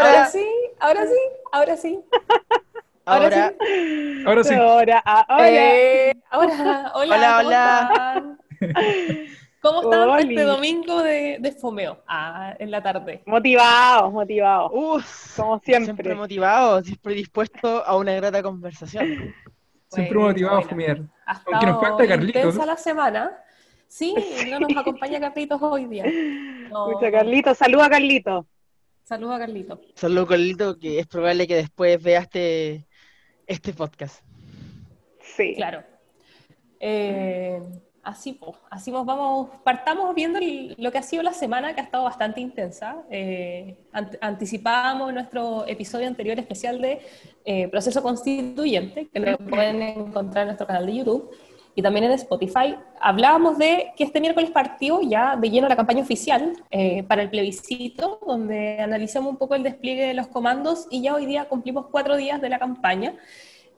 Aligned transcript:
Ahora, 0.00 0.26
sí, 0.26 0.46
ahora 0.78 1.06
sí, 1.06 1.18
ahora 1.52 1.76
sí. 1.76 2.00
Ahora, 3.04 3.54
ahora 4.26 4.44
sí. 4.44 4.54
Ahora, 4.54 4.98
ahora. 4.98 5.48
Eh, 5.48 6.14
ahora, 6.30 6.92
hola, 6.94 7.16
hola, 7.16 7.36
¿cómo 7.36 7.48
hola. 7.48 8.38
Están? 8.60 9.28
¿Cómo 9.60 9.82
están 9.92 10.30
este 10.30 10.42
domingo 10.42 11.02
de, 11.02 11.38
de 11.40 11.52
fomeo? 11.52 12.02
Ah, 12.06 12.54
en 12.58 12.70
la 12.70 12.82
tarde. 12.82 13.22
Motivados, 13.26 14.12
motivados. 14.12 14.70
Uf, 14.72 15.36
como 15.36 15.58
siempre. 15.58 15.84
Siempre 15.86 16.14
motivados, 16.14 16.84
siempre 16.86 17.14
dispuestos 17.14 17.82
a 17.84 17.96
una 17.96 18.12
grata 18.14 18.42
conversación. 18.42 19.34
Siempre 19.88 20.18
motivados 20.18 20.66
a 20.66 20.68
fumear. 20.68 21.00
Aunque 21.26 21.66
nos 21.66 21.80
falta 21.80 22.06
Carlitos. 22.06 22.42
intensa 22.44 22.66
la 22.66 22.76
semana. 22.76 23.36
Sí, 23.88 24.14
no 24.48 24.60
nos 24.60 24.70
acompaña 24.76 25.18
Carlitos 25.18 25.60
hoy 25.60 25.86
día. 25.86 26.04
No. 26.70 26.96
Carlitos, 27.00 27.58
saluda 27.58 27.86
a 27.86 27.90
Carlitos. 27.90 28.46
Saludos 29.10 29.34
a 29.34 29.38
Carlito. 29.40 29.80
Saludos 29.96 30.28
Carlito, 30.28 30.78
que 30.78 31.00
es 31.00 31.06
probable 31.08 31.48
que 31.48 31.56
después 31.56 32.00
vea 32.00 32.20
este, 32.20 32.86
este 33.44 33.72
podcast. 33.72 34.24
Sí. 35.36 35.54
Claro. 35.56 35.82
Eh, 36.78 37.60
así, 38.04 38.34
pues, 38.34 38.56
así 38.70 38.92
nos 38.92 39.04
vamos, 39.04 39.48
partamos 39.64 40.14
viendo 40.14 40.38
lo 40.78 40.92
que 40.92 40.98
ha 40.98 41.02
sido 41.02 41.24
la 41.24 41.32
semana, 41.32 41.74
que 41.74 41.80
ha 41.80 41.84
estado 41.84 42.04
bastante 42.04 42.40
intensa. 42.40 43.02
Eh, 43.10 43.78
anticipábamos 44.20 45.12
nuestro 45.12 45.66
episodio 45.66 46.06
anterior 46.06 46.38
especial 46.38 46.80
de 46.80 47.00
eh, 47.44 47.66
proceso 47.66 48.04
constituyente, 48.04 49.08
que 49.08 49.18
lo 49.18 49.36
pueden 49.38 49.82
encontrar 49.82 50.42
en 50.42 50.46
nuestro 50.50 50.68
canal 50.68 50.86
de 50.86 50.94
YouTube 50.94 51.34
y 51.74 51.82
también 51.82 52.04
en 52.04 52.12
Spotify, 52.12 52.76
hablábamos 53.00 53.58
de 53.58 53.92
que 53.96 54.04
este 54.04 54.20
miércoles 54.20 54.50
partió 54.50 55.00
ya 55.02 55.36
de 55.36 55.50
lleno 55.50 55.68
la 55.68 55.76
campaña 55.76 56.02
oficial 56.02 56.52
eh, 56.70 57.04
para 57.04 57.22
el 57.22 57.30
plebiscito, 57.30 58.18
donde 58.26 58.80
analizamos 58.80 59.32
un 59.32 59.38
poco 59.38 59.54
el 59.54 59.62
despliegue 59.62 60.06
de 60.06 60.14
los 60.14 60.26
comandos 60.26 60.86
y 60.90 61.02
ya 61.02 61.14
hoy 61.14 61.26
día 61.26 61.48
cumplimos 61.48 61.86
cuatro 61.90 62.16
días 62.16 62.40
de 62.40 62.48
la 62.48 62.58
campaña. 62.58 63.14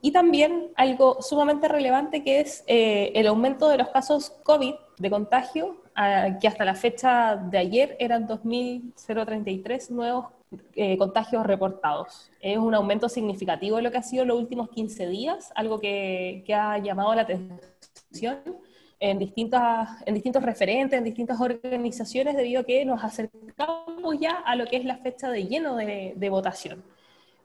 Y 0.00 0.10
también 0.10 0.70
algo 0.74 1.22
sumamente 1.22 1.68
relevante 1.68 2.24
que 2.24 2.40
es 2.40 2.64
eh, 2.66 3.12
el 3.14 3.26
aumento 3.28 3.68
de 3.68 3.78
los 3.78 3.88
casos 3.88 4.30
COVID 4.42 4.74
de 4.98 5.10
contagio, 5.10 5.76
que 6.40 6.48
hasta 6.48 6.64
la 6.64 6.74
fecha 6.74 7.36
de 7.36 7.58
ayer 7.58 7.96
eran 8.00 8.26
2.033 8.26 9.90
nuevos 9.90 10.26
eh, 10.74 10.98
contagios 10.98 11.46
reportados. 11.46 12.30
Es 12.40 12.58
un 12.58 12.74
aumento 12.74 13.08
significativo 13.08 13.76
de 13.76 13.82
lo 13.82 13.90
que 13.90 13.98
ha 13.98 14.02
sido 14.02 14.24
los 14.24 14.38
últimos 14.38 14.70
15 14.70 15.06
días, 15.06 15.52
algo 15.54 15.78
que, 15.78 16.42
que 16.46 16.54
ha 16.54 16.78
llamado 16.78 17.14
la 17.14 17.22
atención 17.22 17.71
en, 19.00 19.18
distintas, 19.18 19.88
en 20.06 20.14
distintos 20.14 20.42
referentes, 20.42 20.96
en 20.96 21.04
distintas 21.04 21.40
organizaciones, 21.40 22.36
debido 22.36 22.60
a 22.60 22.64
que 22.64 22.84
nos 22.84 23.02
acercamos 23.02 24.18
ya 24.20 24.32
a 24.44 24.54
lo 24.54 24.66
que 24.66 24.76
es 24.76 24.84
la 24.84 24.98
fecha 24.98 25.28
de 25.28 25.46
lleno 25.46 25.76
de, 25.76 26.28
votación. 26.30 26.84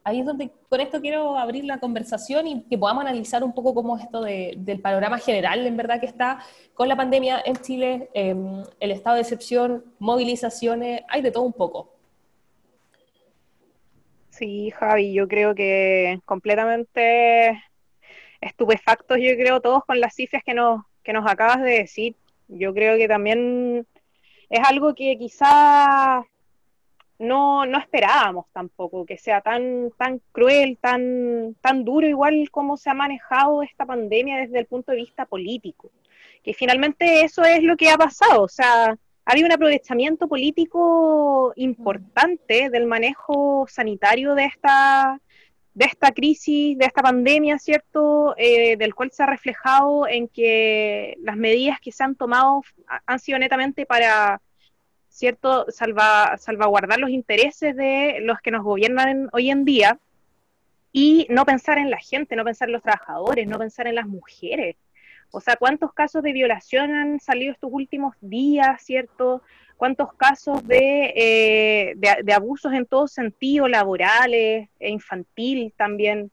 Ahí 0.04 0.22
es 0.22 0.26
donde 0.26 0.52
con 0.70 0.80
esto 0.80 1.02
quiero 1.02 1.38
abrir 1.38 1.66
la 1.66 1.80
conversación 1.80 2.48
y 2.48 2.64
que 2.64 2.78
podamos 2.78 3.02
analizar 3.02 3.44
un 3.44 3.54
poco 3.54 3.74
cómo 3.74 3.98
esto 3.98 4.22
del 4.22 4.80
panorama 4.82 5.18
general, 5.18 5.66
en 5.66 5.76
verdad, 5.76 6.00
que 6.00 6.06
está 6.06 6.40
con 6.74 6.88
la 6.88 6.96
pandemia 6.96 7.42
en 7.46 7.58
Chile, 7.58 8.10
em, 8.14 8.64
el 8.80 8.92
estado 8.92 9.16
de 9.16 9.24
excepción, 9.24 9.84
movilizaciones, 10.00 11.02
hay 11.10 11.22
de 11.22 11.32
todo 11.32 11.44
un 11.44 11.54
poco. 11.54 11.98
Sí, 14.30 14.70
Javi, 14.70 15.14
yo 15.14 15.28
creo 15.28 15.56
que 15.56 16.20
completamente 16.26 17.64
estupefactos, 18.42 19.18
yo 19.18 19.36
creo, 19.36 19.62
todos 19.62 19.84
con 19.86 20.00
las 20.00 20.16
cifras 20.16 20.44
que 20.44 20.54
nos, 20.54 20.84
que 21.04 21.14
nos 21.14 21.30
acabas 21.30 21.62
de 21.62 21.72
decir. 21.72 22.16
Yo 22.48 22.74
creo 22.74 22.98
que 22.98 23.08
también 23.08 23.86
es 24.50 24.60
algo 24.68 24.96
que 24.96 25.18
quizá 25.18 26.24
no, 27.20 27.66
no 27.66 27.80
esperábamos 27.80 28.46
tampoco, 28.54 29.06
que 29.06 29.18
sea 29.18 29.42
tan, 29.42 29.92
tan 29.98 30.22
cruel, 30.32 30.78
tan, 30.80 31.56
tan 31.62 31.84
duro, 31.84 32.08
igual 32.08 32.50
como 32.52 32.78
se 32.78 32.90
ha 32.90 32.94
manejado 32.94 33.64
esta 33.64 33.86
pandemia 33.86 34.38
desde 34.38 34.60
el 34.60 34.66
punto 34.66 34.92
de 34.92 35.00
vista 35.00 35.26
político. 35.26 35.92
Que 36.44 36.54
finalmente 36.54 37.22
eso 37.24 37.44
es 37.44 37.64
lo 37.64 37.76
que 37.76 37.90
ha 37.90 37.98
pasado. 37.98 38.44
O 38.44 38.48
sea, 38.48 38.98
ha 39.28 39.32
habido 39.32 39.48
un 39.48 39.54
aprovechamiento 39.54 40.28
político 40.28 41.52
importante 41.56 42.70
del 42.70 42.86
manejo 42.86 43.66
sanitario 43.68 44.36
de 44.36 44.46
esta, 44.46 45.20
de 45.78 45.86
esta 45.86 46.12
crisis, 46.12 46.76
de 46.76 46.86
esta 46.86 47.04
pandemia, 47.04 47.60
¿cierto? 47.60 48.34
Eh, 48.36 48.78
del 48.78 48.96
cual 48.96 49.12
se 49.12 49.22
ha 49.22 49.28
reflejado 49.28 50.08
en 50.08 50.28
que 50.28 51.16
las 51.22 51.38
medidas 51.38 51.80
que 51.80 51.92
se 51.92 52.04
han 52.04 52.16
tomado 52.16 52.64
han 53.06 53.20
sido 53.20 53.38
netamente 53.38 53.86
para, 53.86 54.42
¿cierto?, 55.08 55.68
salvaguardar 55.70 56.98
los 56.98 57.12
intereses 57.12 57.76
de 57.76 58.18
los 58.22 58.40
que 58.40 58.50
nos 58.50 58.64
gobiernan 58.64 59.30
hoy 59.34 59.52
en 59.52 59.66
día 59.66 60.00
y 60.92 61.28
no 61.30 61.46
pensar 61.46 61.78
en 61.78 61.92
la 61.92 62.00
gente, 62.00 62.36
no 62.36 62.44
pensar 62.44 62.70
en 62.70 62.74
los 62.74 62.82
trabajadores, 62.82 63.48
no 63.48 63.60
pensar 63.60 63.86
en 63.86 63.94
las 63.94 64.08
mujeres. 64.08 64.78
O 65.30 65.42
sea, 65.42 65.58
¿cuántos 65.58 65.94
casos 65.94 66.24
de 66.24 66.34
violación 66.34 66.96
han 66.96 67.20
salido 67.20 67.52
estos 67.54 67.70
últimos 67.72 68.16
días, 68.20 68.82
¿cierto? 68.82 69.44
Cuántos 69.78 70.14
casos 70.14 70.62
eh, 70.70 71.94
de, 71.96 72.18
de, 72.24 72.34
abusos 72.34 72.74
en 72.74 72.86
todo 72.86 73.08
sentido, 73.08 73.68
laborales 73.68 74.70
e 74.80 74.90
infantil 74.90 75.74
también. 75.78 76.32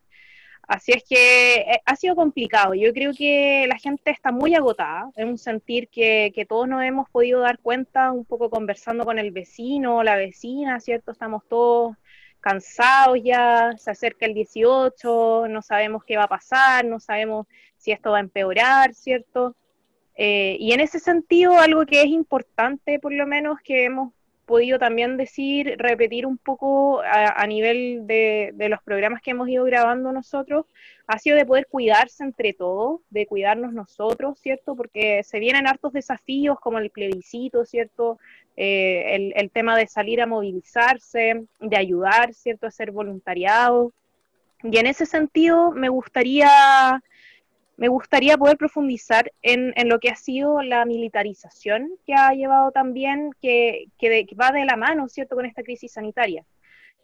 Así 0.67 0.91
es 0.93 1.03
que 1.07 1.57
eh, 1.57 1.81
ha 1.85 1.95
sido 1.95 2.15
complicado. 2.15 2.73
Yo 2.73 2.91
creo 2.93 3.11
que 3.15 3.65
la 3.67 3.77
gente 3.77 4.11
está 4.11 4.31
muy 4.31 4.55
agotada. 4.55 5.11
Es 5.15 5.25
un 5.25 5.37
sentir 5.37 5.89
que, 5.89 6.31
que, 6.35 6.45
todos 6.45 6.67
nos 6.67 6.83
hemos 6.83 7.09
podido 7.09 7.41
dar 7.41 7.59
cuenta 7.59 8.11
un 8.11 8.25
poco 8.25 8.49
conversando 8.49 9.05
con 9.05 9.19
el 9.19 9.31
vecino, 9.31 10.03
la 10.03 10.15
vecina, 10.15 10.79
¿cierto? 10.79 11.11
Estamos 11.11 11.43
todos 11.47 11.95
cansados 12.45 13.17
ya, 13.23 13.71
se 13.77 13.89
acerca 13.89 14.27
el 14.27 14.35
18, 14.35 15.47
no 15.49 15.61
sabemos 15.63 16.03
qué 16.03 16.15
va 16.15 16.25
a 16.25 16.27
pasar, 16.27 16.85
no 16.85 16.99
sabemos 16.99 17.47
si 17.75 17.91
esto 17.91 18.11
va 18.11 18.17
a 18.17 18.21
empeorar, 18.21 18.93
¿cierto? 18.93 19.55
Eh, 20.15 20.57
y 20.59 20.71
en 20.71 20.79
ese 20.79 20.99
sentido, 20.99 21.59
algo 21.59 21.85
que 21.85 22.01
es 22.01 22.07
importante, 22.07 22.99
por 22.99 23.13
lo 23.13 23.27
menos, 23.27 23.59
que 23.61 23.85
hemos 23.85 24.13
podido 24.45 24.79
también 24.79 25.17
decir, 25.17 25.75
repetir 25.77 26.25
un 26.25 26.37
poco 26.37 27.01
a, 27.01 27.45
nivel 27.47 28.05
de, 28.05 28.53
los 28.69 28.81
programas 28.83 29.21
que 29.21 29.31
hemos 29.31 29.49
ido 29.49 29.65
grabando 29.65 30.11
nosotros, 30.11 30.65
ha 31.07 31.19
sido 31.19 31.35
de 31.35 31.45
poder 31.45 31.67
cuidarse 31.67 32.23
entre 32.23 32.53
todos, 32.53 33.01
de 33.09 33.25
cuidarnos 33.25 33.73
nosotros, 33.73 34.39
¿cierto? 34.39 34.75
Porque 34.75 35.23
se 35.23 35.39
vienen 35.39 35.67
hartos 35.67 35.93
desafíos 35.93 36.59
como 36.59 36.77
el 36.77 36.91
plebiscito, 36.91 37.65
¿cierto? 37.65 38.19
Eh, 38.55 39.15
el, 39.15 39.33
el, 39.35 39.51
tema 39.51 39.75
de 39.77 39.87
salir 39.87 40.21
a 40.21 40.27
movilizarse, 40.27 41.43
de 41.59 41.77
ayudar, 41.77 42.33
¿cierto? 42.33 42.67
A 42.67 42.71
ser 42.71 42.91
voluntariado. 42.91 43.91
Y 44.63 44.77
en 44.77 44.87
ese 44.87 45.05
sentido, 45.05 45.71
me 45.71 45.89
gustaría 45.89 47.01
me 47.77 47.87
gustaría 47.89 48.37
poder 48.37 48.57
profundizar 48.57 49.31
en, 49.41 49.73
lo 49.89 49.99
que 49.99 50.09
ha 50.09 50.15
sido 50.15 50.61
la 50.61 50.85
militarización 50.85 51.91
que 52.05 52.13
ha 52.13 52.31
llevado 52.33 52.71
también, 52.71 53.31
que, 53.41 53.89
va 54.39 54.51
de 54.51 54.65
la 54.65 54.77
mano, 54.77 55.09
¿cierto?, 55.09 55.35
con 55.35 55.45
esta 55.45 55.63
crisis 55.63 55.93
sanitaria. 55.93 56.45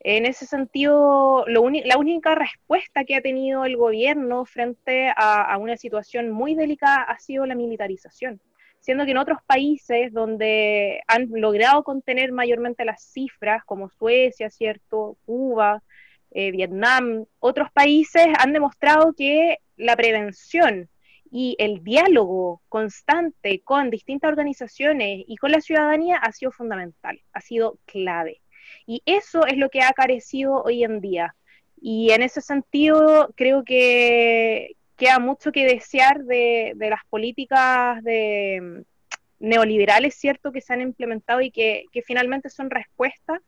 En 0.03 0.25
ese 0.25 0.45
sentido, 0.47 1.45
la 1.47 1.97
única 1.97 2.33
respuesta 2.35 3.03
que 3.03 3.15
ha 3.15 3.21
tenido 3.21 3.65
el 3.65 3.77
gobierno 3.77 4.45
frente 4.45 5.09
a, 5.09 5.43
a, 5.43 5.57
una 5.57 5.77
situación 5.77 6.31
muy 6.31 6.55
delicada 6.55 7.03
ha 7.03 7.19
sido 7.19 7.45
la 7.45 7.53
militarización, 7.53 8.41
siendo 8.79 9.05
que 9.05 9.11
en 9.11 9.17
otros 9.17 9.39
países 9.45 10.11
donde 10.11 11.01
han 11.05 11.27
logrado 11.29 11.83
contener 11.83 12.31
mayormente 12.31 12.85
las 12.85 13.03
cifras, 13.03 13.63
como 13.65 13.89
Suecia, 13.89 14.49
¿cierto?, 14.49 15.17
Cuba, 15.25 15.83
eh, 16.31 16.51
Vietnam, 16.51 17.25
otros 17.39 17.69
países 17.71 18.27
han 18.39 18.53
demostrado 18.53 19.13
que 19.13 19.57
la 19.75 19.95
prevención 19.95 20.89
y 21.29 21.55
el 21.59 21.83
diálogo 21.83 22.61
constante 22.69 23.61
con 23.61 23.89
distintas 23.89 24.29
organizaciones 24.29 25.23
y 25.27 25.37
con 25.37 25.51
la 25.51 25.61
ciudadanía 25.61 26.17
ha 26.17 26.31
sido 26.31 26.51
fundamental, 26.51 27.21
ha 27.33 27.41
sido 27.41 27.79
clave. 27.85 28.41
Y 28.85 29.01
eso 29.05 29.45
es 29.45 29.57
lo 29.57 29.69
que 29.69 29.81
ha 29.81 29.91
carecido 29.93 30.61
hoy 30.63 30.83
en 30.83 31.01
día. 31.01 31.35
Y 31.81 32.11
en 32.11 32.21
ese 32.21 32.41
sentido, 32.41 33.33
creo 33.35 33.63
que 33.63 34.75
queda 34.97 35.19
mucho 35.19 35.51
que 35.51 35.65
desear 35.65 36.23
de, 36.23 36.75
las 36.77 37.03
políticas 37.09 38.03
de, 38.03 38.59
mm, 38.61 39.47
neoliberales, 39.47 40.15
¿cierto?, 40.15 40.51
que 40.51 40.61
se 40.61 40.73
han 40.73 40.81
implementado 40.81 41.41
y 41.41 41.51
que, 41.51 41.85
que 41.91 42.03
finalmente 42.03 42.49
son 42.49 42.69
respuestas 42.69 43.41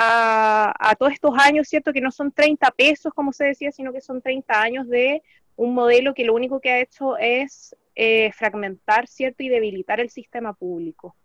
a, 0.00 0.94
todos 0.96 1.12
estos 1.12 1.32
años, 1.36 1.68
¿cierto? 1.68 1.92
Que 1.92 2.00
no 2.00 2.12
son 2.12 2.30
30 2.30 2.70
pesos, 2.70 3.12
como 3.12 3.32
se 3.32 3.46
decía, 3.46 3.72
sino 3.72 3.92
que 3.92 4.00
son 4.00 4.22
30 4.22 4.62
años 4.62 4.88
de 4.88 5.22
un 5.56 5.74
modelo 5.74 6.14
que 6.14 6.24
lo 6.24 6.34
único 6.34 6.60
que 6.60 6.70
ha 6.70 6.80
hecho 6.80 7.16
es 7.18 7.74
eh, 7.96 8.30
fragmentar, 8.32 9.08
¿cierto? 9.08 9.42
Y 9.42 9.48
debilitar 9.48 9.98
el 9.98 10.10
sistema 10.10 10.52
público. 10.52 11.16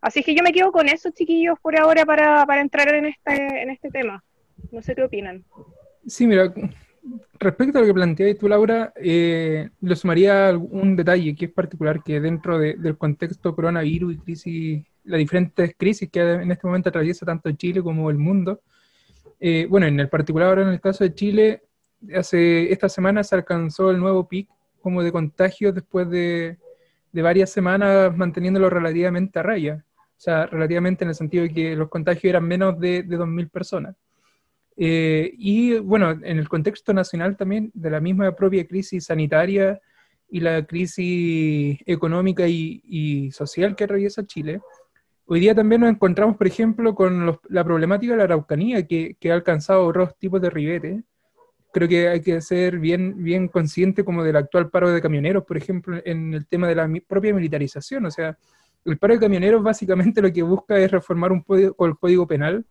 Así 0.00 0.24
que 0.24 0.34
yo 0.34 0.42
me 0.42 0.52
quedo 0.52 0.72
con 0.72 0.88
eso, 0.88 1.10
chiquillos, 1.10 1.58
por 1.60 1.78
ahora 1.78 2.04
para, 2.04 2.44
para 2.44 2.60
entrar 2.60 2.92
en 2.92 3.06
este, 3.06 3.62
en 3.62 3.70
este 3.70 3.88
tema. 3.90 4.24
No 4.72 4.82
sé 4.82 4.96
qué 4.96 5.04
opinan. 5.04 5.44
Sí, 6.04 6.26
mira, 6.26 6.52
respecto 7.38 7.78
a 7.78 7.82
lo 7.82 7.86
que 7.86 7.94
planteáis 7.94 8.38
tú, 8.38 8.48
Laura, 8.48 8.92
eh, 8.96 9.68
le 9.80 9.96
sumaría 9.96 10.56
un 10.56 10.96
detalle 10.96 11.36
que 11.36 11.44
es 11.44 11.52
particular, 11.52 12.02
que 12.02 12.20
dentro 12.20 12.58
del 12.58 12.98
contexto 12.98 13.54
coronavirus 13.54 14.14
y 14.14 14.18
crisis 14.18 14.86
las 15.04 15.18
diferentes 15.18 15.74
crisis 15.76 16.08
que 16.10 16.20
en 16.20 16.50
este 16.50 16.66
momento 16.66 16.88
atraviesa 16.88 17.26
tanto 17.26 17.50
Chile 17.52 17.82
como 17.82 18.10
el 18.10 18.18
mundo, 18.18 18.60
eh, 19.40 19.66
bueno, 19.68 19.86
en 19.86 19.98
el 20.00 20.08
particular 20.08 20.48
ahora 20.48 20.62
en 20.62 20.68
el 20.68 20.80
caso 20.80 21.04
de 21.04 21.14
Chile, 21.14 21.62
hace 22.14 22.72
esta 22.72 22.88
semana 22.88 23.24
se 23.24 23.34
alcanzó 23.34 23.90
el 23.90 23.98
nuevo 23.98 24.28
pic 24.28 24.48
como 24.80 25.02
de 25.02 25.12
contagios 25.12 25.74
después 25.74 26.08
de, 26.10 26.58
varias 27.12 27.50
semanas 27.50 28.16
manteniéndolo 28.16 28.70
relativamente 28.70 29.38
a 29.38 29.42
raya. 29.42 29.84
O 30.16 30.20
sea, 30.20 30.46
relativamente 30.46 31.04
en 31.04 31.10
el 31.10 31.14
sentido 31.14 31.44
de 31.44 31.52
que 31.52 31.76
los 31.76 31.88
contagios 31.88 32.24
eran 32.24 32.44
menos 32.44 32.78
de, 32.78 33.02
de 33.02 33.18
2.000 33.18 33.50
personas. 33.50 33.96
Eh, 34.80 35.34
y 35.36 35.76
bueno, 35.80 36.12
en 36.12 36.38
el 36.38 36.48
contexto 36.48 36.94
nacional 36.94 37.36
también, 37.36 37.72
de 37.74 37.90
la 37.90 38.00
misma 38.00 38.34
propia 38.36 38.64
crisis 38.64 39.06
sanitaria 39.06 39.80
y 40.30 40.38
la 40.38 40.64
crisis 40.64 41.80
económica 41.84 42.46
y, 42.46 43.30
social 43.32 43.74
que 43.74 43.84
atraviesa 43.84 44.24
Chile, 44.24 44.60
hoy 45.28 45.40
día 45.40 45.54
también 45.54 45.82
nos 45.82 45.90
encontramos, 45.90 46.36
por 46.36 46.46
ejemplo, 46.46 46.94
con 46.94 47.38
la 47.48 47.64
problemática 47.64 48.12
de 48.12 48.18
la 48.18 48.24
Araucanía, 48.24 48.86
que, 48.86 49.16
ha 49.30 49.34
alcanzado 49.34 49.86
otros 49.86 50.18
tipos 50.18 50.40
de 50.40 50.50
ribete. 50.50 51.02
Creo 51.72 51.88
que 51.88 52.08
hay 52.08 52.20
que 52.22 52.40
ser 52.40 52.78
bien, 52.78 53.22
bien 53.22 53.48
consciente 53.48 54.04
como 54.04 54.24
del 54.24 54.36
actual 54.36 54.70
paro 54.70 54.90
de 54.90 55.02
camioneros, 55.02 55.44
por 55.44 55.56
ejemplo, 55.56 56.00
en 56.04 56.34
el 56.34 56.46
tema 56.46 56.66
de 56.66 56.74
la 56.74 56.90
propia 57.06 57.34
militarización. 57.34 58.06
O 58.06 58.10
sea, 58.10 58.36
el 58.84 58.98
paro 58.98 59.14
de 59.14 59.20
camioneros 59.20 59.62
básicamente 59.62 60.22
lo 60.22 60.32
que 60.32 60.42
busca 60.42 60.78
es 60.78 60.90
reformar 60.90 61.30
un 61.32 61.44
el 61.48 61.96
código 61.98 62.26
penal 62.26 62.64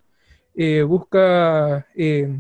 eh, 0.60 0.82
busca 0.82 1.86
eh, 1.94 2.40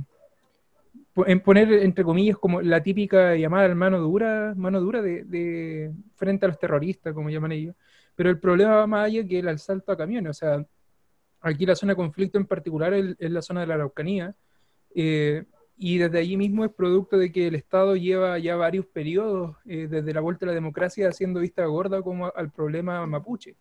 poner, 1.43 1.71
entre 1.71 2.03
comillas, 2.03 2.37
como 2.37 2.61
la 2.63 2.81
típica 2.81 3.35
llamada 3.35 3.73
mano 3.75 3.99
dura, 3.99 4.55
mano 4.57 4.81
dura 4.81 5.03
de, 5.03 5.91
frente 6.15 6.45
a 6.45 6.49
los 6.49 6.57
terroristas, 6.57 7.13
como 7.13 7.29
llaman 7.29 7.51
ellos. 7.51 7.75
Pero 8.17 8.29
el 8.29 8.37
problema 8.37 8.75
va 8.75 8.87
más 8.87 9.05
allá 9.05 9.25
que 9.25 9.39
el 9.39 9.47
asalto 9.47 9.93
a 9.93 9.97
camiones. 9.97 10.31
O 10.31 10.33
sea, 10.33 10.65
aquí 11.39 11.65
la 11.65 11.75
zona 11.75 11.93
de 11.93 11.95
conflicto 11.95 12.37
en 12.37 12.45
particular 12.45 12.93
es, 12.93 13.15
la 13.19 13.41
zona 13.41 13.61
de 13.61 13.67
la 13.67 13.75
Araucanía. 13.75 14.35
Eh, 14.93 15.45
y 15.77 15.97
desde 15.97 16.19
allí 16.19 16.35
mismo 16.35 16.65
es 16.65 16.71
producto 16.71 17.17
de 17.17 17.31
que 17.31 17.47
el 17.47 17.55
Estado 17.55 17.95
lleva 17.95 18.37
ya 18.39 18.57
varios 18.57 18.85
periodos, 18.87 19.55
desde 19.63 20.13
la 20.13 20.19
vuelta 20.19 20.45
a 20.45 20.49
la 20.49 20.55
democracia, 20.55 21.07
haciendo 21.07 21.39
vista 21.39 21.63
gorda 21.65 22.01
como 22.01 22.33
al 22.35 22.51
problema 22.51 23.05
mapuche. 23.05 23.55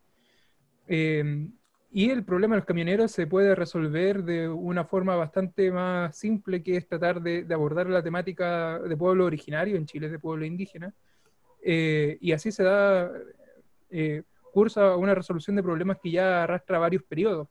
Y 1.96 2.10
el 2.10 2.24
problema 2.24 2.54
de 2.54 2.58
los 2.58 2.66
camioneros 2.66 3.10
se 3.10 3.26
puede 3.26 3.54
resolver 3.54 4.22
de 4.22 4.50
una 4.50 4.84
forma 4.84 5.16
bastante 5.16 5.70
más 5.70 6.14
simple, 6.14 6.62
que 6.62 6.76
es 6.76 6.86
tratar 6.86 7.22
de, 7.22 7.46
abordar 7.50 7.88
la 7.88 8.02
temática 8.02 8.78
de 8.80 8.96
pueblo 8.98 9.24
originario, 9.24 9.76
en 9.76 9.86
Chile 9.86 10.10
de 10.10 10.18
pueblo 10.18 10.44
indígena, 10.44 10.92
eh, 11.62 12.18
y 12.20 12.32
así 12.32 12.52
se 12.52 12.64
da 12.64 13.10
eh, 13.88 14.24
curso 14.56 14.80
a 14.80 14.96
una 14.96 15.14
resolución 15.14 15.54
de 15.54 15.62
problemas 15.62 15.98
que 16.02 16.10
ya 16.10 16.44
arrastra 16.44 16.78
varios 16.78 17.02
periodos. 17.02 17.46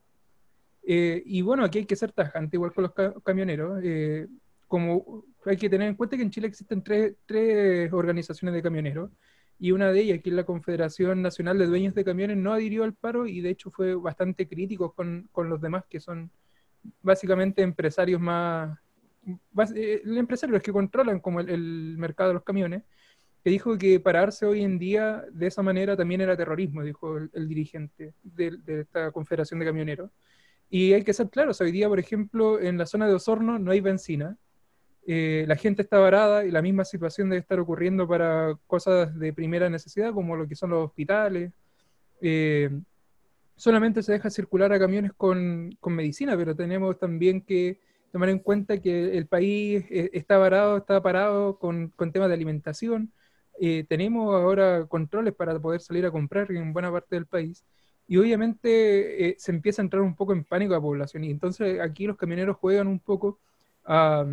Eh, 0.81 1.21
y 1.23 1.43
bueno, 1.43 1.63
aquí 1.63 1.77
hay 1.77 1.85
que 1.85 1.95
ser 1.95 2.11
tajante, 2.11 2.57
igual 2.57 2.73
con 2.73 2.85
los 2.85 2.93
camioneros. 3.23 3.79
Eh, 3.83 4.27
como 4.67 5.23
hay 5.45 5.55
que 5.55 5.69
tener 5.69 5.87
en 5.87 5.93
cuenta 5.93 6.17
que 6.17 6.23
en 6.23 6.31
Chile 6.31 6.47
existen 6.47 6.81
tres, 6.81 7.15
tres 7.27 7.93
organizaciones 7.93 8.55
de 8.55 8.63
camioneros 8.63 9.11
y 9.59 9.71
una 9.71 9.91
de 9.91 10.01
ellas, 10.01 10.19
que 10.23 10.31
es 10.31 10.35
la 10.35 10.45
Confederación 10.45 11.21
Nacional 11.21 11.59
de 11.59 11.67
Dueños 11.67 11.93
de 11.93 12.03
Camiones, 12.03 12.37
no 12.37 12.51
adhirió 12.53 12.83
al 12.83 12.95
paro 12.95 13.27
y 13.27 13.39
de 13.39 13.51
hecho 13.51 13.69
fue 13.69 13.93
bastante 13.93 14.47
crítico 14.47 14.91
con, 14.91 15.29
con 15.31 15.47
los 15.47 15.61
demás, 15.61 15.83
que 15.87 15.99
son 15.99 16.31
básicamente 17.03 17.61
empresarios 17.61 18.19
más, 18.19 18.79
eh, 19.75 20.01
empresarios 20.05 20.63
que 20.63 20.73
controlan 20.73 21.19
como 21.19 21.39
el, 21.39 21.97
mercado 21.99 22.29
de 22.29 22.33
los 22.33 22.43
camiones, 22.43 22.81
que 23.45 23.49
dijo 23.51 23.77
que 23.77 24.01
pararse 24.01 24.45
hoy 24.45 24.63
en 24.63 24.77
día 24.77 25.23
de 25.31 25.47
esa 25.47 25.61
manera 25.61 25.95
también 25.95 26.19
era 26.19 26.35
terrorismo, 26.35 26.83
dijo 26.83 27.15
el, 27.17 27.47
dirigente 27.47 28.13
de, 28.23 28.57
de, 28.65 28.81
esta 28.81 29.11
Confederación 29.11 29.61
de 29.61 29.67
Camioneros. 29.67 30.11
Y 30.69 30.91
hay 30.91 31.03
que 31.03 31.13
ser 31.13 31.29
claros, 31.29 31.61
hoy 31.61 31.71
día, 31.71 31.87
por 31.87 31.99
ejemplo, 31.99 32.59
en 32.59 32.77
la 32.77 32.85
zona 32.85 33.07
de 33.07 33.13
Osorno 33.13 33.57
no 33.57 33.71
hay 33.71 33.79
benzina, 33.79 34.37
eh, 35.07 35.45
la 35.47 35.55
gente 35.55 35.83
está 35.83 35.99
varada 35.99 36.45
y 36.45 36.51
la 36.51 36.63
misma 36.63 36.83
situación 36.83 37.29
debe 37.29 37.39
estar 37.39 37.59
ocurriendo 37.59 38.07
para 38.07 38.57
cosas 38.65 39.17
de 39.19 39.33
primera 39.33 39.69
necesidad, 39.69 40.13
como 40.13 40.35
lo 40.35 40.47
que 40.47 40.55
son 40.55 40.71
los 40.71 40.87
hospitales. 40.87 41.51
Eh, 42.21 42.71
solamente 43.55 44.01
se 44.01 44.13
deja 44.13 44.31
circular 44.31 44.73
a 44.73 44.79
camiones 44.79 45.11
con, 45.15 45.77
medicina, 45.85 46.35
pero 46.35 46.55
tenemos 46.55 46.97
también 46.97 47.41
que 47.41 47.79
tomar 48.11 48.29
en 48.29 48.39
cuenta 48.39 48.81
que 48.81 49.15
el 49.15 49.27
país 49.27 49.85
eh, 49.91 50.09
está 50.13 50.37
varado, 50.39 50.77
está 50.77 51.01
parado 51.03 51.59
con, 51.59 51.93
temas 52.11 52.29
de 52.29 52.33
alimentación. 52.33 53.11
Tenemos 53.87 54.35
ahora 54.35 54.85
controles 54.85 55.33
para 55.33 55.59
poder 55.59 55.81
salir 55.81 56.05
a 56.05 56.11
comprar 56.11 56.51
en 56.51 56.73
buena 56.73 56.91
parte 56.91 57.15
del 57.15 57.25
país. 57.25 57.63
Y 58.07 58.17
obviamente 58.17 59.35
se 59.39 59.51
empieza 59.51 59.81
a 59.81 59.85
entrar 59.85 60.01
un 60.03 60.15
poco 60.15 60.33
en 60.33 60.43
pánico 60.43 60.73
a 60.73 60.77
la 60.77 60.81
población. 60.81 61.23
Y 61.23 61.31
entonces 61.31 61.79
aquí 61.79 62.05
los 62.05 62.17
camioneros 62.17 62.57
juegan 62.57 62.87
un 62.87 62.99
poco 62.99 63.39
a, 63.85 64.25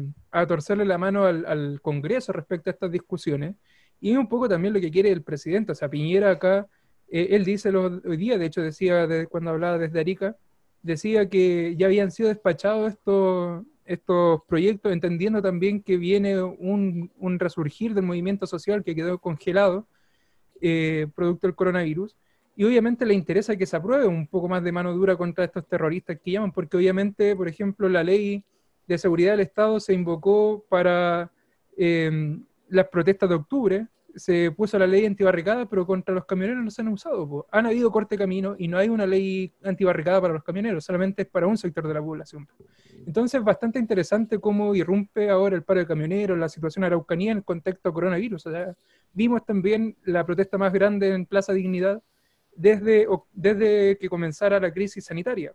torcerle 0.49 0.85
la 0.85 0.99
mano 0.99 1.25
al, 1.25 1.81
Congreso 1.83 2.33
respecto 2.33 2.71
a 2.71 2.73
estas 2.73 2.91
discusiones. 2.91 3.55
Y 4.01 4.17
un 4.17 4.29
poco 4.29 4.49
también 4.49 4.75
lo 4.75 4.81
que 4.81 4.91
quiere 4.91 5.11
el 5.11 5.23
presidente. 5.23 5.73
O 5.73 5.75
sea, 5.75 5.89
Piñera 5.89 6.31
acá, 6.31 6.67
eh, 7.09 7.29
él 7.31 7.45
dice 7.45 7.71
hoy 7.71 8.17
día, 8.17 8.39
de 8.39 8.47
hecho 8.47 8.61
decía 8.63 9.07
cuando 9.29 9.51
hablaba 9.51 9.79
desde 9.79 10.01
Arica, 10.01 10.37
decía 10.83 11.29
que 11.29 11.77
ya 11.77 11.87
habían 11.87 12.11
sido 12.11 12.29
despachados 12.29 12.93
estos, 12.93 13.65
estos 13.93 14.41
proyectos, 14.49 14.93
entendiendo 14.93 15.43
también 15.43 15.83
que 15.83 15.97
viene 15.97 16.43
un, 16.43 17.11
resurgir 17.39 17.95
del 17.95 18.05
movimiento 18.05 18.47
social 18.47 18.83
que 18.83 18.95
quedó 18.95 19.19
congelado, 19.19 19.87
eh, 20.61 21.09
producto 21.15 21.47
del 21.47 21.55
coronavirus. 21.55 22.17
Y 22.57 22.65
obviamente 22.65 23.07
le 23.07 23.15
interesa 23.15 23.57
que 23.57 23.67
se 23.67 23.77
apruebe 23.77 24.07
un 24.07 24.27
poco 24.27 24.49
más 24.49 24.63
de 24.63 24.73
mano 24.73 24.93
dura 24.93 25.17
contra 25.17 25.45
estos 25.45 25.67
terroristas 25.67 26.19
que 26.23 26.33
llaman, 26.33 26.53
porque 26.53 26.77
obviamente, 26.77 27.35
por 27.37 27.49
ejemplo, 27.49 27.89
la 27.89 28.03
ley 28.03 28.45
de 28.87 28.99
Seguridad 28.99 29.33
del 29.33 29.41
Estado 29.41 29.81
se 29.81 29.95
invocó 29.95 30.65
para 30.69 31.31
em, 31.77 32.45
las 32.69 32.89
protestas 32.89 33.29
de 33.29 33.35
octubre, 33.35 33.87
se 34.15 34.51
puso 34.51 34.79
la 34.79 34.87
ley 34.87 35.07
antibarricada, 35.07 35.67
pero 35.67 35.87
contra 35.87 36.15
los 36.15 36.25
camioneros 36.25 36.65
no 36.65 36.71
se 36.71 36.83
han 36.83 36.89
usado. 36.89 37.47
Han 37.51 37.67
habido 37.67 37.91
corte 37.91 38.15
de 38.15 38.19
camino 38.19 38.55
y 38.59 38.69
no 38.69 38.79
hay 38.79 38.89
una 38.89 39.07
ley 39.07 39.53
antibarricada 39.63 40.21
para 40.21 40.35
los 40.35 40.45
camioneros, 40.45 40.85
solamente 40.85 41.23
es 41.23 41.29
para 41.29 41.47
un 41.47 41.57
sector 41.57 41.87
de 41.87 41.95
la 41.95 42.03
población. 42.03 42.49
Entonces, 43.07 43.41
es 43.41 43.45
bastante 43.45 43.79
interesante 43.79 44.39
cómo 44.39 44.75
irrumpe 44.75 45.31
ahora 45.31 45.57
el 45.57 45.63
paro 45.63 45.81
de 45.81 45.87
camioneros, 45.87 46.39
la 46.39 46.49
situación 46.49 46.85
araucanía 46.85 47.33
en 47.33 47.39
el 47.39 47.45
contexto 47.45 47.93
coronavirus. 47.93 48.45
vimos 49.13 49.45
también 49.45 49.97
la 50.05 50.25
protesta 50.25 50.59
más 50.59 50.73
grande 50.73 51.13
en 51.13 51.27
Plaza 51.27 51.53
Dignidad 51.53 52.03
desde, 52.55 53.07
desde 53.33 53.99
que 53.99 54.09
comenzara 54.09 54.61
la 54.61 54.73
crisis 54.73 55.05
sanitaria. 55.05 55.55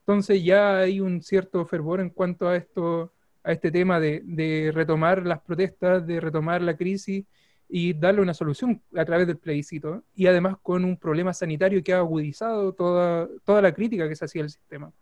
Entonces 0.00 0.42
ya 0.42 0.78
hay 0.78 1.00
un 1.00 1.22
cierto 1.22 1.64
fervor 1.64 2.00
en 2.00 2.10
cuanto 2.10 2.48
a 2.48 2.56
esto, 2.56 3.12
a 3.44 3.52
este 3.52 3.70
tema 3.70 4.00
de, 4.00 4.70
retomar 4.74 5.24
las 5.24 5.40
protestas, 5.40 6.04
de 6.06 6.20
retomar 6.20 6.60
la 6.60 6.76
crisis 6.76 7.24
y 7.74 7.94
darle 7.94 8.20
una 8.20 8.34
solución 8.34 8.82
a 8.94 9.04
través 9.06 9.26
del 9.26 9.38
plebiscito, 9.38 10.02
y 10.14 10.26
además 10.26 10.56
con 10.60 10.84
un 10.84 10.98
problema 10.98 11.32
sanitario 11.32 11.82
que 11.82 11.94
ha 11.94 12.00
agudizado 12.00 12.74
toda, 12.74 13.26
toda 13.44 13.62
la 13.62 13.72
crítica 13.72 14.06
que 14.06 14.14
se 14.14 14.26
hacía 14.26 14.42
al 14.42 14.50
sistema. 14.50 14.92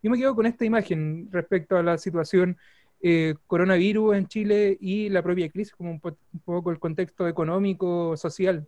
Yo 0.00 0.12
me 0.12 0.16
quedo 0.16 0.36
con 0.36 0.46
esta 0.46 0.64
imagen 0.64 1.28
respecto 1.32 1.76
a 1.76 1.82
la 1.82 1.98
situación 1.98 2.56
eh, 3.02 3.34
coronavirus 3.48 4.14
en 4.14 4.28
Chile 4.28 4.78
y 4.80 5.08
la 5.08 5.24
propia 5.24 5.48
crisis, 5.48 5.74
como 5.74 5.90
un, 5.90 6.00
un 6.04 6.40
poco 6.44 6.70
el 6.70 6.78
contexto 6.78 7.26
económico, 7.26 8.16
social, 8.16 8.64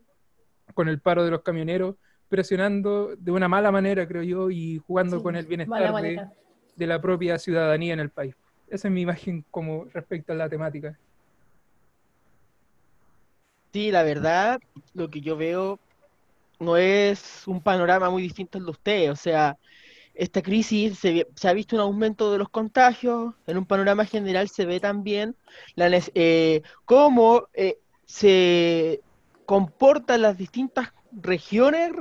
con 0.74 0.88
el 0.88 0.98
paro 1.00 1.24
de 1.24 1.30
los 1.30 1.42
camioneros, 1.42 1.94
presionando 2.28 3.14
de 3.14 3.30
una 3.30 3.46
mala 3.46 3.70
manera, 3.70 4.08
creo 4.08 4.24
yo, 4.24 4.50
y 4.50 4.78
jugando 4.78 5.22
con 5.22 5.36
el 5.36 5.46
bienestar 5.46 5.94
de, 6.02 6.86
la 6.88 7.00
propia 7.00 7.38
ciudadanía 7.38 7.92
en 7.92 8.00
el 8.00 8.10
país. 8.10 8.34
Esa 8.66 8.88
es 8.88 8.94
mi 8.94 9.02
imagen 9.02 9.44
como 9.52 9.84
respecto 9.94 10.32
a 10.32 10.36
la 10.36 10.48
temática. 10.48 10.98
Sí, 13.72 13.90
la 13.90 14.02
verdad, 14.02 14.60
lo 14.94 15.08
que 15.08 15.20
yo 15.20 15.36
veo 15.36 15.78
no 16.60 16.76
es 16.76 17.42
un 17.46 17.60
panorama 17.62 18.10
muy 18.10 18.22
distinto 18.22 18.58
al 18.58 18.64
de 18.64 18.70
usted. 18.70 19.10
O 19.10 19.16
sea, 19.16 19.58
esta 20.14 20.42
crisis 20.42 20.98
se, 20.98 21.26
ha 21.44 21.52
visto 21.52 21.76
un 21.76 21.82
aumento 21.82 22.30
de 22.32 22.38
los 22.38 22.48
contagios, 22.50 23.34
en 23.46 23.58
un 23.58 23.66
panorama 23.66 24.04
general 24.04 24.48
se 24.48 24.66
ve 24.66 24.80
también 24.80 25.36
la, 25.74 25.88
eh, 26.14 26.62
cómo 26.84 27.48
eh, 27.54 27.78
se 28.04 29.00
comportan 29.46 30.22
las 30.22 30.36
distintas 30.36 30.92
regiones 31.12 31.92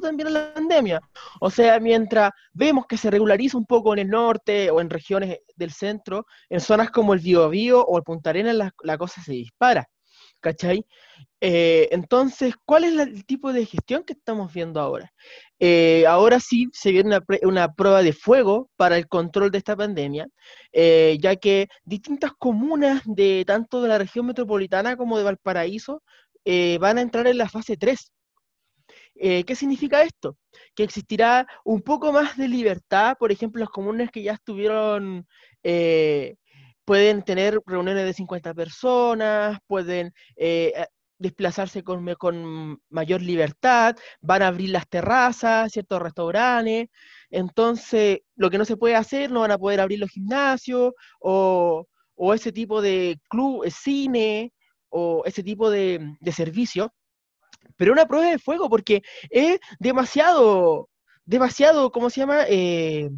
también 0.00 0.28
a 0.28 0.30
la 0.30 0.54
pandemia. 0.54 1.00
O 1.40 1.50
sea, 1.50 1.78
mientras 1.80 2.32
vemos 2.52 2.86
que 2.86 2.96
se 2.96 3.10
regulariza 3.10 3.58
un 3.58 3.66
poco 3.66 3.92
en 3.92 4.00
el 4.00 4.08
norte 4.08 4.70
o 4.70 4.80
en 4.80 4.90
regiones 4.90 5.38
del 5.56 5.72
centro, 5.72 6.26
en 6.48 6.60
zonas 6.60 6.90
como 6.90 7.14
el 7.14 7.20
Biobío 7.20 7.84
o 7.84 7.98
el 7.98 8.04
Punta 8.04 8.30
Arenas 8.30 8.72
la, 8.82 8.98
cosa 8.98 9.22
se 9.22 9.32
dispara. 9.32 9.88
¿Cachai? 10.42 10.86
Eh, 11.40 11.88
entonces, 11.92 12.54
¿cuál 12.64 12.84
es 12.84 12.98
el 12.98 13.24
tipo 13.24 13.52
de 13.52 13.64
gestión 13.64 14.04
que 14.04 14.12
estamos 14.12 14.52
viendo 14.52 14.80
ahora? 14.80 15.12
Eh, 15.60 16.04
ahora 16.06 16.40
sí 16.40 16.68
se 16.72 16.90
viene 16.92 17.20
una, 17.42 17.72
prueba 17.74 18.02
de 18.02 18.12
fuego 18.12 18.68
para 18.76 18.96
el 18.98 19.08
control 19.08 19.50
de 19.52 19.58
esta 19.58 19.76
pandemia, 19.76 20.28
eh, 20.72 21.16
ya 21.20 21.36
que 21.36 21.68
distintas 21.84 22.32
comunas 22.38 23.02
de 23.06 23.44
tanto 23.46 23.82
de 23.82 23.88
la 23.88 23.98
región 23.98 24.26
metropolitana 24.26 24.96
como 24.96 25.16
de 25.18 25.24
Valparaíso 25.24 26.02
van 26.80 26.98
a 26.98 27.02
entrar 27.02 27.26
en 27.28 27.38
la 27.38 27.48
fase 27.48 27.76
3 27.76 28.12
Eh, 29.14 29.44
¿Qué 29.44 29.54
significa 29.54 30.02
esto? 30.02 30.36
Que 30.74 30.84
existirá 30.84 31.46
un 31.64 31.82
poco 31.82 32.12
más 32.12 32.36
de 32.36 32.48
libertad, 32.48 33.16
por 33.18 33.30
ejemplo, 33.32 33.60
los 33.60 33.70
comunes 33.70 34.10
que 34.10 34.22
ya 34.22 34.32
estuvieron, 34.34 35.26
pueden 36.84 37.22
tener 37.22 37.58
reuniones 37.66 38.04
de 38.04 38.12
50 38.14 38.54
personas, 38.54 39.58
pueden 39.66 40.12
eh, 40.36 40.86
desplazarse 41.18 41.82
con, 41.84 42.14
con, 42.14 42.80
mayor 42.90 43.22
libertad, 43.22 43.96
van 44.20 44.42
a 44.42 44.48
abrir 44.48 44.70
las 44.70 44.88
terrazas, 44.88 45.72
ciertos 45.72 46.02
restaurantes, 46.02 46.88
entonces 47.30 48.20
lo 48.36 48.50
que 48.50 48.58
no 48.58 48.64
se 48.64 48.76
puede 48.76 48.96
hacer, 48.96 49.30
no 49.30 49.40
van 49.40 49.52
a 49.52 49.58
poder 49.58 49.80
abrir 49.80 50.00
los 50.00 50.10
gimnasios 50.10 50.92
o, 51.20 51.86
o 52.14 52.34
ese 52.34 52.52
tipo 52.52 52.82
de 52.82 53.20
club, 53.28 53.68
cine 53.70 54.52
o 54.88 55.22
ese 55.24 55.42
tipo 55.42 55.70
de, 55.70 56.16
de 56.20 56.32
servicio 56.32 56.92
pero 57.76 57.92
una 57.92 58.06
prueba 58.06 58.30
de 58.30 58.38
fuego 58.38 58.68
porque 58.68 59.02
es 59.30 59.58
demasiado, 59.78 60.88
demasiado, 61.24 61.90
¿cómo 61.90 62.10
se 62.10 62.20
llama? 62.20 62.44
Eh, 62.48 63.10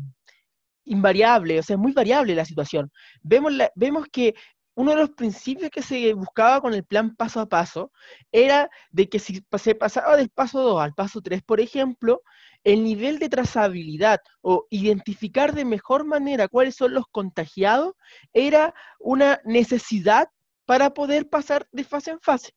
invariable, 0.84 1.58
o 1.58 1.62
sea, 1.62 1.74
es 1.74 1.80
muy 1.80 1.92
variable 1.92 2.34
la 2.34 2.44
situación. 2.44 2.90
Vemos, 3.22 3.52
vemos 3.74 4.06
que 4.12 4.34
uno 4.76 4.90
de 4.90 4.96
los 4.96 5.10
principios 5.10 5.70
que 5.70 5.82
se 5.82 6.14
buscaba 6.14 6.60
con 6.60 6.74
el 6.74 6.84
plan 6.84 7.14
paso 7.14 7.40
a 7.40 7.48
paso 7.48 7.92
era 8.32 8.70
de 8.90 9.08
que 9.08 9.18
si 9.18 9.44
se 9.58 9.74
pasaba 9.74 10.16
del 10.16 10.30
paso 10.30 10.60
2 10.60 10.82
al 10.82 10.94
paso 10.94 11.20
3, 11.20 11.42
por 11.42 11.60
ejemplo, 11.60 12.22
el 12.64 12.82
nivel 12.82 13.18
de 13.18 13.28
trazabilidad 13.28 14.20
o 14.40 14.66
identificar 14.70 15.54
de 15.54 15.64
mejor 15.64 16.04
manera 16.04 16.48
cuáles 16.48 16.74
son 16.74 16.94
los 16.94 17.06
contagiados 17.10 17.94
era 18.32 18.74
una 18.98 19.40
necesidad 19.44 20.28
para 20.64 20.90
poder 20.90 21.28
pasar 21.28 21.68
de 21.72 21.84
fase 21.84 22.12
en 22.12 22.20
fase. 22.20 22.52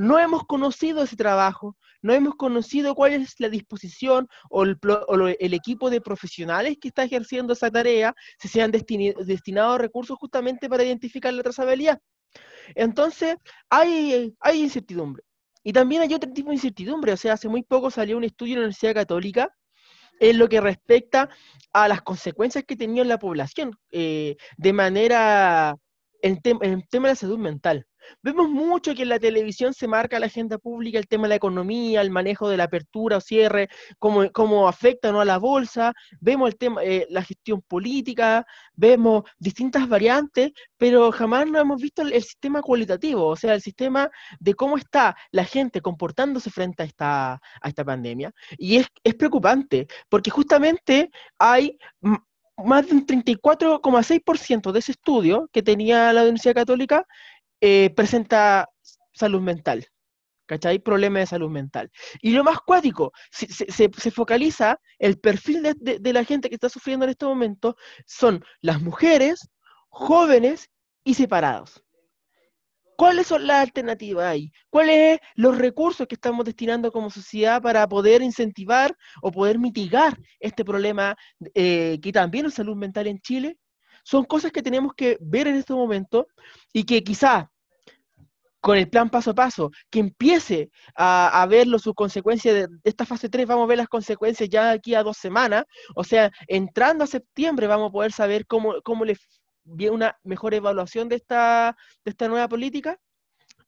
No 0.00 0.18
hemos 0.18 0.46
conocido 0.46 1.02
ese 1.02 1.14
trabajo, 1.14 1.76
no 2.00 2.14
hemos 2.14 2.34
conocido 2.36 2.94
cuál 2.94 3.12
es 3.12 3.34
la 3.38 3.50
disposición 3.50 4.28
o 4.48 4.62
el, 4.64 4.78
equipo 5.52 5.90
de 5.90 6.00
profesionales 6.00 6.78
que 6.80 6.88
está 6.88 7.04
ejerciendo 7.04 7.52
esa 7.52 7.70
tarea, 7.70 8.14
si 8.38 8.48
se 8.48 8.62
han 8.62 8.70
destinado 8.70 9.76
recursos 9.76 10.16
justamente 10.16 10.70
para 10.70 10.84
identificar 10.84 11.34
la 11.34 11.42
trazabilidad. 11.42 12.00
Entonces, 12.74 13.36
hay, 13.68 14.34
incertidumbre. 14.54 15.22
Y 15.62 15.74
también 15.74 16.00
hay 16.00 16.14
otro 16.14 16.32
tipo 16.32 16.48
de 16.48 16.54
incertidumbre. 16.54 17.12
O 17.12 17.18
sea, 17.18 17.34
hace 17.34 17.50
muy 17.50 17.62
poco 17.62 17.90
salió 17.90 18.16
un 18.16 18.24
estudio 18.24 18.54
en 18.54 18.60
la 18.60 18.64
Universidad 18.68 18.94
Católica 18.94 19.54
en 20.18 20.38
lo 20.38 20.48
que 20.48 20.62
respecta 20.62 21.28
a 21.74 21.88
las 21.88 22.00
consecuencias 22.00 22.64
que 22.64 22.74
tenía 22.74 23.02
en 23.02 23.08
la 23.08 23.18
población 23.18 23.78
eh, 23.90 24.38
de 24.56 24.72
manera 24.72 25.76
en, 26.22 26.40
en 26.42 26.72
el 26.72 26.88
tema 26.88 27.08
de 27.08 27.12
la 27.12 27.16
salud 27.16 27.38
mental. 27.38 27.86
Vemos 28.22 28.48
mucho 28.48 28.94
que 28.94 29.02
en 29.02 29.08
la 29.08 29.18
televisión 29.18 29.74
se 29.74 29.88
marca 29.88 30.18
la 30.18 30.26
agenda 30.26 30.58
pública 30.58 30.98
el 30.98 31.06
tema 31.06 31.24
de 31.24 31.30
la 31.30 31.34
economía, 31.36 32.00
el 32.00 32.10
manejo 32.10 32.48
de 32.48 32.56
la 32.56 32.64
apertura 32.64 33.16
o 33.18 33.20
cierre, 33.20 33.68
cómo, 33.98 34.30
cómo 34.32 34.68
afecta 34.68 35.12
¿no? 35.12 35.20
a 35.20 35.24
la 35.24 35.38
bolsa, 35.38 35.92
vemos 36.20 36.50
el 36.50 36.56
tema, 36.56 36.82
eh, 36.84 37.06
la 37.10 37.22
gestión 37.22 37.62
política, 37.62 38.46
vemos 38.74 39.24
distintas 39.38 39.88
variantes, 39.88 40.52
pero 40.76 41.12
jamás 41.12 41.46
no 41.46 41.58
hemos 41.58 41.80
visto 41.80 42.02
el, 42.02 42.12
sistema 42.22 42.62
cualitativo, 42.62 43.26
o 43.26 43.36
sea, 43.36 43.54
el 43.54 43.60
sistema 43.60 44.10
de 44.38 44.54
cómo 44.54 44.76
está 44.76 45.16
la 45.32 45.44
gente 45.44 45.80
comportándose 45.80 46.50
frente 46.50 46.82
a 46.82 46.86
esta, 46.86 47.32
a 47.32 47.68
esta 47.68 47.84
pandemia. 47.84 48.32
Y 48.58 48.76
es, 48.76 48.86
es 49.04 49.14
preocupante, 49.14 49.86
porque 50.08 50.30
justamente 50.30 51.10
hay 51.38 51.78
más 52.64 52.86
de 52.88 52.94
un 52.94 53.06
34,6% 53.06 54.72
de 54.72 54.78
ese 54.78 54.92
estudio 54.92 55.48
que 55.52 55.62
tenía 55.62 56.12
la 56.12 56.22
Universidad 56.22 56.54
Católica 56.54 57.06
eh, 57.60 57.90
presenta 57.94 58.68
salud 59.12 59.40
mental. 59.40 59.86
¿Cachai? 60.46 60.80
Problemas 60.80 61.20
de 61.22 61.26
salud 61.26 61.50
mental. 61.50 61.90
Y 62.20 62.32
lo 62.32 62.42
más 62.42 62.58
cuático, 62.60 63.12
se, 63.30 64.10
focaliza 64.10 64.80
el 64.98 65.20
perfil 65.20 65.62
de, 65.62 65.98
de, 66.00 66.12
la 66.12 66.24
gente 66.24 66.48
que 66.48 66.56
está 66.56 66.68
sufriendo 66.68 67.04
en 67.04 67.10
este 67.10 67.24
momento, 67.24 67.76
son 68.04 68.44
las 68.60 68.82
mujeres, 68.82 69.48
jóvenes 69.90 70.68
y 71.04 71.14
separados. 71.14 71.84
¿Cuáles 73.00 73.28
son 73.28 73.46
las 73.46 73.62
alternativas 73.62 74.26
ahí? 74.26 74.52
¿Cuáles 74.68 75.20
son 75.20 75.28
los 75.36 75.56
recursos 75.56 76.06
que 76.06 76.16
estamos 76.16 76.44
destinando 76.44 76.92
como 76.92 77.08
sociedad 77.08 77.62
para 77.62 77.88
poder 77.88 78.20
incentivar 78.20 78.94
o 79.22 79.30
poder 79.30 79.58
mitigar 79.58 80.18
este 80.38 80.66
problema 80.66 81.16
eh, 81.54 81.98
que 82.02 82.12
también 82.12 82.44
es 82.44 82.54
salud 82.54 82.76
mental 82.76 83.06
en 83.06 83.18
Chile? 83.20 83.56
Son 84.10 84.24
cosas 84.24 84.50
que 84.50 84.60
tenemos 84.60 84.92
que 84.94 85.16
ver 85.20 85.46
en 85.46 85.54
este 85.54 85.72
momento 85.72 86.26
y 86.72 86.82
que 86.82 87.04
quizá 87.04 87.48
con 88.60 88.76
el 88.76 88.90
plan 88.90 89.08
paso 89.08 89.30
a 89.30 89.34
paso, 89.34 89.70
que 89.88 90.00
empiece 90.00 90.72
a, 90.96 91.40
a 91.40 91.46
ver 91.46 91.68
sus 91.78 91.94
consecuencias 91.94 92.54
de, 92.54 92.68
esta 92.82 93.06
fase 93.06 93.28
3, 93.28 93.46
vamos 93.46 93.64
a 93.64 93.68
ver 93.68 93.78
las 93.78 93.86
consecuencias 93.86 94.48
ya 94.48 94.72
aquí 94.72 94.96
a 94.96 95.04
dos 95.04 95.16
semanas, 95.16 95.64
o 95.94 96.02
sea, 96.02 96.32
entrando 96.48 97.04
a 97.04 97.06
septiembre 97.06 97.68
vamos 97.68 97.90
a 97.90 97.92
poder 97.92 98.10
saber 98.10 98.46
cómo, 98.46 98.82
cómo 98.82 99.04
le 99.04 99.16
viene 99.62 99.94
una 99.94 100.18
mejor 100.24 100.54
evaluación 100.54 101.08
de 101.08 101.14
esta, 101.14 101.76
de 102.04 102.10
esta 102.10 102.26
nueva 102.26 102.48
política. 102.48 102.98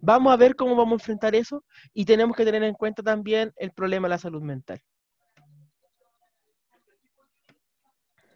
Vamos 0.00 0.32
a 0.32 0.36
ver 0.36 0.56
cómo 0.56 0.74
vamos 0.74 0.94
a 0.94 1.02
enfrentar 1.02 1.36
eso 1.36 1.64
y 1.94 2.04
tenemos 2.04 2.36
que 2.36 2.44
tener 2.44 2.64
en 2.64 2.74
cuenta 2.74 3.04
también 3.04 3.52
el 3.56 3.70
problema 3.70 4.08
de 4.08 4.10
la 4.10 4.18
salud 4.18 4.42
mental. 4.42 4.82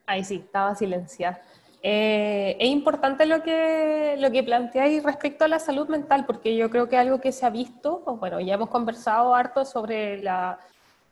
Ahí 0.07 0.23
sí, 0.23 0.37
estaba 0.37 0.77
silenciada. 0.77 1.43
Eh, 1.83 2.57
es 2.59 2.69
importante 2.69 3.27
lo 3.27 3.43
que, 3.43 4.17
lo 4.19 4.31
que 4.31 4.43
planteáis 4.43 5.03
respecto 5.03 5.45
a 5.45 5.49
la 5.49 5.59
salud 5.59 5.89
mental, 5.89 6.27
porque 6.27 6.57
yo 6.57 6.71
creo 6.71 6.89
que 6.89 6.97
algo 6.97 7.21
que 7.21 7.33
se 7.33 7.47
ha 7.47 7.51
visto, 7.51 8.03
bueno, 8.19 8.41
ya 8.41 8.55
hemos 8.55 8.71
conversado 8.71 9.35
harto 9.35 9.65
sobre 9.65 10.23
la, 10.23 10.59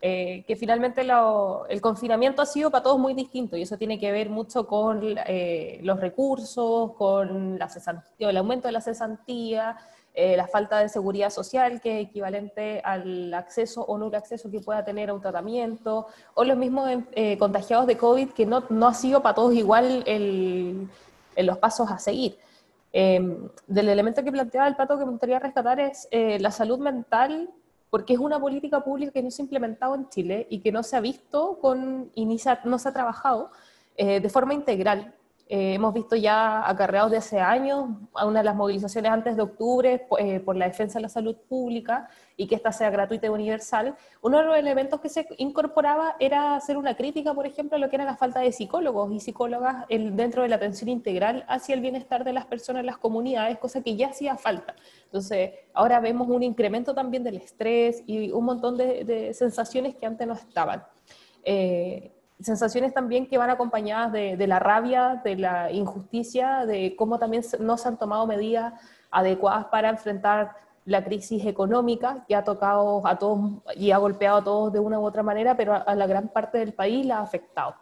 eh, 0.01 0.43
que 0.45 0.55
finalmente 0.55 1.01
el 1.01 1.81
confinamiento 1.81 2.41
ha 2.41 2.45
sido 2.45 2.69
para 2.69 2.83
todos 2.83 2.99
muy 2.99 3.13
distinto 3.13 3.57
y 3.57 3.63
eso 3.63 3.77
tiene 3.77 3.97
que 3.97 4.11
ver 4.11 4.29
mucho 4.29 4.67
con 4.67 5.01
eh, 5.25 5.79
los 5.81 5.99
recursos, 5.99 6.93
con 6.93 7.57
la 7.57 7.69
el 8.19 8.37
aumento 8.37 8.67
de 8.67 8.73
la 8.73 8.81
cesantía, 8.81 9.77
eh, 10.17 10.37
la 10.37 10.47
falta 10.47 10.79
de 10.79 10.87
seguridad 10.87 11.29
social, 11.29 11.81
que 11.81 11.99
es 11.99 12.07
equivalente 12.07 12.79
al 12.85 13.33
acceso 13.33 13.81
o 13.81 13.97
no 13.97 14.07
acceso 14.15 14.49
que 14.49 14.61
pueda 14.61 14.85
tener 14.85 15.09
a 15.09 15.13
un 15.13 15.19
tratamiento, 15.19 16.07
o 16.33 16.43
los 16.45 16.55
mismos 16.55 16.89
eh, 17.11 17.37
contagiados 17.37 17.85
de 17.85 17.97
COVID, 17.97 18.29
que 18.29 18.45
no, 18.45 18.63
no, 18.69 18.87
ha 18.87 18.93
sido 18.93 19.21
para 19.21 19.35
todos 19.35 19.53
igual 19.53 20.03
el, 20.05 20.87
en 21.35 21.45
los 21.45 21.57
pasos 21.57 21.91
a 21.91 21.99
seguir. 21.99 22.37
Em, 22.93 23.49
del 23.67 23.89
elemento 23.89 24.23
que 24.23 24.31
planteaba 24.31 24.69
el 24.69 24.77
pato 24.77 24.97
que 24.97 25.03
me 25.03 25.11
gustaría 25.11 25.37
rescatar 25.37 25.81
es 25.81 26.07
eh, 26.11 26.39
la 26.39 26.51
salud 26.51 26.79
mental, 26.79 27.49
porque 27.89 28.13
es 28.13 28.19
una 28.19 28.39
política 28.39 28.79
pública 28.81 29.11
que 29.11 29.21
no 29.21 29.29
se 29.31 29.41
ha 29.41 29.43
implementado 29.43 29.95
en 29.95 30.07
Chile 30.07 30.47
y 30.49 30.59
que 30.61 30.71
no 30.71 30.81
se 30.81 30.95
ha 30.95 31.01
visto 31.01 31.59
con, 31.59 32.09
y 32.15 32.25
no 32.25 32.79
se 32.79 32.89
ha 32.89 32.93
trabajado 32.93 33.51
de 33.97 34.29
forma 34.29 34.53
integral 34.53 35.13
eh, 35.47 35.75
hemos 35.75 35.93
visto 35.93 36.15
ya 36.15 36.67
acarreados 36.67 37.11
de 37.11 37.17
hace 37.17 37.39
años 37.39 37.85
a 38.15 38.25
una 38.25 38.39
de 38.39 38.45
las 38.45 38.55
movilizaciones 38.55 39.11
antes 39.11 39.35
de 39.35 39.43
octubre 39.43 40.07
eh, 40.17 40.39
por 40.39 40.55
la 40.55 40.65
defensa 40.65 40.97
de 40.97 41.03
la 41.03 41.09
salud 41.09 41.35
pública 41.47 42.09
y 42.35 42.47
que 42.47 42.55
esta 42.55 42.71
sea 42.71 42.89
gratuita 42.89 43.27
y 43.27 43.29
universal. 43.29 43.95
Uno 44.23 44.39
de 44.39 44.45
los 44.45 44.57
elementos 44.57 44.99
que 44.99 45.07
se 45.07 45.27
incorporaba 45.37 46.15
era 46.19 46.55
hacer 46.55 46.77
una 46.77 46.97
crítica, 46.97 47.35
por 47.35 47.45
ejemplo, 47.45 47.77
a 47.77 47.79
lo 47.79 47.89
que 47.91 47.95
era 47.95 48.05
la 48.05 48.17
falta 48.17 48.39
de 48.39 48.51
psicólogos 48.51 49.11
y 49.13 49.19
psicólogas 49.19 49.85
dentro 49.87 50.41
de 50.41 50.47
la 50.47 50.55
atención 50.55 50.89
integral 50.89 51.45
hacia 51.47 51.75
el 51.75 51.81
bienestar 51.81 52.23
de 52.23 52.33
las 52.33 52.47
personas 52.47 52.79
en 52.79 52.87
las 52.87 52.97
comunidades, 52.97 53.59
cosa 53.59 53.83
que 53.83 53.95
ya 53.95 54.07
hacía 54.07 54.37
falta. 54.37 54.75
Entonces, 55.03 55.51
ahora 55.75 55.99
vemos 55.99 56.27
un 56.27 56.41
incremento 56.41 56.95
también 56.95 57.23
del 57.23 57.37
estrés 57.37 58.03
y 58.07 58.31
un 58.31 58.45
montón 58.45 58.77
de, 58.77 59.31
sensaciones 59.35 59.93
que 59.95 60.07
antes 60.07 60.27
no 60.27 60.33
estaban. 60.33 60.83
Eh, 61.43 62.14
sensaciones 62.39 62.93
también 62.93 63.27
que 63.27 63.37
van 63.37 63.49
acompañadas 63.49 64.11
de, 64.11 64.47
la 64.47 64.59
rabia, 64.59 65.21
de 65.23 65.37
la 65.37 65.71
injusticia, 65.71 66.65
de 66.65 66.95
cómo 66.95 67.17
también 67.17 67.43
no 67.59 67.77
se 67.77 67.87
han 67.87 67.97
tomado 67.97 68.27
medidas 68.27 68.73
adecuadas 69.09 69.65
para 69.65 69.89
enfrentar 69.89 70.55
la 70.85 71.03
crisis 71.03 71.45
económica 71.45 72.23
que 72.27 72.35
ha 72.35 72.43
tocado 72.43 73.05
a 73.07 73.17
todos 73.17 73.39
y 73.75 73.91
ha 73.91 73.97
golpeado 73.97 74.37
a 74.37 74.43
todos 74.43 74.73
de 74.73 74.79
una 74.79 74.99
u 74.99 75.05
otra 75.05 75.23
manera, 75.23 75.57
pero 75.57 75.73
a, 75.73 75.95
la 75.95 76.05
gran 76.05 76.27
parte 76.27 76.59
del 76.59 76.73
país 76.73 77.05
la 77.05 77.19
ha 77.19 77.21
afectado. 77.21 77.75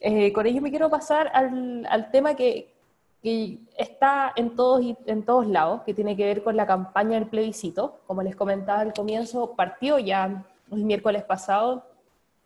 Eh, 0.00 0.32
con 0.32 0.46
ello 0.46 0.60
me 0.60 0.70
quiero 0.70 0.90
pasar 0.90 1.30
al, 1.32 2.10
tema 2.10 2.34
que, 2.34 2.74
que, 3.22 3.60
está 3.76 4.32
en 4.34 4.56
todos, 4.56 4.84
en 5.06 5.24
todos 5.24 5.46
lados, 5.46 5.82
que 5.82 5.94
tiene 5.94 6.16
que 6.16 6.24
ver 6.24 6.42
con 6.42 6.56
la 6.56 6.66
campaña 6.66 7.18
del 7.18 7.28
plebiscito. 7.28 8.00
Como 8.06 8.22
les 8.22 8.34
comentaba 8.34 8.80
al 8.80 8.92
comienzo, 8.92 9.52
partió 9.54 9.98
ya 9.98 10.44
el 10.72 10.84
miércoles 10.84 11.22
pasado, 11.22 11.84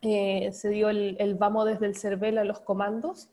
eh, 0.02 0.50
se 0.52 0.70
dio 0.70 0.88
el, 0.88 1.36
vamos 1.38 1.66
desde 1.66 1.86
el 1.86 1.96
CERVEL 1.96 2.38
a 2.38 2.44
los 2.44 2.60
comandos. 2.60 3.28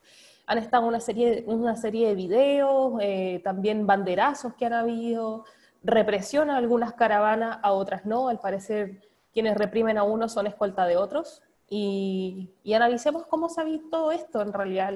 Han 0.45 0.57
estado 0.57 0.87
una 0.87 0.99
serie, 0.99 1.43
una 1.47 1.75
serie 1.75 2.09
de 2.09 2.15
videos, 2.15 2.93
eh, 3.01 3.41
también 3.43 3.87
banderazos 3.87 4.53
que 4.53 4.65
han 4.65 4.73
habido, 4.73 5.45
represión 5.83 6.49
a 6.49 6.57
algunas 6.57 6.93
caravanas, 6.93 7.59
a 7.61 7.71
otras 7.71 8.05
no. 8.05 8.27
Al 8.29 8.39
parecer, 8.39 9.01
quienes 9.33 9.57
reprimen 9.57 9.97
a 9.97 10.03
unos 10.03 10.33
son 10.33 10.47
escolta 10.47 10.85
de 10.85 10.97
otros. 10.97 11.41
Y, 11.69 12.53
analicemos 12.73 13.25
cómo 13.25 13.49
se 13.49 13.61
ha 13.61 13.63
visto 13.63 14.11
esto 14.11 14.41
en 14.41 14.53
realidad, 14.53 14.93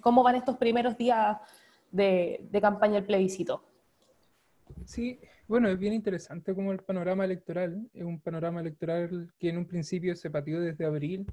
cómo 0.00 0.22
van 0.22 0.36
estos 0.36 0.56
primeros 0.56 0.96
días 0.96 1.38
de, 1.90 2.46
de 2.50 2.60
campaña 2.60 2.94
del 2.94 3.04
plebiscito. 3.04 3.62
Sí, 4.86 5.20
bueno, 5.46 5.68
es 5.68 5.78
bien 5.78 5.92
interesante 5.92 6.54
como 6.54 6.72
el 6.72 6.78
panorama 6.78 7.24
electoral, 7.24 7.88
es 7.92 8.04
un 8.04 8.20
panorama 8.20 8.60
electoral 8.60 9.32
que 9.38 9.50
en 9.50 9.58
un 9.58 9.66
principio 9.66 10.16
se 10.16 10.30
pateó 10.30 10.60
desde 10.60 10.86
abril 10.86 11.26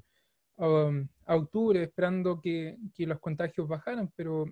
um, 0.56 1.08
a 1.26 1.36
octubre, 1.36 1.82
esperando 1.82 2.40
que, 2.40 2.76
que, 2.94 3.06
los 3.06 3.20
contagios 3.20 3.66
bajaran, 3.66 4.12
pero 4.16 4.44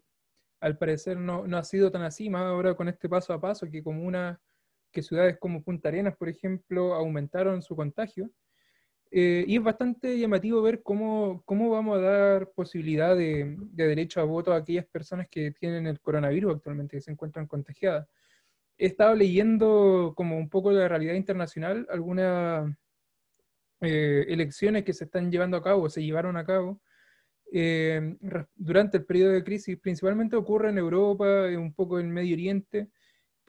al 0.60 0.78
parecer 0.78 1.18
no, 1.18 1.46
no, 1.46 1.56
ha 1.58 1.64
sido 1.64 1.90
tan 1.90 2.02
así, 2.02 2.30
más 2.30 2.42
ahora 2.42 2.74
con 2.74 2.88
este 2.88 3.08
paso 3.08 3.32
a 3.32 3.40
paso, 3.40 3.70
que 3.70 3.82
como 3.82 4.02
una, 4.04 4.40
que 4.92 5.02
ciudades 5.02 5.38
como 5.38 5.62
Punta 5.62 5.88
Arenas, 5.88 6.16
por 6.16 6.28
ejemplo, 6.28 6.94
aumentaron 6.94 7.62
su 7.62 7.76
contagio, 7.76 8.30
eh, 9.12 9.44
y 9.46 9.56
es 9.56 9.62
bastante 9.62 10.18
llamativo 10.18 10.62
ver 10.62 10.82
cómo, 10.82 11.42
cómo 11.44 11.68
vamos 11.68 11.98
a 11.98 12.00
dar 12.00 12.50
posibilidad 12.52 13.16
de, 13.16 13.56
de, 13.58 13.86
derecho 13.88 14.20
a 14.20 14.24
voto 14.24 14.52
a 14.52 14.56
aquellas 14.56 14.86
personas 14.86 15.26
que 15.28 15.50
tienen 15.50 15.86
el 15.88 16.00
coronavirus 16.00 16.56
actualmente, 16.56 16.96
que 16.96 17.00
se 17.00 17.10
encuentran 17.10 17.46
contagiadas. 17.46 18.06
He 18.80 18.86
estado 18.86 19.14
leyendo 19.14 20.14
como 20.16 20.38
un 20.38 20.48
poco 20.48 20.72
la 20.72 20.88
realidad 20.88 21.14
internacional, 21.14 21.86
algunas 21.90 22.74
eh, 23.82 24.24
elecciones 24.28 24.84
que 24.84 24.94
se 24.94 25.04
están 25.04 25.30
llevando 25.30 25.56
a 25.56 25.62
cabo, 25.62 25.90
se 25.90 26.02
llevaron 26.02 26.36
a 26.36 26.44
cabo 26.44 26.80
eh, 27.52 28.16
durante 28.54 28.98
el 28.98 29.04
periodo 29.04 29.32
de 29.32 29.44
crisis, 29.44 29.78
principalmente 29.78 30.36
ocurre 30.36 30.70
en 30.70 30.78
Europa, 30.78 31.24
un 31.56 31.74
poco 31.74 32.00
en 32.00 32.10
Medio 32.10 32.34
Oriente, 32.34 32.88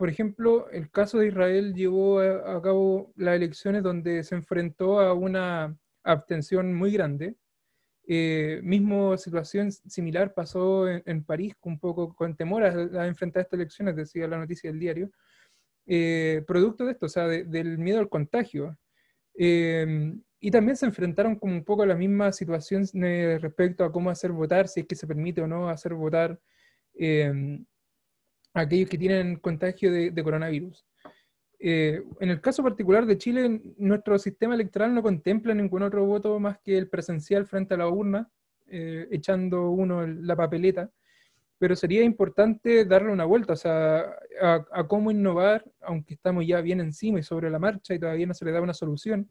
por 0.02 0.10
ejemplo, 0.10 0.68
el 0.72 0.90
caso 0.90 1.20
de 1.20 1.28
Israel 1.28 1.76
llevó 1.76 2.22
a, 2.22 2.60
cabo 2.64 3.14
las 3.16 3.36
elecciones 3.36 3.84
donde 3.84 4.24
se 4.24 4.34
enfrentó 4.34 5.00
a 5.00 5.14
una 5.14 5.78
abstención 6.04 6.74
muy 6.74 6.92
grande. 6.92 7.36
Eh, 8.14 8.60
mismo 8.62 9.18
situación 9.18 9.72
similar 9.72 10.34
pasó 10.34 10.86
en, 10.90 11.24
París, 11.24 11.54
un 11.62 11.80
poco 11.80 12.14
con 12.14 12.36
temor 12.36 12.62
a, 12.62 13.08
enfrentar 13.08 13.44
estas 13.44 13.58
elecciones, 13.58 13.96
decía 13.96 14.28
la 14.28 14.38
noticia 14.38 14.70
del 14.70 14.82
diario, 14.82 15.12
eh, 15.86 16.44
producto 16.46 16.84
de 16.84 16.92
esto, 16.92 17.06
o 17.06 17.10
sea, 17.10 17.26
del 17.30 17.78
miedo 17.78 18.00
al 18.00 18.10
contagio. 18.10 18.78
Eh, 19.40 20.14
y 20.42 20.52
también 20.52 20.76
se 20.76 20.88
enfrentaron 20.88 21.38
como 21.38 21.54
un 21.54 21.64
poco 21.64 21.84
a 21.84 21.86
la 21.86 21.96
misma 21.96 22.34
situación 22.34 22.84
respecto 23.40 23.86
a 23.86 23.94
cómo 23.94 24.10
hacer 24.10 24.34
votar, 24.34 24.68
si 24.68 24.82
es 24.82 24.88
que 24.88 24.96
se 24.96 25.08
permite 25.08 25.40
o 25.40 25.48
no 25.48 25.70
hacer 25.70 25.94
votar 25.94 26.38
aquellos 28.54 28.90
que 28.90 28.98
tienen 28.98 29.38
contagio 29.38 29.90
de, 29.90 30.22
coronavirus. 30.22 30.86
Eh, 31.64 32.04
en 32.20 32.32
el 32.32 32.42
caso 32.42 32.64
particular 32.64 33.06
de 33.06 33.20
Chile, 33.20 33.62
nuestro 33.78 34.18
sistema 34.18 34.56
electoral 34.56 34.96
no 34.96 35.04
contempla 35.04 35.54
ningún 35.54 35.84
otro 35.84 36.04
voto 36.06 36.40
más 36.40 36.58
que 36.60 36.76
el 36.76 36.90
presencial 36.90 37.46
frente 37.46 37.76
a 37.76 37.78
la 37.78 37.88
urna, 37.88 38.28
eh, 38.66 39.08
echando 39.12 39.70
uno 39.70 40.08
la 40.08 40.36
papeleta, 40.36 40.90
pero 41.60 41.76
sería 41.76 42.02
importante 42.04 42.84
darle 42.86 43.12
una 43.12 43.26
vuelta, 43.26 43.54
o 43.54 43.56
sea, 43.56 44.06
a, 44.42 44.88
cómo 44.88 45.12
innovar, 45.12 45.64
aunque 45.82 46.16
estamos 46.16 46.48
ya 46.48 46.62
bien 46.62 46.80
encima 46.80 47.20
y 47.20 47.24
sobre 47.24 47.52
la 47.52 47.60
marcha 47.60 47.94
y 47.94 48.00
todavía 48.00 48.26
no 48.26 48.34
se 48.34 48.46
le 48.46 48.52
da 48.52 48.62
una 48.62 48.74
solución, 48.74 49.30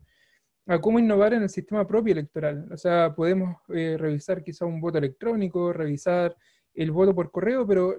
a 0.67 0.81
cómo 0.81 1.01
innovar 1.01 1.35
en 1.35 1.43
el 1.43 1.49
sistema 1.49 1.85
propio 1.85 2.13
electoral. 2.13 2.69
O 2.71 2.77
sea, 2.77 3.13
podemos 3.13 3.57
eh, 3.75 3.97
revisar 3.99 4.45
quizá 4.45 4.67
un 4.67 4.81
voto 4.81 4.99
electrónico, 4.99 5.73
revisar 5.73 6.37
el 6.75 6.93
voto 6.93 7.13
por 7.13 7.33
correo, 7.33 7.67
pero 7.67 7.97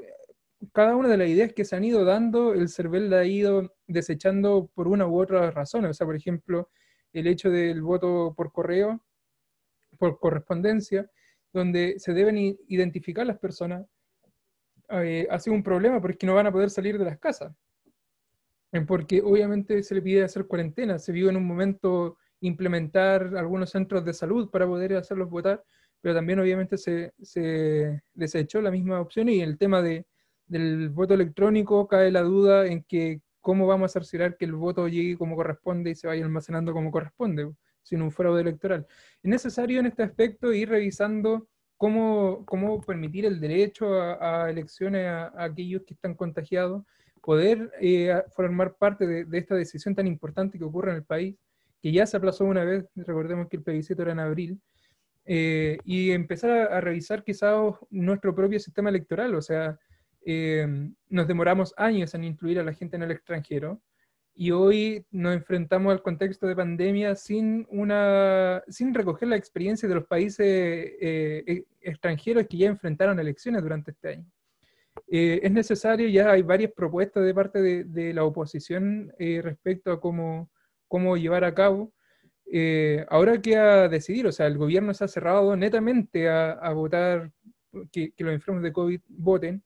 cada 0.73 0.95
una 0.95 1.09
de 1.09 1.17
las 1.17 1.27
ideas 1.27 1.53
que 1.53 1.65
se 1.65 1.75
han 1.75 1.83
ido 1.83 2.05
dando, 2.05 2.53
el 2.53 2.69
CERVEL 2.69 3.09
la 3.09 3.19
ha 3.19 3.25
ido 3.25 3.75
desechando 3.87 4.69
por 4.73 4.87
una 4.87 5.07
u 5.07 5.19
otra 5.19 5.51
razón. 5.51 5.85
O 5.85 5.93
sea, 5.93 6.05
por 6.05 6.15
ejemplo, 6.15 6.69
el 7.13 7.27
hecho 7.27 7.49
del 7.49 7.81
voto 7.81 8.33
por 8.35 8.51
correo, 8.51 9.03
por 9.97 10.19
correspondencia, 10.19 11.09
donde 11.53 11.95
se 11.99 12.13
deben 12.13 12.37
identificar 12.67 13.25
las 13.25 13.39
personas, 13.39 13.85
eh, 14.89 15.27
ha 15.29 15.39
sido 15.39 15.55
un 15.55 15.63
problema 15.63 16.01
porque 16.01 16.25
no 16.25 16.35
van 16.35 16.47
a 16.47 16.51
poder 16.51 16.69
salir 16.69 16.97
de 16.97 17.05
las 17.05 17.19
casas. 17.19 17.53
Porque 18.87 19.21
obviamente 19.21 19.83
se 19.83 19.95
le 19.95 20.01
pide 20.01 20.23
hacer 20.23 20.47
cuarentena, 20.47 20.97
se 20.97 21.11
vio 21.11 21.29
en 21.29 21.35
un 21.35 21.45
momento 21.45 22.17
implementar 22.39 23.35
algunos 23.35 23.69
centros 23.69 24.05
de 24.05 24.13
salud 24.13 24.49
para 24.49 24.65
poder 24.65 24.95
hacerlos 24.95 25.29
votar, 25.29 25.61
pero 25.99 26.15
también 26.15 26.39
obviamente 26.39 26.77
se, 26.77 27.13
se 27.21 28.01
desechó 28.13 28.61
la 28.61 28.71
misma 28.71 29.01
opción 29.01 29.27
y 29.27 29.41
el 29.41 29.57
tema 29.57 29.81
de 29.81 30.05
del 30.51 30.89
voto 30.89 31.13
electrónico 31.13 31.87
cae 31.87 32.11
la 32.11 32.21
duda 32.21 32.67
en 32.67 32.83
que 32.83 33.21
cómo 33.39 33.67
vamos 33.67 33.89
a 33.89 33.93
cerciorar 33.93 34.35
que 34.35 34.45
el 34.45 34.53
voto 34.53 34.87
llegue 34.87 35.17
como 35.17 35.35
corresponde 35.35 35.91
y 35.91 35.95
se 35.95 36.07
vaya 36.07 36.25
almacenando 36.25 36.73
como 36.73 36.91
corresponde, 36.91 37.49
sin 37.81 38.01
un 38.01 38.11
fraude 38.11 38.41
electoral. 38.41 38.85
Es 39.23 39.29
necesario 39.29 39.79
en 39.79 39.85
este 39.85 40.03
aspecto 40.03 40.51
ir 40.51 40.69
revisando 40.69 41.47
cómo, 41.77 42.45
cómo 42.45 42.81
permitir 42.81 43.25
el 43.25 43.39
derecho 43.39 43.93
a, 43.93 44.49
elecciones 44.49 45.07
a, 45.07 45.31
aquellos 45.41 45.83
que 45.87 45.93
están 45.93 46.15
contagiados, 46.15 46.83
poder 47.21 47.71
eh, 47.79 48.21
formar 48.35 48.75
parte 48.75 49.07
de, 49.07 49.37
esta 49.37 49.55
decisión 49.55 49.95
tan 49.95 50.05
importante 50.05 50.57
que 50.57 50.65
ocurre 50.65 50.91
en 50.91 50.97
el 50.97 51.05
país, 51.05 51.37
que 51.81 51.93
ya 51.93 52.05
se 52.05 52.17
aplazó 52.17 52.43
una 52.43 52.65
vez, 52.65 52.85
recordemos 52.95 53.47
que 53.47 53.55
el 53.57 53.63
plebiscito 53.63 54.01
era 54.01 54.11
en 54.11 54.19
abril, 54.19 54.61
eh, 55.23 55.77
y 55.85 56.11
empezar 56.11 56.51
a, 56.51 56.77
a 56.77 56.81
revisar 56.81 57.23
quizás 57.23 57.73
nuestro 57.89 58.35
propio 58.35 58.59
sistema 58.59 58.89
electoral, 58.89 59.33
o 59.35 59.41
sea, 59.41 59.79
eh, 60.23 60.67
nos 61.09 61.27
demoramos 61.27 61.73
años 61.77 62.13
en 62.13 62.23
incluir 62.23 62.59
a 62.59 62.63
la 62.63 62.73
gente 62.73 62.95
en 62.95 63.03
el 63.03 63.11
extranjero 63.11 63.81
y 64.33 64.51
hoy 64.51 65.05
nos 65.11 65.33
enfrentamos 65.33 65.91
al 65.91 66.01
contexto 66.01 66.47
de 66.47 66.55
pandemia 66.55 67.15
sin, 67.15 67.67
una, 67.69 68.63
sin 68.67 68.93
recoger 68.93 69.27
la 69.27 69.35
experiencia 69.35 69.89
de 69.89 69.95
los 69.95 70.05
países 70.05 70.45
eh, 70.45 71.43
e, 71.45 71.65
extranjeros 71.81 72.47
que 72.47 72.57
ya 72.57 72.67
enfrentaron 72.67 73.19
elecciones 73.19 73.61
durante 73.61 73.91
este 73.91 74.09
año. 74.09 74.25
Eh, 75.07 75.39
es 75.43 75.51
necesario, 75.51 76.07
ya 76.07 76.31
hay 76.31 76.43
varias 76.43 76.71
propuestas 76.71 77.25
de 77.25 77.33
parte 77.33 77.61
de, 77.61 78.13
la 78.13 78.23
oposición 78.23 79.11
respecto 79.17 79.91
a 79.91 79.99
cómo, 79.99 80.49
cómo 80.87 81.17
llevar 81.17 81.43
a 81.43 81.53
cabo. 81.53 81.93
ahora 83.09 83.41
queda 83.41 83.89
decidir, 83.89 84.27
o 84.27 84.31
sea, 84.31 84.47
el 84.47 84.57
gobierno 84.57 84.93
se 84.93 85.03
ha 85.03 85.07
cerrado 85.07 85.55
netamente 85.55 86.29
a, 86.29 86.71
votar 86.73 87.31
que, 87.91 88.11
que, 88.13 88.23
los 88.23 88.33
enfermos 88.33 88.63
de 88.63 88.73
COVID 88.73 89.01
voten, 89.07 89.63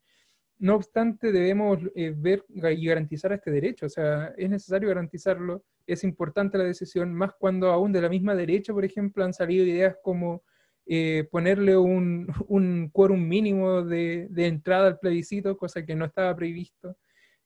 no 0.57 0.75
obstante, 0.75 1.31
debemos 1.31 1.79
eh, 1.95 2.13
ver 2.15 2.45
y 2.49 2.85
garantizar 2.85 3.31
este 3.33 3.51
derecho, 3.51 3.87
o 3.87 3.89
sea, 3.89 4.33
es 4.37 4.49
necesario 4.49 4.89
garantizarlo, 4.89 5.63
es 5.85 6.03
importante 6.03 6.57
la 6.57 6.63
decisión, 6.63 7.13
más 7.13 7.33
cuando 7.37 7.71
aún 7.71 7.91
de 7.91 8.01
la 8.01 8.09
misma 8.09 8.35
derecha, 8.35 8.73
por 8.73 8.85
ejemplo, 8.85 9.23
han 9.23 9.33
salido 9.33 9.65
ideas 9.65 9.95
como 10.01 10.43
eh, 10.87 11.27
ponerle 11.31 11.75
un, 11.77 12.27
un 12.47 12.89
quórum 12.91 13.27
mínimo 13.27 13.83
de, 13.83 14.27
de, 14.29 14.47
entrada 14.47 14.87
al 14.87 14.99
plebiscito, 14.99 15.57
cosa 15.57 15.85
que 15.85 15.95
no 15.95 16.05
estaba 16.05 16.35
previsto. 16.35 16.95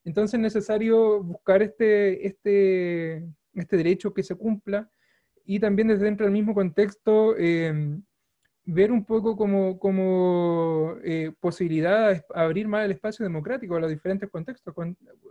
Entonces 0.04 0.34
es 0.34 0.40
necesario 0.40 1.22
buscar 1.22 1.62
este, 1.62 2.26
este, 2.26 3.26
este 3.54 3.76
derecho 3.76 4.14
que 4.14 4.22
se 4.22 4.34
cumpla 4.34 4.90
y 5.44 5.58
también 5.58 5.88
desde 5.88 6.04
dentro 6.04 6.26
del 6.26 6.32
mismo 6.32 6.54
contexto 6.54 7.34
eh, 7.36 7.98
ver 8.72 8.92
un 8.92 9.04
poco 9.04 9.36
como, 9.36 9.78
como 9.78 10.96
eh, 11.02 11.32
posibilidad 11.40 12.24
abrir 12.34 12.68
más 12.68 12.84
el 12.84 12.92
espacio 12.92 13.24
democrático 13.24 13.74
a 13.74 13.80
los 13.80 13.90
diferentes 13.90 14.30
contextos. 14.30 14.74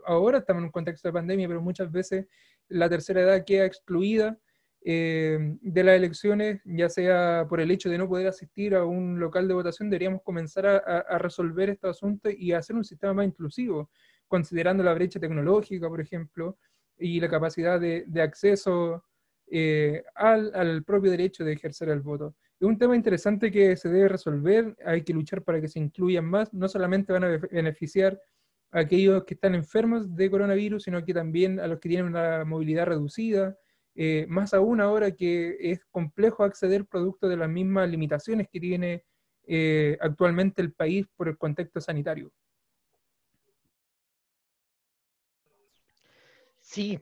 ahora 0.06 0.38
estamos 0.38 0.60
en 0.60 0.66
un 0.66 0.70
contexto 0.70 1.08
de 1.08 1.12
pandemia, 1.12 1.48
pero 1.48 1.62
muchas 1.62 1.90
veces 1.90 2.26
la 2.68 2.88
tercera 2.88 3.22
edad 3.22 3.44
queda 3.44 3.64
excluida 3.64 4.38
eh, 4.82 5.56
de 5.60 5.84
las 5.84 5.96
elecciones, 5.96 6.60
ya 6.64 6.88
sea 6.88 7.46
por 7.48 7.60
el 7.60 7.70
hecho 7.70 7.88
de 7.88 7.98
no 7.98 8.08
poder 8.08 8.26
asistir 8.26 8.74
a 8.74 8.84
un 8.84 9.18
local 9.18 9.48
de 9.48 9.54
votación, 9.54 9.90
deberíamos 9.90 10.22
comenzar 10.22 10.66
a, 10.66 11.18
resolver 11.18 11.70
este 11.70 11.88
asunto 11.88 12.30
y 12.30 12.52
hacer 12.52 12.76
un 12.76 12.84
sistema 12.84 13.14
más 13.14 13.26
inclusivo, 13.26 13.90
considerando 14.28 14.82
la 14.82 14.94
brecha 14.94 15.20
tecnológica, 15.20 15.88
por 15.88 16.00
ejemplo, 16.00 16.58
y 16.98 17.20
la 17.20 17.28
capacidad 17.28 17.80
de, 17.80 18.22
acceso 18.22 19.04
eh, 19.50 20.04
al, 20.14 20.52
al 20.54 20.84
propio 20.84 21.10
derecho 21.10 21.44
de 21.44 21.52
ejercer 21.52 21.88
el 21.88 22.00
voto 22.00 22.34
es 22.60 22.68
un 22.68 22.76
tema 22.76 22.94
interesante 22.94 23.50
que 23.50 23.74
se 23.76 23.88
debe 23.88 24.08
resolver, 24.08 24.76
hay 24.84 25.02
que 25.02 25.14
luchar 25.14 25.42
para 25.42 25.62
que 25.62 25.68
se 25.68 25.78
incluyan 25.78 26.26
más, 26.26 26.52
no 26.52 26.68
solamente 26.68 27.10
van 27.10 27.24
a 27.24 27.38
beneficiar 27.38 28.20
a 28.70 28.80
aquellos 28.80 29.24
que 29.24 29.32
están 29.32 29.54
enfermos 29.54 30.14
de 30.14 30.30
coronavirus, 30.30 30.82
sino 30.82 31.02
que 31.02 31.14
también 31.14 31.58
a 31.58 31.66
los 31.66 31.80
que 31.80 31.88
tienen 31.88 32.06
una 32.06 32.44
movilidad 32.44 32.84
reducida, 32.86 33.56
eh, 33.94 34.26
más 34.28 34.52
aún 34.52 34.82
ahora 34.82 35.10
que 35.12 35.56
es 35.58 35.86
complejo 35.86 36.44
acceder 36.44 36.84
producto 36.84 37.28
de 37.28 37.38
las 37.38 37.48
mismas 37.48 37.88
limitaciones 37.88 38.46
que 38.52 38.60
tiene 38.60 39.04
eh, 39.46 39.96
actualmente 39.98 40.60
el 40.60 40.74
país 40.74 41.06
por 41.16 41.28
el 41.28 41.38
contexto 41.38 41.80
sanitario. 41.80 42.30
Sí, 46.60 47.00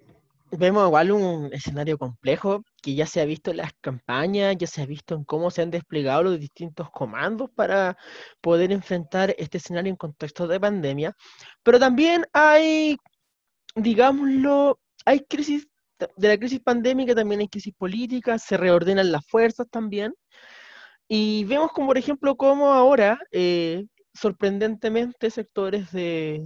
vemos 0.51 0.87
igual 0.87 1.11
un 1.13 1.53
escenario 1.53 1.99
complejo 1.99 2.65
que 2.83 2.95
ya 2.95 3.07
se 3.07 3.21
ha 3.21 3.25
visto 3.25 3.51
en 3.51 3.59
las 3.59 3.73
campañas, 3.81 4.57
ya 4.59 4.67
se 4.67 4.83
ha 4.83 4.87
visto 4.87 5.15
en 5.15 5.25
cómo 5.25 5.51
se 5.51 5.63
han 5.63 5.71
desplegado 5.71 6.23
los 6.23 6.41
distintos 6.41 6.91
comandos 6.91 7.51
para 7.55 7.97
poder 8.41 8.73
enfrentar 8.73 9.35
este 9.39 9.59
escenario 9.59 9.91
en 9.91 9.97
contexto 9.97 10.47
de 10.47 10.61
pandemia, 10.61 11.15
pero 11.63 11.79
también 11.79 12.25
hay, 12.33 12.97
digámoslo, 13.75 14.81
hay 15.05 15.21
crisis, 15.21 15.69
de 16.17 16.29
la 16.29 16.39
crisis 16.39 16.61
pandémica 16.61 17.15
también 17.15 17.41
hay 17.41 17.49
crisis 17.49 17.75
política, 17.75 18.39
se 18.39 18.57
reordenan 18.57 19.13
las 19.13 19.27
fuerzas 19.27 19.67
también, 19.71 20.15
y 21.09 21.45
vemos 21.45 21.73
como 21.73 21.89
por 21.89 21.99
ejemplo 21.99 22.37
cómo 22.37 22.73
ahora, 22.73 23.19
eh, 23.33 23.87
sorprendentemente, 24.15 25.31
sectores 25.31 25.91
de 25.93 26.43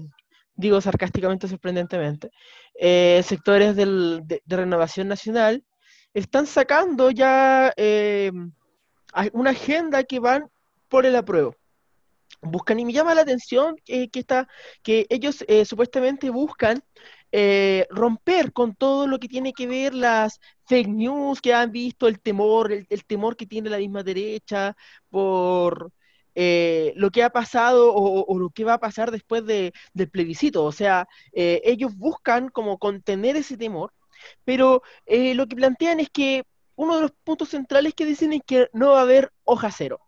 digo 0.62 0.80
sarcásticamente, 0.80 1.48
sorprendentemente, 1.48 2.30
eh, 2.74 3.22
sectores 3.24 3.76
del, 3.76 4.22
de, 4.24 4.40
Renovación 4.46 5.08
Nacional 5.08 5.64
están 6.14 6.46
sacando 6.46 7.10
ya 7.10 7.72
eh, 7.76 8.32
una 9.32 9.50
agenda 9.50 10.04
que 10.04 10.20
van 10.20 10.48
por 10.88 11.04
el 11.04 11.16
apruebo. 11.16 11.54
Buscan, 12.40 12.80
y 12.80 12.84
me 12.84 12.92
llama 12.92 13.14
la 13.14 13.22
atención 13.22 13.76
que, 13.84 14.08
está, 14.14 14.48
que 14.82 15.06
ellos 15.10 15.44
eh, 15.48 15.64
supuestamente 15.64 16.30
buscan 16.30 16.82
romper 17.88 18.52
con 18.52 18.74
todo 18.74 19.06
lo 19.06 19.18
que 19.18 19.26
tiene 19.26 19.54
que 19.54 19.66
ver 19.66 19.94
las 19.94 20.38
fake 20.66 20.88
news 20.88 21.40
que 21.40 21.54
han 21.54 21.72
visto, 21.72 22.06
el 22.06 22.20
temor, 22.20 22.70
el 22.72 23.04
temor 23.06 23.36
que 23.36 23.46
tiene 23.46 23.70
la 23.70 23.78
misma 23.78 24.02
derecha 24.02 24.76
por 25.08 25.90
eh, 26.34 26.92
lo 26.96 27.10
que 27.10 27.22
ha 27.22 27.30
pasado 27.30 27.92
o, 27.94 28.38
lo 28.38 28.50
que 28.50 28.64
va 28.64 28.74
a 28.74 28.80
pasar 28.80 29.10
después 29.10 29.44
del 29.46 29.72
plebiscito. 30.10 30.64
O 30.64 30.72
sea, 30.72 31.08
eh, 31.32 31.60
ellos 31.64 31.96
buscan 31.96 32.48
como 32.48 32.78
contener 32.78 33.36
ese 33.36 33.56
temor, 33.56 33.92
pero 34.44 34.82
eh, 35.06 35.34
lo 35.34 35.46
que 35.46 35.56
plantean 35.56 36.00
es 36.00 36.10
que 36.10 36.44
uno 36.76 36.96
de 36.96 37.02
los 37.02 37.12
puntos 37.24 37.50
centrales 37.50 37.94
que 37.94 38.06
dicen 38.06 38.32
es 38.32 38.42
que 38.46 38.68
no 38.72 38.90
va 38.92 39.00
a 39.00 39.02
haber 39.02 39.32
hoja 39.44 39.70
cero. 39.70 40.00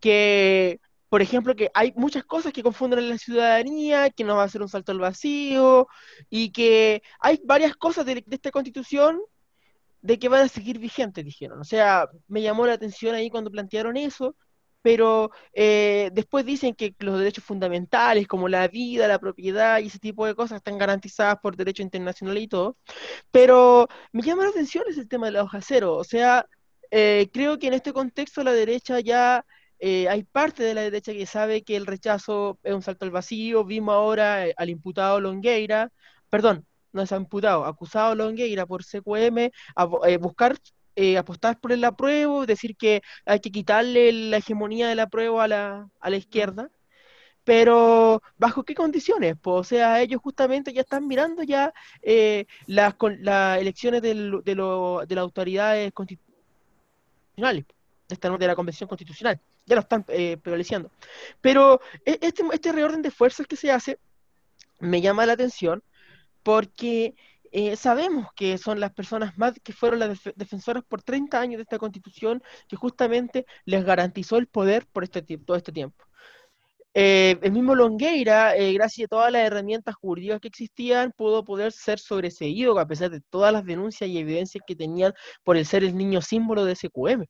Que, 0.00 0.80
por 1.08 1.22
ejemplo, 1.22 1.54
que 1.56 1.70
hay 1.74 1.92
muchas 1.96 2.24
cosas 2.24 2.52
que 2.52 2.62
confunden 2.62 2.98
en 3.00 3.10
la 3.10 3.18
ciudadanía, 3.18 4.10
que 4.10 4.24
no 4.24 4.36
va 4.36 4.44
a 4.44 4.48
ser 4.48 4.62
un 4.62 4.68
salto 4.68 4.92
al 4.92 4.98
vacío, 4.98 5.88
y 6.30 6.50
que 6.52 7.02
hay 7.20 7.40
varias 7.44 7.76
cosas 7.76 8.04
de, 8.06 8.16
de 8.26 8.36
esta 8.36 8.50
constitución 8.50 9.20
de 10.02 10.18
que 10.18 10.28
van 10.28 10.42
a 10.42 10.48
seguir 10.48 10.78
vigentes, 10.78 11.24
dijeron. 11.24 11.60
O 11.60 11.64
sea, 11.64 12.08
me 12.28 12.42
llamó 12.42 12.66
la 12.66 12.74
atención 12.74 13.14
ahí 13.14 13.30
cuando 13.30 13.50
plantearon 13.50 13.96
eso, 13.96 14.36
pero 14.84 15.30
eh, 15.54 16.10
después 16.12 16.44
dicen 16.44 16.74
que 16.74 16.94
los 16.98 17.18
derechos 17.18 17.42
fundamentales 17.42 18.26
como 18.28 18.48
la 18.48 18.68
vida, 18.68 19.08
la 19.08 19.18
propiedad 19.18 19.78
y 19.80 19.86
ese 19.86 19.98
tipo 19.98 20.26
de 20.26 20.34
cosas 20.34 20.58
están 20.58 20.76
garantizadas 20.76 21.38
por 21.42 21.56
derecho 21.56 21.82
internacional 21.82 22.36
y 22.36 22.48
todo, 22.48 22.76
pero 23.30 23.88
me 24.12 24.22
llama 24.22 24.44
la 24.44 24.50
atención 24.50 24.84
ese 24.86 25.06
tema 25.06 25.26
de 25.26 25.32
la 25.32 25.42
hoja 25.44 25.60
cero, 25.62 25.96
o 25.96 26.04
sea, 26.04 26.46
eh, 26.90 27.30
creo 27.32 27.58
que 27.58 27.68
en 27.68 27.74
este 27.74 27.92
contexto 27.92 28.44
la 28.44 28.52
derecha 28.52 29.00
ya... 29.00 29.44
Eh, 29.80 30.08
hay 30.08 30.22
parte 30.22 30.62
de 30.62 30.72
la 30.74 30.82
derecha 30.82 31.12
que 31.12 31.26
sabe 31.26 31.62
que 31.62 31.76
el 31.76 31.84
rechazo 31.86 32.58
es 32.62 32.72
un 32.72 32.80
salto 32.80 33.04
al 33.04 33.10
vacío. 33.10 33.64
Vimos 33.64 33.92
ahora 33.94 34.46
al 34.56 34.70
imputado 34.70 35.20
Longueira, 35.20 35.90
perdón, 36.30 36.66
no 36.92 37.02
es 37.02 37.12
imputado, 37.12 37.64
acusado 37.66 38.14
Longueira 38.14 38.66
por 38.66 38.84
CQM, 38.84 39.50
a, 39.76 39.84
buscar 40.18 40.56
eh, 40.96 41.18
apostar 41.18 41.58
por 41.60 41.72
el 41.72 41.84
apruebo, 41.84 42.46
decir 42.46 42.76
que 42.76 43.02
hay 43.24 43.40
que 43.40 43.50
quitarle 43.50 44.12
la 44.12 44.38
hegemonía 44.38 44.88
del 44.88 45.00
apruebo 45.00 45.40
a 45.40 45.48
la, 45.48 45.88
a 46.00 46.10
la 46.10 46.16
izquierda, 46.16 46.70
pero 47.44 48.22
¿bajo 48.38 48.64
qué 48.64 48.74
condiciones? 48.74 49.36
Pues, 49.40 49.56
o 49.60 49.64
sea, 49.64 50.00
ellos 50.00 50.20
justamente 50.22 50.72
ya 50.72 50.80
están 50.80 51.06
mirando 51.06 51.42
ya 51.42 51.72
eh, 52.02 52.46
las, 52.66 52.94
las 53.20 53.60
elecciones 53.60 54.02
del, 54.02 54.40
de, 54.44 54.54
lo, 54.54 55.04
de 55.06 55.14
las 55.14 55.22
autoridades 55.22 55.92
constitucionales, 55.92 57.64
de, 58.08 58.46
la 58.46 58.54
Convención 58.56 58.88
Constitucional, 58.88 59.40
ya 59.66 59.74
lo 59.74 59.82
están 59.82 60.04
eh, 60.08 60.38
prevaleciendo. 60.42 60.90
Pero 61.40 61.80
e, 62.06 62.18
este, 62.22 62.42
este 62.52 62.72
reorden 62.72 63.02
de 63.02 63.10
fuerzas 63.10 63.46
que 63.46 63.56
se 63.56 63.70
hace 63.70 63.98
me 64.80 65.00
llama 65.00 65.26
la 65.26 65.34
atención 65.34 65.82
porque 66.42 67.14
eh, 67.56 67.76
sabemos 67.76 68.26
que 68.34 68.58
son 68.58 68.80
las 68.80 68.92
personas 68.92 69.38
más 69.38 69.54
que 69.62 69.72
fueron 69.72 70.00
las 70.00 70.18
defensoras 70.34 70.82
por 70.82 71.02
30 71.04 71.40
años 71.40 71.58
de 71.58 71.62
esta 71.62 71.78
constitución 71.78 72.42
que 72.66 72.74
justamente 72.74 73.46
les 73.64 73.84
garantizó 73.84 74.38
el 74.38 74.48
poder 74.48 74.88
por 74.92 75.04
este 75.04 75.22
todo 75.22 75.56
este 75.56 75.70
tiempo. 75.70 76.04
Eh, 76.94 77.38
el 77.42 77.52
mismo 77.52 77.76
Longueira, 77.76 78.56
eh, 78.56 78.72
gracias 78.72 79.04
a 79.06 79.08
todas 79.08 79.30
las 79.32 79.42
herramientas 79.46 79.94
jurídicas 79.94 80.40
que 80.40 80.48
existían, 80.48 81.12
pudo 81.12 81.44
poder 81.44 81.70
ser 81.70 82.00
sobreseído 82.00 82.76
a 82.76 82.88
pesar 82.88 83.10
de 83.10 83.20
todas 83.20 83.52
las 83.52 83.64
denuncias 83.64 84.10
y 84.10 84.18
evidencias 84.18 84.64
que 84.66 84.74
tenían 84.74 85.12
por 85.44 85.56
el 85.56 85.64
ser 85.64 85.84
el 85.84 85.96
niño 85.96 86.22
símbolo 86.22 86.64
de 86.64 86.74
SQM. 86.74 87.24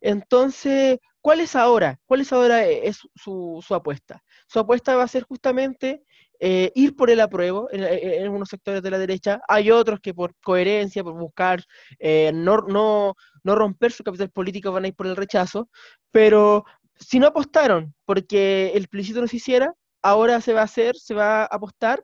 Entonces, 0.00 0.98
¿cuál 1.20 1.40
es 1.40 1.56
ahora? 1.56 1.98
¿Cuál 2.06 2.20
es 2.20 2.32
ahora 2.32 2.64
es 2.66 3.00
su, 3.16 3.64
su 3.66 3.74
apuesta? 3.74 4.22
Su 4.46 4.60
apuesta 4.60 4.94
va 4.94 5.02
a 5.04 5.08
ser 5.08 5.24
justamente 5.24 6.04
eh, 6.42 6.72
ir 6.74 6.96
por 6.96 7.10
el 7.10 7.20
apruebo 7.20 7.68
en, 7.70 7.84
en, 7.84 8.30
unos 8.30 8.48
sectores 8.48 8.82
de 8.82 8.90
la 8.90 8.98
derecha, 8.98 9.42
hay 9.46 9.70
otros 9.70 10.00
que 10.00 10.14
por 10.14 10.34
coherencia, 10.42 11.04
por 11.04 11.12
buscar 11.12 11.62
eh, 11.98 12.32
no, 12.34 12.62
no, 12.62 13.14
no 13.44 13.54
romper 13.54 13.92
su 13.92 14.02
capital 14.02 14.30
político 14.30 14.72
van 14.72 14.84
a 14.84 14.88
ir 14.88 14.94
por 14.94 15.06
el 15.06 15.16
rechazo, 15.16 15.68
pero 16.10 16.64
si 16.98 17.18
no 17.18 17.26
apostaron 17.26 17.94
porque 18.06 18.72
el 18.74 18.88
plebiscito 18.88 19.20
no 19.20 19.26
se 19.26 19.36
hiciera, 19.36 19.74
ahora 20.00 20.40
se 20.40 20.54
va 20.54 20.62
a 20.62 20.64
hacer, 20.64 20.96
se 20.96 21.12
va 21.12 21.42
a 21.42 21.44
apostar 21.44 22.02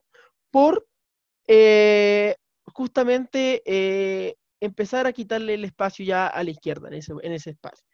por 0.50 0.86
eh, 1.48 2.36
justamente 2.74 3.62
empezar 4.60 5.06
a 5.06 5.12
quitarle 5.12 5.54
el 5.54 5.64
espacio 5.64 6.04
ya 6.04 6.26
a 6.26 6.44
la 6.44 6.50
izquierda 6.50 6.88
en 6.88 6.94
ese, 6.94 7.12
en 7.22 7.32
ese 7.32 7.50
espacio. 7.50 7.84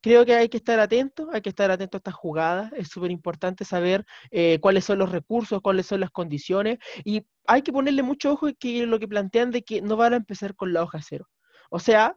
Creo 0.00 0.24
que 0.24 0.34
hay 0.34 0.48
que 0.48 0.58
estar 0.58 0.78
atentos, 0.80 1.28
hay 1.32 1.40
que 1.40 1.48
estar 1.48 1.70
atento 1.70 1.96
a 1.96 1.98
estas 1.98 2.14
jugadas, 2.14 2.72
es 2.76 2.88
súper 2.88 3.10
importante 3.10 3.64
saber 3.64 4.04
eh, 4.30 4.58
cuáles 4.60 4.84
son 4.84 4.98
los 4.98 5.10
recursos, 5.10 5.60
cuáles 5.60 5.86
son 5.86 6.00
las 6.00 6.10
condiciones, 6.10 6.78
y 7.04 7.26
hay 7.46 7.62
que 7.62 7.72
ponerle 7.72 8.02
mucho 8.02 8.32
ojo 8.32 8.48
que 8.58 8.86
lo 8.86 8.98
que 8.98 9.08
plantean 9.08 9.50
de 9.50 9.62
que 9.62 9.82
no 9.82 9.96
van 9.96 10.12
a 10.12 10.16
empezar 10.16 10.54
con 10.54 10.72
la 10.72 10.82
hoja 10.82 11.00
cero. 11.02 11.28
O 11.70 11.80
sea, 11.80 12.16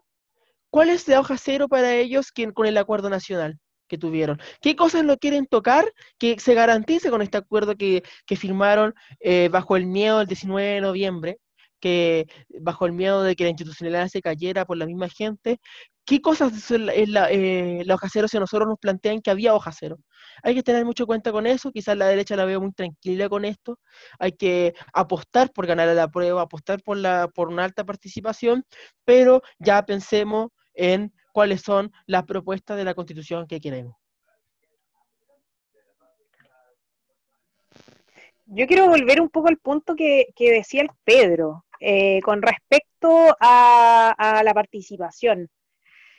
¿cuál 0.70 0.90
es 0.90 1.08
la 1.08 1.20
hoja 1.20 1.38
cero 1.38 1.68
para 1.68 1.96
ellos 1.96 2.32
que, 2.32 2.52
con 2.54 2.66
el 2.68 2.78
acuerdo 2.78 3.10
nacional? 3.10 3.60
que 3.88 3.98
tuvieron. 3.98 4.40
¿Qué 4.62 4.78
cosas 4.78 5.04
no 5.04 5.18
quieren 5.18 5.46
tocar 5.48 5.84
que 6.18 6.40
se 6.40 6.54
garantice 6.54 7.10
con 7.10 7.22
este 7.22 7.38
acuerdo 7.38 7.76
que, 7.76 8.04
firmaron 8.38 8.96
eh, 9.20 9.50
bajo 9.52 9.76
el 9.76 9.86
miedo 9.86 10.20
del 10.20 10.28
19 10.28 10.76
de 10.76 10.82
noviembre? 10.82 11.40
Que 11.82 12.28
bajo 12.62 12.86
el 12.86 12.94
miedo 12.94 13.24
de 13.24 13.36
que 13.36 13.44
la 13.44 13.50
institucionalidad 13.50 14.08
se 14.08 14.22
cayera 14.22 14.66
por 14.66 14.78
la 14.78 14.86
misma 14.86 15.10
gente, 15.10 15.60
¿qué 16.06 16.22
cosas 16.22 16.72
es 16.72 17.10
la, 17.10 17.30
eh, 17.32 17.84
hoja 17.92 18.08
cero 18.12 18.28
si 18.28 18.40
nosotros 18.40 18.68
nos 18.70 18.80
plantean 18.80 19.22
que 19.22 19.32
había 19.32 19.54
hoja 19.54 19.72
cero? 19.74 19.98
Hay 20.44 20.56
que 20.56 20.64
tener 20.64 20.86
mucho 20.86 21.06
cuenta 21.06 21.32
con 21.32 21.46
eso, 21.46 21.72
quizás 21.72 21.98
la 21.98 22.08
derecha 22.08 22.36
la 22.36 22.46
veo 22.46 22.62
muy 22.62 22.72
tranquila 22.72 23.28
con 23.28 23.44
esto, 23.44 23.80
hay 24.20 24.32
que 24.34 24.74
apostar 24.94 25.52
por 25.52 25.68
ganar 25.68 25.90
la 25.90 26.08
prueba, 26.08 26.42
apostar 26.44 26.82
por, 26.84 26.98
la, 26.98 27.28
por 27.28 27.50
una 27.50 27.66
alta 27.66 27.84
participación, 27.84 28.64
pero 29.04 29.42
ya 29.60 29.84
pensemos 29.86 30.50
en 30.74 31.14
cuáles 31.34 31.62
son 31.62 31.92
las 32.06 32.24
propuestas 32.24 32.78
de 32.78 32.86
la 32.86 32.94
constitución 32.94 33.48
que 33.48 33.60
queremos. 33.60 33.96
Yo 38.54 38.68
quiero 38.68 38.88
volver 38.88 39.22
un 39.22 39.30
poco 39.30 39.48
al 39.48 39.58
punto 39.58 39.96
que, 39.96 40.28
que 40.36 40.52
decía 40.52 40.82
el 40.82 40.90
Pedro. 41.06 41.64
Eh, 41.84 42.22
con 42.24 42.44
respecto 42.44 43.36
a, 43.40 44.42
la 44.46 44.54
participación, 44.54 45.50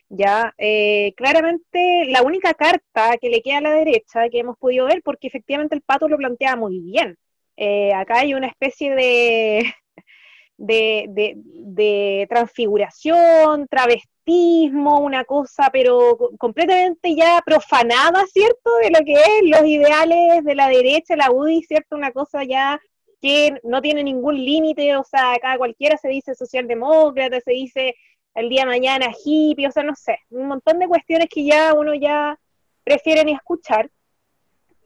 ya 0.08 0.52
eh, 0.58 1.14
claramente 1.16 2.04
la 2.08 2.22
única 2.22 2.52
carta 2.54 3.16
que 3.20 3.30
le 3.30 3.42
queda 3.42 3.58
a 3.58 3.60
la 3.62 3.70
derecha 3.72 4.28
que 4.28 4.40
hemos 4.40 4.58
podido 4.58 4.86
ver, 4.86 5.02
porque 5.04 5.28
efectivamente 5.28 5.76
el 5.76 5.82
pato 5.82 6.08
lo 6.08 6.16
plantea 6.18 6.56
muy 6.56 6.80
bien. 6.80 7.16
Eh, 7.56 7.92
acá 7.94 8.20
hay 8.20 8.34
una 8.34 8.48
especie 8.48 8.92
de, 8.96 9.72
de, 10.56 11.06
de, 11.36 12.26
transfiguración, 12.28 13.68
travestismo, 13.68 14.98
una 14.98 15.24
cosa, 15.24 15.70
pero 15.72 16.18
completamente 16.38 17.14
ya 17.14 17.40
profanada, 17.46 18.24
¿cierto? 18.32 18.70
De 18.82 18.90
lo 18.90 19.04
que 19.04 19.14
es 19.14 19.42
los 19.44 19.64
ideales 19.64 20.42
de 20.44 20.54
la 20.56 20.68
derecha, 20.68 21.14
la 21.16 21.30
UDI, 21.30 21.62
¿cierto? 21.62 21.96
Una 21.96 22.10
cosa 22.10 22.42
ya 22.44 22.80
que 23.22 23.60
no 23.62 23.80
tiene 23.80 24.02
ningún 24.02 24.34
límite, 24.44 24.96
o 24.96 25.04
sea, 25.04 25.34
acá 25.34 25.56
cualquiera 25.56 25.96
se 25.96 26.08
dice 26.08 26.34
socialdemócrata, 26.34 27.40
se 27.40 27.52
dice 27.52 27.94
el 28.34 28.48
día 28.48 28.62
de 28.62 28.70
mañana 28.70 29.06
hippie, 29.24 29.68
o 29.68 29.70
sea, 29.70 29.84
no 29.84 29.94
sé, 29.94 30.18
un 30.30 30.48
montón 30.48 30.80
de 30.80 30.88
cuestiones 30.88 31.28
que 31.30 31.44
ya 31.44 31.72
uno 31.72 31.94
ya 31.94 32.36
prefiere 32.82 33.24
ni 33.24 33.32
escuchar. 33.32 33.90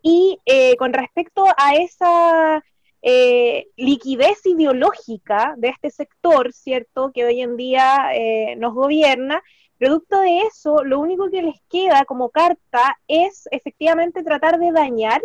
Y 0.02 0.38
eh, 0.44 0.76
con 0.76 0.92
respecto 0.92 1.46
a 1.56 1.74
esa 1.76 2.62
eh, 3.00 3.68
liquidez 3.76 4.44
ideológica 4.44 5.54
de 5.56 5.68
este 5.68 5.90
sector, 5.90 6.52
¿cierto?, 6.52 7.12
que 7.14 7.24
hoy 7.24 7.40
en 7.40 7.56
día 7.56 8.10
eh, 8.14 8.54
nos 8.56 8.74
gobierna, 8.74 9.42
producto 9.78 10.20
de 10.20 10.40
eso, 10.40 10.84
lo 10.84 11.00
único 11.00 11.30
que 11.30 11.42
les 11.42 11.60
queda 11.70 12.04
como 12.04 12.28
carta 12.28 12.98
es 13.08 13.48
efectivamente 13.50 14.22
tratar 14.22 14.58
de 14.58 14.72
dañar 14.72 15.22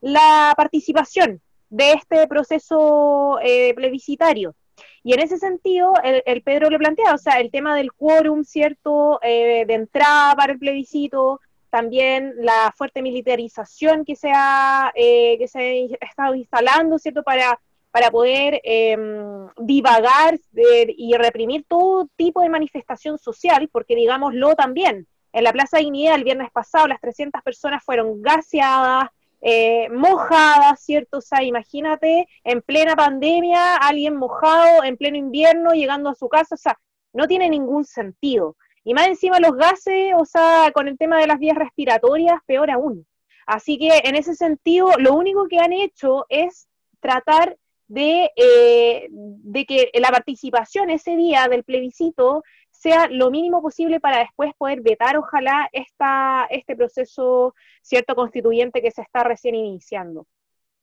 la 0.00 0.52
participación, 0.56 1.40
de 1.72 1.92
este 1.92 2.28
proceso 2.28 3.38
eh, 3.42 3.72
plebiscitario. 3.74 4.54
Y 5.02 5.14
en 5.14 5.20
ese 5.20 5.38
sentido, 5.38 5.94
el, 6.04 6.42
Pedro 6.42 6.68
le 6.68 6.78
plantea, 6.78 7.14
o 7.14 7.18
sea, 7.18 7.40
el 7.40 7.50
tema 7.50 7.74
del 7.74 7.92
quórum, 7.92 8.44
¿cierto?, 8.44 9.18
eh, 9.22 9.64
de 9.66 9.74
entrada 9.74 10.36
para 10.36 10.52
el 10.52 10.58
plebiscito, 10.58 11.40
también 11.70 12.34
la 12.36 12.74
fuerte 12.76 13.00
militarización 13.00 14.04
que 14.04 14.16
se 14.16 14.30
ha, 14.34 14.92
eh, 14.94 15.36
que 15.38 15.48
se 15.48 15.88
ha 15.98 16.04
estado 16.04 16.34
instalando, 16.34 16.98
¿cierto?, 16.98 17.22
para, 17.22 17.58
para 17.90 18.10
poder 18.10 18.60
em, 18.64 19.48
divagar 19.56 20.38
y 20.54 21.14
reprimir 21.16 21.64
todo 21.66 22.06
tipo 22.16 22.42
de 22.42 22.50
manifestación 22.50 23.18
social, 23.18 23.68
porque 23.72 23.96
digámoslo 23.96 24.54
también, 24.54 25.06
en 25.32 25.44
la 25.44 25.52
Plaza 25.52 25.78
Dignidad 25.78 26.16
el 26.16 26.24
viernes 26.24 26.50
pasado 26.52 26.86
las 26.86 27.00
300 27.00 27.42
personas 27.42 27.82
fueron 27.82 28.20
gaseadas, 28.20 29.08
eh, 29.42 29.88
mojadas, 29.90 30.80
¿cierto? 30.80 31.18
O 31.18 31.20
sea, 31.20 31.42
imagínate 31.42 32.28
en 32.44 32.62
plena 32.62 32.94
pandemia, 32.94 33.76
alguien 33.76 34.16
mojado, 34.16 34.84
en 34.84 34.96
pleno 34.96 35.16
invierno, 35.16 35.72
llegando 35.72 36.10
a 36.10 36.14
su 36.14 36.28
casa, 36.28 36.54
o 36.54 36.58
sea, 36.58 36.78
no 37.12 37.26
tiene 37.26 37.50
ningún 37.50 37.84
sentido. 37.84 38.56
Y 38.84 38.94
más 38.94 39.08
encima 39.08 39.40
los 39.40 39.56
gases, 39.56 40.12
o 40.16 40.24
sea, 40.24 40.70
con 40.72 40.88
el 40.88 40.96
tema 40.96 41.18
de 41.18 41.26
las 41.26 41.38
vías 41.38 41.56
respiratorias, 41.56 42.40
peor 42.46 42.70
aún. 42.70 43.06
Así 43.46 43.78
que 43.78 44.02
en 44.04 44.14
ese 44.14 44.34
sentido, 44.36 44.88
lo 44.98 45.14
único 45.14 45.48
que 45.48 45.58
han 45.58 45.72
hecho 45.72 46.24
es 46.28 46.68
tratar 47.00 47.58
de, 47.88 48.30
eh, 48.36 49.08
de 49.10 49.66
que 49.66 49.90
la 50.00 50.10
participación 50.10 50.88
ese 50.90 51.16
día 51.16 51.48
del 51.48 51.64
plebiscito 51.64 52.42
sea 52.82 53.06
lo 53.08 53.30
mínimo 53.30 53.62
posible 53.62 54.00
para 54.00 54.18
después 54.18 54.52
poder 54.58 54.80
vetar, 54.80 55.16
ojalá, 55.16 55.68
este 55.72 56.74
proceso 56.74 57.54
cierto 57.80 58.16
constituyente 58.16 58.82
que 58.82 58.90
se 58.90 59.02
está 59.02 59.22
recién 59.22 59.54
iniciando. 59.54 60.26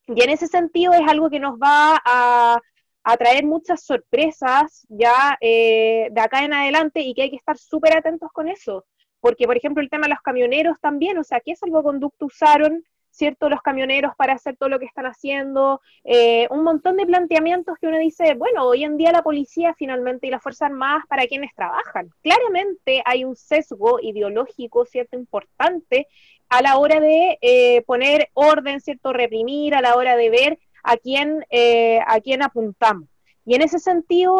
Y 0.08 0.24
en 0.24 0.30
ese 0.30 0.48
sentido 0.48 0.94
es 0.94 1.08
algo 1.08 1.30
que 1.30 1.40
nos 1.40 1.56
va 1.60 2.02
a, 2.04 2.58
a 3.04 3.18
traer 3.18 3.46
muchas 3.46 3.84
sorpresas 3.84 4.86
ya 4.88 5.38
eh, 5.42 6.08
de 6.12 6.22
acá 6.22 6.44
en 6.44 6.54
adelante 6.54 7.02
y 7.02 7.14
que 7.14 7.24
hay 7.24 7.30
que 7.30 7.36
estar 7.36 7.58
súper 7.58 7.98
atentos 7.98 8.32
con 8.32 8.48
eso. 8.48 8.86
Porque, 9.20 9.46
por 9.46 9.58
ejemplo, 9.58 9.84
el 9.84 9.90
tema 9.90 10.08
de 10.08 10.14
los 10.14 10.22
camioneros 10.22 10.80
también, 10.80 11.18
o 11.18 11.24
sea, 11.26 11.42
¿qué 11.42 11.54
salvoconducto 11.54 12.28
usaron? 12.28 12.82
¿Cierto? 13.20 13.50
Los 13.50 13.62
camioneros 13.62 14.16
para 14.16 14.34
hacer 14.34 14.56
todo 14.56 14.70
lo 14.70 14.80
que 14.80 14.86
están 14.86 15.06
haciendo, 15.06 15.82
eh, 16.06 16.48
un 16.52 16.64
montón 16.64 16.96
de 16.96 17.06
planteamientos 17.06 17.78
que 17.78 17.88
uno 17.88 18.00
dice, 18.00 18.34
bueno, 18.36 18.64
hoy 18.64 18.86
en 18.86 18.96
día 18.96 19.12
la 19.12 19.24
policía 19.24 19.76
finalmente 19.78 20.26
y 20.26 20.30
las 20.30 20.42
Fuerzas 20.42 20.72
Armadas 20.72 21.04
para 21.10 21.28
quienes 21.28 21.54
trabajan. 21.54 22.10
Claramente 22.24 23.04
hay 23.04 23.26
un 23.26 23.36
sesgo 23.36 24.00
ideológico, 24.02 24.86
¿cierto? 24.86 25.18
Importante 25.18 26.08
a 26.48 26.62
la 26.62 26.78
hora 26.78 27.02
de 27.02 27.38
eh, 27.42 27.82
poner 27.82 28.30
orden, 28.34 28.80
¿cierto? 28.80 29.12
Reprimir, 29.12 29.76
a 29.76 29.82
la 29.82 29.96
hora 29.96 30.16
de 30.16 30.30
ver 30.30 30.60
a 30.82 30.96
quién, 30.96 31.46
eh, 31.50 32.00
a 32.08 32.22
quién 32.22 32.42
apuntamos. 32.42 33.10
Y 33.46 33.56
en 33.56 33.64
ese 33.64 33.80
sentido, 33.80 34.40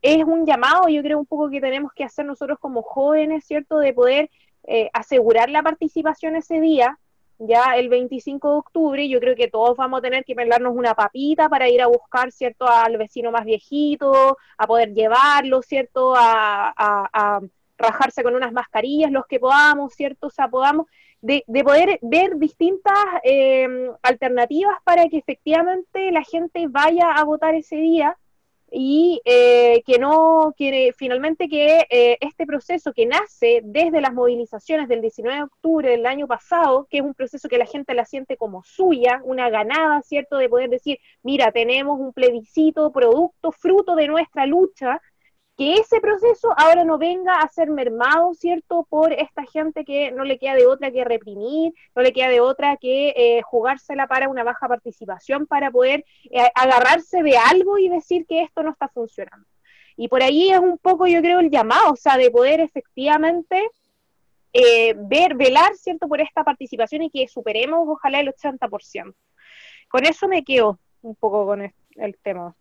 es 0.00 0.22
un 0.22 0.46
llamado, 0.46 0.88
yo 0.88 1.02
creo 1.02 1.18
un 1.18 1.26
poco 1.26 1.50
que 1.50 1.60
tenemos 1.60 1.92
que 1.92 2.04
hacer 2.04 2.24
nosotros 2.24 2.60
como 2.60 2.82
jóvenes, 2.82 3.44
¿cierto? 3.44 3.78
De 3.78 3.92
poder 3.92 4.30
asegurar 4.92 5.50
la 5.50 5.60
participación 5.60 6.36
ese 6.36 6.60
día, 6.60 6.96
ya 7.46 7.76
el 7.76 7.88
25 7.88 8.50
de 8.50 8.56
octubre, 8.56 9.08
yo 9.08 9.20
creo 9.20 9.34
que 9.34 9.48
todos 9.48 9.76
vamos 9.76 9.98
a 9.98 10.02
tener 10.02 10.24
que 10.24 10.34
pelarnos 10.34 10.74
una 10.76 10.94
papita 10.94 11.48
para 11.48 11.68
ir 11.68 11.82
a 11.82 11.86
buscar, 11.86 12.30
¿cierto?, 12.32 12.66
al 12.68 12.96
vecino 12.96 13.30
más 13.30 13.44
viejito, 13.44 14.38
a 14.56 14.66
poder 14.66 14.92
llevarlo, 14.94 15.62
¿cierto?, 15.62 16.14
a, 16.16 16.72
a, 16.76 17.40
rajarse 17.78 18.22
con 18.22 18.36
unas 18.36 18.52
mascarillas, 18.52 19.10
los 19.10 19.26
que 19.26 19.40
podamos, 19.40 19.94
¿cierto?, 19.94 20.28
o 20.28 20.30
sea, 20.30 20.48
podamos, 20.48 20.86
de, 21.20 21.42
de 21.46 21.64
poder 21.64 21.98
ver 22.02 22.36
distintas 22.36 22.94
eh, 23.24 23.66
alternativas 24.02 24.76
para 24.84 25.08
que 25.08 25.18
efectivamente 25.18 26.12
la 26.12 26.22
gente 26.22 26.66
vaya 26.68 27.10
a 27.10 27.24
votar 27.24 27.54
ese 27.54 27.76
día 27.76 28.16
y 28.72 29.20
eh, 29.26 29.82
que 29.86 29.98
no 29.98 30.54
quiere 30.56 30.92
finalmente 30.96 31.48
que 31.48 31.86
eh, 31.90 32.16
este 32.20 32.46
proceso 32.46 32.92
que 32.94 33.06
nace 33.06 33.60
desde 33.64 34.00
las 34.00 34.14
movilizaciones 34.14 34.88
del 34.88 35.02
19 35.02 35.36
de 35.36 35.42
octubre 35.44 35.90
del 35.90 36.06
año 36.06 36.26
pasado, 36.26 36.86
que 36.90 36.98
es 36.98 37.04
un 37.04 37.14
proceso 37.14 37.48
que 37.48 37.58
la 37.58 37.66
gente 37.66 37.94
la 37.94 38.06
siente 38.06 38.36
como 38.38 38.62
suya, 38.64 39.20
una 39.24 39.50
ganada, 39.50 40.00
¿cierto?, 40.02 40.38
de 40.38 40.48
poder 40.48 40.70
decir, 40.70 40.98
mira, 41.22 41.52
tenemos 41.52 42.00
un 42.00 42.12
plebiscito, 42.14 42.90
producto, 42.92 43.52
fruto 43.52 43.94
de 43.94 44.08
nuestra 44.08 44.46
lucha, 44.46 45.00
que 45.56 45.74
ese 45.74 46.00
proceso 46.00 46.52
ahora 46.56 46.84
no 46.84 46.98
venga 46.98 47.40
a 47.40 47.48
ser 47.48 47.70
mermado, 47.70 48.32
¿cierto?, 48.34 48.86
por 48.88 49.12
esta 49.12 49.44
gente 49.44 49.84
que 49.84 50.10
no 50.10 50.24
le 50.24 50.38
queda 50.38 50.54
de 50.54 50.66
otra 50.66 50.90
que 50.90 51.04
reprimir, 51.04 51.74
no 51.94 52.02
le 52.02 52.12
queda 52.12 52.28
de 52.28 52.40
otra 52.40 52.76
que 52.78 53.10
eh, 53.10 53.42
jugársela 53.42 54.06
para 54.06 54.28
una 54.28 54.44
baja 54.44 54.66
participación, 54.66 55.46
para 55.46 55.70
poder 55.70 56.04
eh, 56.30 56.48
agarrarse 56.54 57.22
de 57.22 57.36
algo 57.36 57.78
y 57.78 57.88
decir 57.88 58.26
que 58.26 58.42
esto 58.42 58.62
no 58.62 58.70
está 58.70 58.88
funcionando. 58.88 59.46
Y 59.96 60.08
por 60.08 60.22
ahí 60.22 60.50
es 60.50 60.58
un 60.58 60.78
poco, 60.78 61.06
yo 61.06 61.20
creo, 61.20 61.40
el 61.40 61.50
llamado, 61.50 61.92
o 61.92 61.96
sea, 61.96 62.16
de 62.16 62.30
poder 62.30 62.60
efectivamente 62.60 63.62
eh, 64.54 64.94
ver, 64.96 65.34
velar, 65.34 65.74
¿cierto?, 65.76 66.08
por 66.08 66.20
esta 66.20 66.44
participación 66.44 67.02
y 67.02 67.10
que 67.10 67.28
superemos, 67.28 67.86
ojalá, 67.86 68.20
el 68.20 68.32
80%. 68.32 69.14
Con 69.88 70.06
eso 70.06 70.28
me 70.28 70.44
quedo 70.44 70.78
un 71.02 71.14
poco 71.14 71.44
con 71.44 71.62
el 71.96 72.18
tema. 72.22 72.56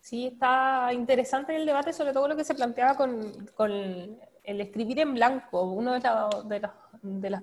Sí, 0.00 0.26
está 0.26 0.92
interesante 0.92 1.54
el 1.54 1.66
debate, 1.66 1.92
sobre 1.92 2.12
todo 2.12 2.28
lo 2.28 2.36
que 2.36 2.44
se 2.44 2.54
planteaba 2.54 2.96
con, 2.96 3.46
con 3.54 3.70
el 3.70 4.60
escribir 4.60 5.00
en 5.00 5.14
blanco. 5.14 5.62
Uno 5.62 5.92
de, 5.92 6.00
de 6.00 6.60
los, 6.60 6.70
de 7.02 7.30
los 7.30 7.40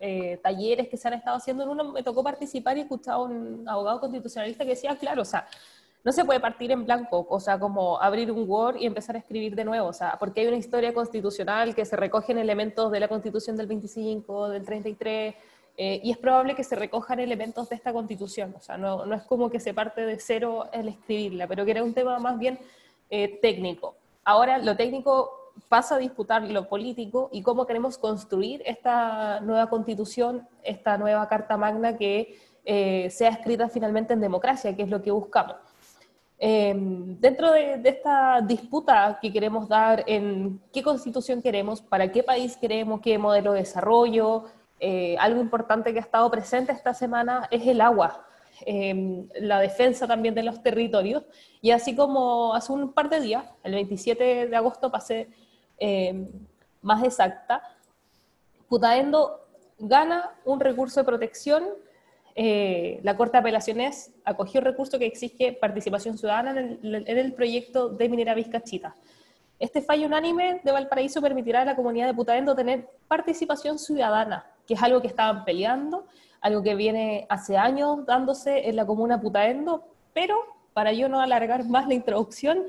eh, 0.00 0.38
talleres 0.42 0.88
que 0.88 0.96
se 0.96 1.08
han 1.08 1.14
estado 1.14 1.36
haciendo, 1.36 1.64
en 1.64 1.70
uno 1.70 1.92
me 1.92 2.02
tocó 2.02 2.22
participar 2.22 2.76
y 2.76 2.82
escuchaba 2.82 3.16
a 3.16 3.22
un 3.22 3.68
abogado 3.68 4.00
constitucionalista 4.00 4.64
que 4.64 4.70
decía, 4.70 4.96
claro, 4.96 5.22
o 5.22 5.24
sea, 5.24 5.46
no 6.04 6.12
se 6.12 6.24
puede 6.24 6.40
partir 6.40 6.70
en 6.70 6.84
blanco, 6.84 7.26
o 7.28 7.40
sea, 7.40 7.58
como 7.58 8.00
abrir 8.00 8.30
un 8.30 8.48
Word 8.48 8.76
y 8.76 8.86
empezar 8.86 9.16
a 9.16 9.18
escribir 9.18 9.56
de 9.56 9.64
nuevo, 9.64 9.88
o 9.88 9.92
sea, 9.92 10.16
porque 10.18 10.40
hay 10.40 10.46
una 10.46 10.56
historia 10.56 10.94
constitucional 10.94 11.74
que 11.74 11.84
se 11.84 11.96
recogen 11.96 12.38
elementos 12.38 12.92
de 12.92 13.00
la 13.00 13.08
Constitución 13.08 13.56
del 13.56 13.66
25, 13.66 14.48
del 14.48 14.64
33, 14.64 15.34
eh, 15.80 16.00
y 16.02 16.10
es 16.10 16.18
probable 16.18 16.56
que 16.56 16.64
se 16.64 16.74
recojan 16.74 17.20
elementos 17.20 17.68
de 17.68 17.76
esta 17.76 17.92
constitución, 17.92 18.52
o 18.58 18.60
sea, 18.60 18.76
no, 18.76 19.06
no, 19.06 19.14
es 19.14 19.22
como 19.22 19.48
que 19.48 19.60
se 19.60 19.72
parte 19.72 20.04
de 20.04 20.18
cero 20.18 20.68
el 20.72 20.88
escribirla, 20.88 21.46
pero 21.46 21.64
que 21.64 21.70
era 21.70 21.84
un 21.84 21.94
tema 21.94 22.18
más 22.18 22.36
bien 22.36 22.58
eh, 23.10 23.38
técnico. 23.40 23.94
Ahora 24.24 24.58
lo 24.58 24.76
técnico 24.76 25.52
pasa 25.68 25.94
a 25.94 25.98
disputar 25.98 26.42
lo 26.42 26.68
político 26.68 27.28
y 27.32 27.42
cómo 27.42 27.64
queremos 27.64 27.96
construir 27.96 28.60
esta 28.66 29.38
nueva 29.38 29.70
constitución, 29.70 30.48
esta 30.64 30.98
nueva 30.98 31.28
Carta 31.28 31.56
Magna 31.56 31.96
que 31.96 32.36
eh, 32.64 33.08
sea 33.10 33.30
escrita 33.30 33.68
finalmente 33.68 34.12
en 34.14 34.20
democracia, 34.20 34.74
que 34.74 34.82
es 34.82 34.90
lo 34.90 35.00
que 35.00 35.12
buscamos. 35.12 35.58
dentro 36.40 37.52
de, 37.52 37.78
de, 37.78 37.88
esta 37.88 38.40
disputa 38.40 39.18
que 39.22 39.32
queremos 39.32 39.68
dar 39.68 40.02
en 40.08 40.60
qué 40.72 40.82
constitución 40.82 41.40
queremos, 41.40 41.80
para 41.82 42.10
qué 42.10 42.24
país 42.24 42.56
queremos, 42.56 43.00
qué 43.00 43.16
modelo 43.16 43.52
de 43.52 43.60
desarrollo, 43.60 44.44
eh, 44.80 45.16
algo 45.18 45.40
importante 45.40 45.92
que 45.92 45.98
ha 45.98 46.02
estado 46.02 46.30
presente 46.30 46.72
esta 46.72 46.94
semana 46.94 47.48
es 47.50 47.66
el 47.66 47.80
agua, 47.80 48.26
em, 48.64 49.28
la 49.40 49.60
defensa 49.60 50.06
también 50.06 50.34
de 50.34 50.42
los 50.42 50.62
territorios. 50.62 51.24
Y 51.60 51.72
así 51.72 51.96
como 51.96 52.54
hace 52.54 52.72
un 52.72 52.92
par 52.92 53.08
de 53.08 53.20
días, 53.20 53.44
el 53.64 53.74
27 53.74 54.48
de 54.48 54.56
agosto 54.56 54.90
pasé 54.90 55.28
em, 55.78 56.28
más 56.82 57.02
exacta, 57.04 57.62
Putaendo 58.68 59.48
gana 59.78 60.34
un 60.44 60.60
recurso 60.60 61.00
de 61.00 61.04
protección. 61.04 61.64
Eh, 62.34 63.00
la 63.02 63.16
Corte 63.16 63.32
de 63.32 63.38
Apelaciones 63.38 64.12
acogió 64.24 64.60
el 64.60 64.66
recurso 64.66 64.98
que 64.98 65.06
exige 65.06 65.54
participación 65.54 66.18
ciudadana 66.18 66.50
en 66.50 66.78
el, 66.82 67.04
en 67.08 67.34
proyecto 67.34 67.88
de 67.88 68.08
Minera 68.10 68.34
Vizcachita. 68.34 68.94
Este 69.58 69.80
fallo 69.80 70.06
unánime 70.06 70.60
de 70.62 70.70
Valparaíso 70.70 71.22
permitirá 71.22 71.62
a 71.62 71.64
la 71.64 71.76
comunidad 71.76 72.08
de 72.08 72.14
Putaendo 72.14 72.54
tener 72.54 72.90
participación 73.08 73.78
ciudadana 73.78 74.44
que 74.68 74.74
es 74.74 74.82
algo 74.82 75.00
que 75.00 75.08
estaban 75.08 75.44
peleando, 75.46 76.04
algo 76.42 76.62
que 76.62 76.74
viene 76.74 77.26
hace 77.30 77.56
años 77.56 78.04
dándose 78.06 78.68
en 78.68 78.76
la 78.76 78.86
comuna 78.86 79.20
Putaendo, 79.20 79.82
pero 80.12 80.36
para 80.74 80.92
yo 80.92 81.08
no 81.08 81.20
alargar 81.20 81.64
más 81.64 81.88
la 81.88 81.94
introducción, 81.94 82.62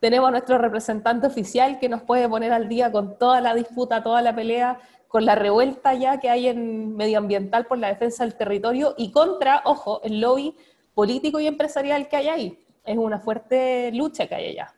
tenemos 0.00 0.28
a 0.28 0.32
nuestro 0.32 0.58
representante 0.58 1.28
oficial 1.28 1.78
que 1.78 1.88
nos 1.88 2.02
puede 2.02 2.28
poner 2.28 2.52
al 2.52 2.68
día 2.68 2.92
con 2.92 3.16
toda 3.16 3.40
la 3.40 3.54
disputa, 3.54 4.02
toda 4.02 4.20
la 4.20 4.34
pelea, 4.34 4.80
con 5.08 5.24
la 5.24 5.36
revuelta 5.36 5.94
ya 5.94 6.18
que 6.18 6.28
hay 6.28 6.48
en 6.48 6.96
medioambiental 6.96 7.66
por 7.66 7.78
la 7.78 7.88
defensa 7.88 8.24
del 8.24 8.34
territorio 8.34 8.94
y 8.98 9.12
contra, 9.12 9.62
ojo, 9.64 10.02
el 10.02 10.20
lobby 10.20 10.56
político 10.92 11.38
y 11.38 11.46
empresarial 11.46 12.08
que 12.08 12.16
hay 12.16 12.28
ahí. 12.28 12.58
Es 12.84 12.98
una 12.98 13.20
fuerte 13.20 13.92
lucha 13.92 14.26
que 14.26 14.34
hay 14.34 14.48
allá. 14.48 14.74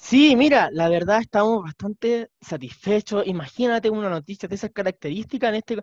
Sí, 0.00 0.36
mira, 0.36 0.70
la 0.72 0.88
verdad 0.88 1.20
estamos 1.20 1.62
bastante 1.64 2.30
satisfechos. 2.40 3.26
Imagínate 3.26 3.90
una 3.90 4.08
noticia 4.08 4.48
de 4.48 4.54
esas 4.54 4.70
características 4.70 5.50
en, 5.50 5.54
este, 5.56 5.74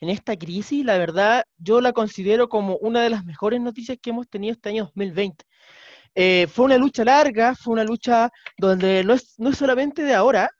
en 0.00 0.08
esta 0.08 0.36
crisis. 0.36 0.84
La 0.84 0.98
verdad, 0.98 1.44
yo 1.58 1.80
la 1.80 1.92
considero 1.92 2.48
como 2.48 2.76
una 2.78 3.02
de 3.02 3.10
las 3.10 3.24
mejores 3.24 3.60
noticias 3.60 3.98
que 4.00 4.10
hemos 4.10 4.28
tenido 4.28 4.52
este 4.54 4.70
año 4.70 4.84
2020. 4.86 5.44
Eh, 6.14 6.46
fue 6.48 6.66
una 6.66 6.78
lucha 6.78 7.04
larga, 7.04 7.54
fue 7.54 7.74
una 7.74 7.84
lucha 7.84 8.30
donde 8.58 9.04
no 9.04 9.14
es, 9.14 9.34
no 9.38 9.50
es 9.50 9.58
solamente 9.58 10.02
de 10.02 10.14
ahora, 10.14 10.50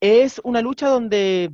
es 0.00 0.40
una 0.44 0.60
lucha 0.62 0.88
donde 0.88 1.52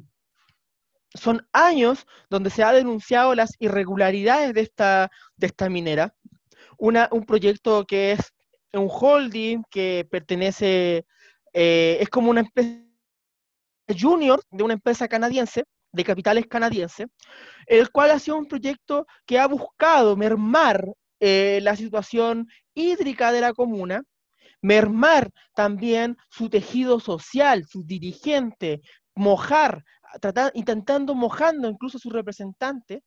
son 1.15 1.47
años 1.53 2.07
donde 2.31 2.51
se 2.51 2.63
ha 2.65 2.73
denunciado 2.73 3.35
las 3.35 3.55
irregularidades 3.59 4.55
de 4.55 4.63
esta, 4.63 5.11
de 5.37 5.47
esta 5.47 5.69
minera. 5.71 6.15
Una, 6.79 7.09
un 7.13 7.25
proyecto 7.25 7.85
que 7.87 8.13
es 8.13 8.33
un 8.79 8.89
holding 8.91 9.63
que 9.71 10.07
pertenece, 10.11 11.05
eh, 11.53 11.99
es 12.01 12.09
como 12.09 12.31
una 12.31 12.41
empresa 12.41 12.81
junior 13.89 14.43
de 14.51 14.63
una 14.65 14.75
empresa 14.75 15.09
canadiense, 15.09 15.65
de 15.93 16.05
capitales 16.05 16.47
canadienses, 16.47 17.07
el 17.67 17.91
cual 17.91 18.11
ha 18.13 18.19
sido 18.19 18.39
un 18.39 18.47
proyecto 18.47 19.07
que 19.27 19.39
ha 19.39 19.47
buscado 19.47 20.17
mermar 20.17 20.87
eh, 21.21 21.61
la 21.63 21.77
situación 21.77 22.49
hídrica 22.75 23.31
de 23.31 23.43
la 23.43 23.53
comuna, 23.53 24.03
mermar 24.63 25.31
también 25.55 26.17
su 26.31 26.49
tejido 26.49 27.01
social, 27.01 27.67
sus 27.67 27.87
dirigentes, 27.87 28.81
mojar, 29.15 29.85
intentando 30.55 31.15
mojando 31.15 31.69
incluso 31.69 31.99
a 31.99 32.01
sus 32.01 32.13
representantes, 32.13 33.03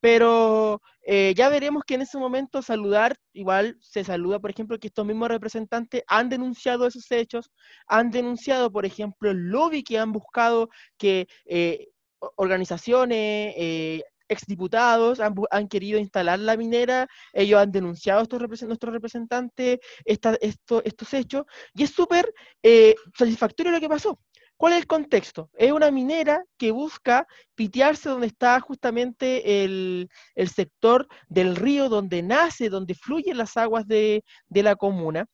pero 0.00 0.80
eh, 1.02 1.34
ya 1.36 1.48
veremos 1.48 1.84
que 1.84 1.94
en 1.94 2.02
ese 2.02 2.18
momento 2.18 2.62
saludar, 2.62 3.16
igual 3.32 3.76
se 3.80 4.04
saluda, 4.04 4.38
por 4.38 4.50
ejemplo, 4.50 4.78
que 4.78 4.88
estos 4.88 5.06
mismos 5.06 5.28
representantes 5.28 6.02
han 6.06 6.28
denunciado 6.28 6.86
esos 6.86 7.10
hechos, 7.10 7.50
han 7.86 8.10
denunciado, 8.10 8.70
por 8.70 8.86
ejemplo, 8.86 9.30
el 9.30 9.48
lobby 9.48 9.82
que 9.82 9.98
han 9.98 10.12
buscado 10.12 10.68
que 10.98 11.28
eh, 11.46 11.88
organizaciones, 12.36 13.54
eh, 13.56 14.02
exdiputados 14.28 15.20
han, 15.20 15.34
han, 15.50 15.68
querido 15.68 15.98
instalar 15.98 16.38
la 16.38 16.56
minera, 16.56 17.08
ellos 17.32 17.60
han 17.60 17.72
denunciado 17.72 18.20
a 18.20 18.22
estos 18.22 18.40
nuestros 18.66 18.92
representantes 18.92 19.78
estos 20.04 21.14
hechos, 21.14 21.44
y 21.74 21.84
es 21.84 21.90
súper 21.90 22.32
eh, 22.62 22.94
satisfactorio 23.16 23.72
lo 23.72 23.80
que 23.80 23.88
pasó. 23.88 24.18
¿Cuál 24.58 24.74
es 24.74 24.80
el 24.80 24.86
contexto? 24.86 25.50
Es 25.54 25.72
una 25.72 25.90
minera 25.90 26.44
que 26.58 26.72
busca 26.72 27.26
pitearse 27.54 28.08
donde 28.10 28.26
está 28.26 28.60
justamente 28.60 29.64
el, 29.64 30.10
sector 30.52 31.08
del 31.28 31.56
río 31.56 31.88
donde 31.88 32.22
nace, 32.22 32.68
donde 32.68 32.94
fluyen 32.94 33.38
las 33.38 33.56
aguas 33.56 33.86
de, 33.86 34.24
de 34.48 34.62
la 34.62 34.76
comuna 34.76 35.26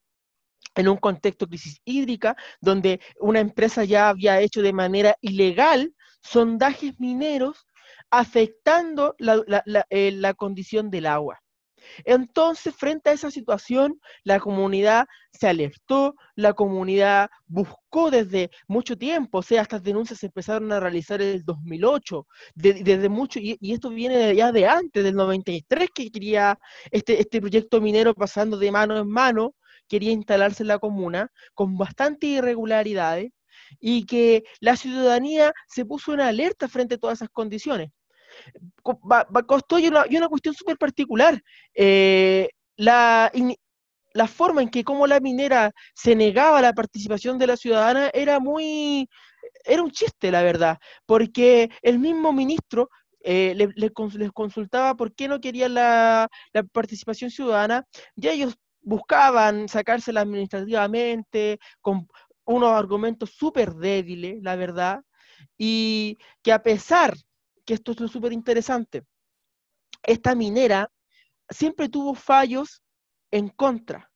en 0.75 0.87
un 0.87 0.97
contexto 0.97 1.45
de 1.45 1.49
crisis 1.49 1.81
hídrica, 1.85 2.35
donde 2.61 3.01
una 3.19 3.39
empresa 3.39 3.83
ya 3.83 4.09
había 4.09 4.39
hecho 4.41 4.61
de 4.61 4.73
manera 4.73 5.15
ilegal 5.21 5.93
sondajes 6.21 6.99
mineros 6.99 7.65
afectando 8.11 9.15
eh, 9.89 10.11
la, 10.11 10.33
condición 10.35 10.89
del 10.89 11.07
agua. 11.07 11.41
Entonces, 12.03 12.75
frente 12.75 13.09
a 13.09 13.13
esa 13.13 13.31
situación, 13.31 13.99
la 14.23 14.39
comunidad 14.39 15.05
se 15.31 15.47
alertó, 15.47 16.15
la 16.35 16.53
comunidad 16.53 17.29
buscó 17.47 18.11
desde 18.11 18.49
mucho 18.67 18.97
tiempo, 18.97 19.39
o 19.39 19.43
sea, 19.43 19.61
estas 19.61 19.83
denuncias 19.83 20.19
se 20.19 20.27
empezaron 20.27 20.71
a 20.71 20.79
realizar 20.79 21.21
en 21.21 21.29
el 21.29 21.43
2008, 21.45 22.27
desde 22.55 23.09
mucho, 23.09 23.39
y, 23.39 23.57
esto 23.61 23.89
viene 23.89 24.35
ya 24.35 24.51
de 24.51 24.67
antes, 24.67 25.03
del 25.03 25.15
93, 25.15 25.89
que 25.93 26.11
quería 26.11 26.57
este, 26.91 27.19
este 27.19 27.41
proyecto 27.41 27.81
minero 27.81 28.13
pasando 28.13 28.57
de 28.57 28.71
mano 28.71 28.97
en 28.97 29.09
mano, 29.09 29.55
quería 29.87 30.11
instalarse 30.11 30.63
en 30.63 30.67
la 30.69 30.79
comuna, 30.79 31.31
con 31.53 31.77
bastantes 31.77 32.29
irregularidades, 32.29 33.31
y 33.79 34.05
que 34.05 34.43
la 34.59 34.75
ciudadanía 34.75 35.53
se 35.67 35.85
puso 35.85 36.13
en 36.13 36.21
alerta 36.21 36.67
frente 36.67 36.95
a 36.95 36.97
todas 36.97 37.19
esas 37.19 37.29
condiciones. 37.29 37.91
Costó 38.81 39.79
y 39.79 39.87
una, 39.87 40.27
cuestión 40.27 40.55
súper 40.55 40.77
particular. 40.77 41.41
Eh, 41.73 42.49
la, 42.77 43.31
forma 44.27 44.61
en 44.61 44.69
que 44.69 44.83
como 44.83 45.07
la 45.07 45.19
minera 45.19 45.71
se 45.93 46.15
negaba 46.15 46.61
la 46.61 46.73
participación 46.73 47.37
de 47.37 47.47
la 47.47 47.57
ciudadana 47.57 48.09
era 48.13 48.39
muy, 48.39 49.09
era 49.65 49.81
un 49.81 49.91
chiste, 49.91 50.31
la 50.31 50.43
verdad, 50.43 50.77
porque 51.05 51.69
el 51.81 51.99
mismo 51.99 52.31
ministro 52.33 52.89
eh, 53.21 53.55
les 53.75 53.91
consultaba 54.31 54.95
por 54.95 55.13
qué 55.15 55.27
no 55.27 55.41
querían 55.41 55.73
la, 55.73 56.29
la, 56.53 56.63
participación 56.63 57.31
ciudadana 57.31 57.83
y 58.15 58.27
ellos 58.27 58.55
buscaban 58.81 59.67
sacársela 59.67 60.21
administrativamente, 60.21 61.59
con 61.81 62.07
unos 62.45 62.71
argumentos 62.71 63.31
súper 63.31 63.73
débiles, 63.73 64.41
la 64.43 64.55
verdad, 64.55 65.01
y 65.57 66.17
que 66.43 66.51
a 66.53 66.61
pesar, 66.63 67.15
que 67.65 67.73
esto 67.73 67.91
es 67.91 68.11
súper 68.11 68.33
interesante, 68.33 69.03
esta 70.03 70.35
minera 70.35 70.91
siempre 71.49 71.89
tuvo 71.89 72.15
fallos 72.15 72.81
en 73.31 73.49
contra. 73.49 74.11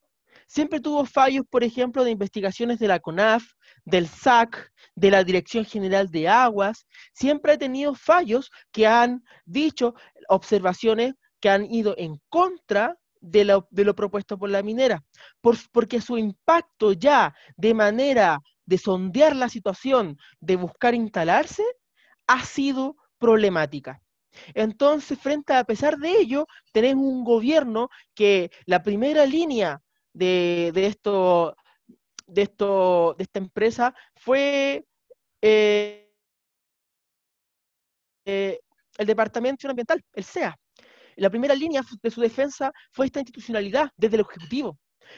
Siempre 0.47 0.79
tuvo 0.79 1.05
fallos, 1.05 1.45
por 1.47 1.63
ejemplo, 1.63 2.03
de 2.03 2.12
investigaciones 2.12 2.79
de 2.79 2.88
la 2.88 2.99
CONAF, 2.99 3.43
del 3.85 4.07
SAC, 4.07 4.71
de 4.95 5.12
la 5.12 5.23
Dirección 5.23 5.63
General 5.63 6.09
de 6.09 6.27
Aguas. 6.27 6.88
Siempre 7.13 7.51
ha 7.51 7.57
tenido 7.57 7.93
fallos 7.93 8.49
que 8.71 8.88
han 8.88 9.23
dicho 9.45 9.93
observaciones 10.27 11.13
que 11.39 11.49
han 11.49 11.71
ido 11.71 11.93
en 11.97 12.19
contra 12.29 12.97
de 13.21 13.45
lo, 13.45 13.95
propuesto 13.95 14.38
por 14.38 14.49
la 14.49 14.63
minera, 14.63 15.03
porque 15.71 16.01
su 16.01 16.17
impacto 16.17 16.93
ya 16.93 17.35
de 17.57 17.73
manera 17.73 18.39
de 18.65 18.77
sondear 18.77 19.35
la 19.35 19.49
situación, 19.49 20.17
de 20.39 20.55
buscar 20.55 20.95
instalarse, 20.95 21.63
ha 22.27 22.43
sido 22.43 22.95
problemática. 23.19 24.01
Entonces, 24.53 25.19
frente 25.19 25.53
a, 25.53 25.63
pesar 25.63 25.97
de 25.97 26.12
ello, 26.12 26.47
tenemos 26.71 27.05
un 27.05 27.23
gobierno 27.23 27.89
que 28.15 28.51
la 28.65 28.82
primera 28.84 29.25
línea 29.25 29.82
de, 30.13 30.71
esto, 30.75 31.55
de, 32.27 32.41
esto, 32.43 33.15
de 33.17 33.23
esta 33.23 33.39
empresa 33.39 33.93
fue 34.15 34.86
eh, 35.41 36.12
eh, 38.25 38.60
el 38.97 39.08
Departamento 39.08 39.69
Ambiental, 39.69 40.03
el 40.13 40.23
SEA. 40.23 40.55
La 41.15 41.29
primera 41.29 41.55
línea 41.55 41.82
de 42.01 42.12
su 42.12 42.21
defensa 42.21 42.71
fue 42.91 43.08
esta 43.08 43.19
institucionalidad 43.19 43.89
desde 43.97 44.15
el 44.15 44.21
Ejecutivo, 44.21 44.77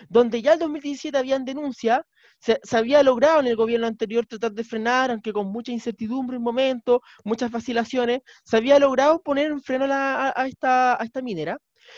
donde 0.10 0.42
ya 0.42 0.54
en 0.54 0.60
2017 0.60 1.18
habían 1.18 1.46
denuncias, 1.46 2.02
se, 2.40 2.60
había 2.76 3.04
logrado 3.04 3.40
en 3.40 3.48
el 3.48 3.56
gobierno 3.56 3.88
anterior 3.88 4.26
tratar 4.26 4.52
de 4.52 4.64
frenar, 4.64 5.12
aunque 5.12 5.32
con 5.32 5.48
mucha 5.48 5.72
incertidumbre 5.72 6.38
en 6.38 6.44
momento, 6.44 7.02
muchas 7.24 7.52
vacilaciones, 7.52 8.22
se 8.44 8.58
había 8.58 8.80
logrado 8.80 9.22
poner 9.22 9.54
un 9.54 9.62
freno 9.62 9.86
a, 9.90 10.48
esta, 10.48 11.00
a 11.00 11.06
esta 11.06 11.22
minera. 11.22 11.58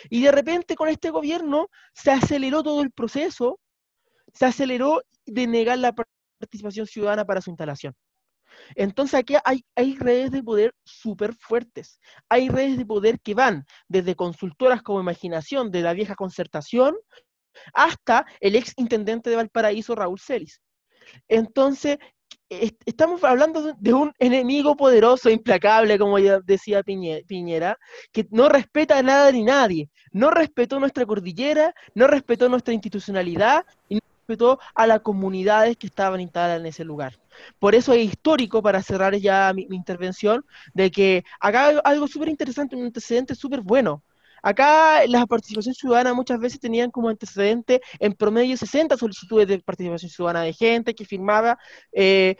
Y 0.10 0.21
de 0.21 0.32
repente 0.32 0.75
con 0.75 0.89
este 0.89 1.12
gobierno 1.12 1.67
se 1.93 2.12
aceleró 2.12 2.63
todo 2.63 2.82
el 2.82 2.91
proceso, 2.91 3.60
se 4.34 4.45
aceleró 4.45 5.01
de 5.25 5.47
negar 5.47 5.77
la 5.77 5.93
participación 6.39 6.88
ciudadana 6.88 7.25
para 7.25 7.41
su 7.41 7.49
instalación. 7.49 7.93
Entonces 8.75 9.15
aquí 9.15 9.36
hay, 9.45 9.65
hay 9.75 9.95
redes 9.95 10.32
de 10.32 10.43
poder 10.43 10.75
súper 10.84 11.34
fuertes. 11.34 11.99
Hay 12.29 12.49
redes 12.49 12.77
de 12.77 12.86
poder 12.86 13.19
que 13.19 13.34
van 13.34 13.65
desde 13.88 14.15
consultoras 14.15 14.82
como 14.82 14.99
Imaginación, 14.99 15.71
de 15.71 15.82
la 15.82 15.93
vieja 15.93 16.15
concertación, 16.15 16.95
hasta 17.74 18.26
el 18.39 18.56
ex 18.56 18.74
intendente 18.78 19.30
de 19.30 19.36
Valparaíso, 19.36 19.96
Raúl 19.96 20.20
Celis. 20.20 20.62
Entonces, 21.28 21.98
estamos 22.86 23.24
hablando 23.24 23.74
de 23.78 23.94
un 23.94 24.13
enemigo 24.20 24.76
poderoso, 24.76 25.30
implacable, 25.30 25.98
como 25.98 26.20
ya 26.20 26.39
decía 26.39 26.84
Piñera, 26.84 27.78
que 28.12 28.28
no 28.32 28.50
respeta 28.50 28.98
a 28.98 29.04
nada 29.04 29.32
ni 29.32 29.44
nadie. 29.44 29.89
No 30.12 30.32
respetó 30.32 30.80
nuestra 30.80 31.06
cordillera, 31.06 31.74
no 31.96 32.08
respetó 32.08 32.50
nuestra 32.50 32.74
institucionalidad 32.74 33.66
y 33.89 33.96
no 33.96 34.02
respetó 34.20 34.60
a 34.76 34.88
las 34.88 35.02
comunidades 35.02 35.78
que 35.78 35.88
estaban 35.88 36.22
instaladas 36.22 36.60
en 36.60 36.66
ese 36.68 36.84
lugar. 36.84 37.18
Por 37.60 37.76
eso 37.76 37.94
es 37.94 38.06
histórico, 38.06 38.62
para 38.62 38.84
cerrar 38.84 39.16
ya 39.16 39.52
mi, 39.54 39.68
intervención, 39.72 40.46
de 40.74 40.92
que 40.92 41.24
acá 41.39 41.70
algo 41.84 42.08
súper 42.08 42.30
interesante, 42.30 42.76
un 42.76 42.86
antecedente 42.86 43.36
súper 43.36 43.62
bueno. 43.62 44.04
Acá 44.43 45.08
las 45.08 45.25
participaciones 45.25 45.77
ciudadanas 45.77 46.15
muchas 46.15 46.39
veces 46.39 46.60
tenían 46.60 46.91
como 46.91 47.10
antecedente 47.10 47.82
en 47.97 48.13
promedio 48.13 48.58
60 48.58 48.97
solicitudes 48.97 49.47
de 49.47 49.60
participación 49.60 50.12
ciudadana 50.12 50.41
de 50.41 50.53
gente 50.53 50.93
que 50.93 51.06
firmaba 51.06 51.58
eh, 51.93 52.36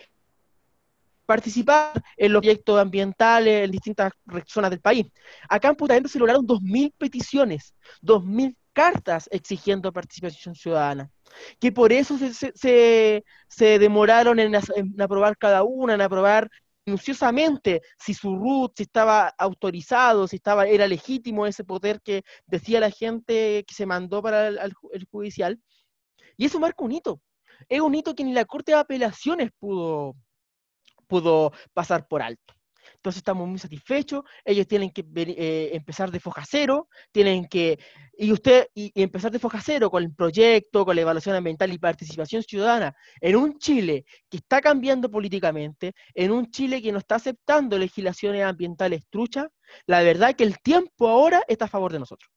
participar 1.26 2.04
en 2.18 2.34
los 2.34 2.42
proyectos 2.42 2.80
ambientales 2.80 3.64
en 3.66 3.72
distintas 3.72 4.12
zonas 4.48 4.70
del 4.70 4.82
país. 4.82 5.08
Acá 5.48 5.70
en 5.70 5.76
Punta 5.76 6.00
se 6.08 6.20
lograron 6.20 6.46
2.000 6.46 6.94
peticiones, 6.98 7.74
2.000 8.02 8.56
cartas 8.74 9.30
exigiendo 9.32 9.94
participación 9.94 10.56
ciudadana, 10.56 11.10
que 11.60 11.72
por 11.72 11.94
eso 11.94 12.18
se, 12.18 13.24
se, 13.48 13.80
demoraron 13.80 14.40
en, 14.40 14.56
aprobar 15.02 15.38
cada 15.38 15.64
una, 15.64 15.94
en 15.94 16.02
aprobar 16.02 16.50
minuciosamente 16.86 17.82
si 17.98 18.14
su 18.14 18.36
RUT, 18.38 18.74
si 18.78 18.84
estaba 18.84 19.28
autorizado, 19.38 20.28
si 20.28 20.38
estaba, 20.38 20.68
era 20.68 20.88
legítimo 20.88 21.46
ese 21.46 21.64
poder 21.64 22.02
que 22.02 22.24
decía 22.46 22.80
la 22.80 22.92
gente 22.92 23.64
que 23.68 23.74
se 23.74 23.86
mandó 23.86 24.22
para 24.22 24.48
el, 24.48 24.74
el 24.92 25.06
judicial. 25.12 25.60
Y 26.38 26.46
eso 26.46 26.60
marca 26.60 26.84
un 26.84 26.92
hito. 26.92 27.22
Es 27.70 27.82
un 27.82 27.96
hito 27.96 28.16
que 28.16 28.24
ni 28.24 28.34
la 28.34 28.46
Corte 28.46 28.72
de 28.74 28.80
Apelaciones 28.80 29.52
pudo, 29.60 30.16
pudo 31.08 31.52
pasar 31.74 32.08
por 32.08 32.22
alto. 32.22 32.54
Entonces 33.04 33.18
estamos 33.18 33.50
muy 33.50 33.60
satisfechos, 33.60 34.24
ellos 34.46 34.66
tienen 34.66 34.90
que 34.90 35.06
eh, 35.16 35.72
empezar 35.74 36.10
de 36.10 36.22
foja 36.22 36.46
cero, 36.50 36.88
tienen 37.12 37.50
que, 37.50 37.78
y 38.18 38.32
usted, 38.32 38.70
y, 38.74 38.94
empezar 38.96 39.30
de 39.30 39.40
foja 39.40 39.60
cero 39.62 39.92
con 39.92 40.04
el 40.04 40.14
proyecto, 40.16 40.86
con 40.86 40.96
la 40.96 41.02
evaluación 41.02 41.36
ambiental 41.36 41.74
y 41.74 41.80
participación 41.80 42.44
ciudadana, 42.44 42.96
en 43.20 43.36
un 43.36 43.60
Chile 43.60 44.06
que 44.30 44.38
está 44.38 44.62
cambiando 44.62 45.12
políticamente, 45.12 45.92
en 46.14 46.32
un 46.32 46.50
Chile 46.50 46.82
que 46.82 46.94
no 46.94 47.00
está 47.00 47.16
aceptando 47.16 47.78
legislaciones 47.78 48.42
ambientales 48.46 49.04
truchas, 49.10 49.48
la 49.86 50.02
verdad 50.02 50.34
que 50.34 50.46
el 50.46 50.60
tiempo 50.60 51.10
ahora 51.10 51.44
está 51.50 51.66
a 51.66 51.68
favor 51.68 51.92
de 51.92 52.00
nosotros. 52.00 52.33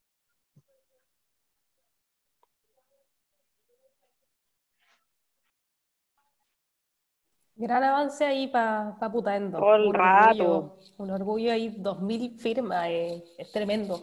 Gran 7.57 7.83
avance 7.83 8.25
ahí 8.25 8.49
para 8.49 8.97
pa 9.01 9.11
Putaendo. 9.11 9.59
Todo 9.59 9.77
el 9.77 9.87
un 9.87 9.95
rato. 9.95 10.45
Orgullo, 10.45 10.79
un 10.99 11.11
orgullo 11.11 11.53
ahí, 11.53 11.71
2.000 11.71 12.39
firmas, 12.39 12.87
eh, 12.89 13.25
es 13.39 13.51
tremendo. 13.51 14.03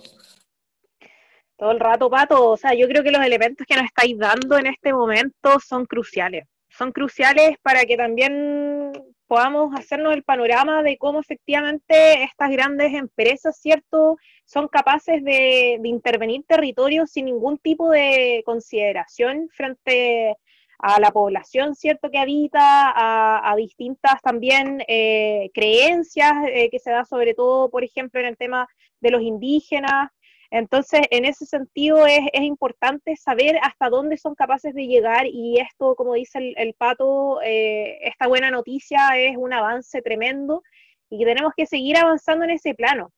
Todo 1.56 1.72
el 1.72 1.80
rato, 1.80 2.10
Pato. 2.10 2.50
O 2.50 2.58
sea, 2.58 2.74
yo 2.74 2.88
creo 2.88 3.04
que 3.04 3.12
los 3.12 3.24
elementos 3.24 3.66
que 3.68 3.76
nos 3.76 3.86
estáis 3.86 4.18
dando 4.18 4.58
en 4.58 4.68
este 4.68 4.92
momento 4.92 5.60
son 5.60 5.86
cruciales. 5.86 6.48
Son 6.68 6.92
cruciales 6.92 7.58
para 7.62 7.86
que 7.86 7.96
también 7.96 8.92
podamos 9.28 9.74
hacernos 9.80 10.14
el 10.14 10.24
panorama 10.24 10.84
de 10.84 10.98
cómo 10.98 11.20
efectivamente 11.20 12.24
estas 12.24 12.52
grandes 12.52 12.94
empresas, 12.94 13.58
¿cierto?, 13.60 14.18
son 14.46 14.68
capaces 14.68 15.24
de, 15.24 15.80
intervenir 15.84 16.44
territorios 16.48 17.12
sin 17.12 17.26
ningún 17.26 17.58
tipo 17.58 17.90
de 17.90 18.42
consideración 18.46 19.50
frente 19.52 20.36
a 20.84 21.00
la 21.00 21.12
población, 21.12 21.76
¿cierto?, 21.76 22.12
que 22.12 22.20
habita, 22.20 22.62
a, 22.62 23.56
distintas 23.56 24.22
también 24.22 24.84
eh, 24.88 25.50
creencias 25.54 26.34
eh, 26.48 26.70
que 26.70 26.80
se 26.80 26.92
da 26.92 27.06
sobre 27.06 27.34
todo, 27.34 27.70
por 27.70 27.84
ejemplo, 27.84 28.20
en 28.20 28.26
el 28.26 28.38
tema 28.38 28.68
de 29.00 29.12
los 29.12 29.22
indígenas, 29.22 30.10
entonces, 30.56 31.02
en 31.10 31.26
ese 31.26 31.48
sentido 31.48 32.06
es, 32.06 32.22
importante 32.34 33.16
saber 33.16 33.58
hasta 33.64 33.90
dónde 33.90 34.20
son 34.20 34.36
capaces 34.36 34.76
de 34.76 34.86
llegar 34.86 35.26
y 35.26 35.60
esto, 35.60 35.96
como 35.96 36.14
dice 36.14 36.54
el, 36.56 36.76
pato, 36.76 37.42
eh, 37.42 37.98
esta 38.04 38.28
buena 38.28 38.52
noticia 38.52 39.18
es 39.18 39.36
un 39.36 39.52
avance 39.52 40.04
tremendo 40.04 40.62
y 41.10 41.18
que 41.18 41.26
tenemos 41.26 41.54
que 41.58 41.66
seguir 41.66 41.98
avanzando 41.98 42.46
en 42.46 42.52
ese 42.52 42.76
plano. 42.76 43.12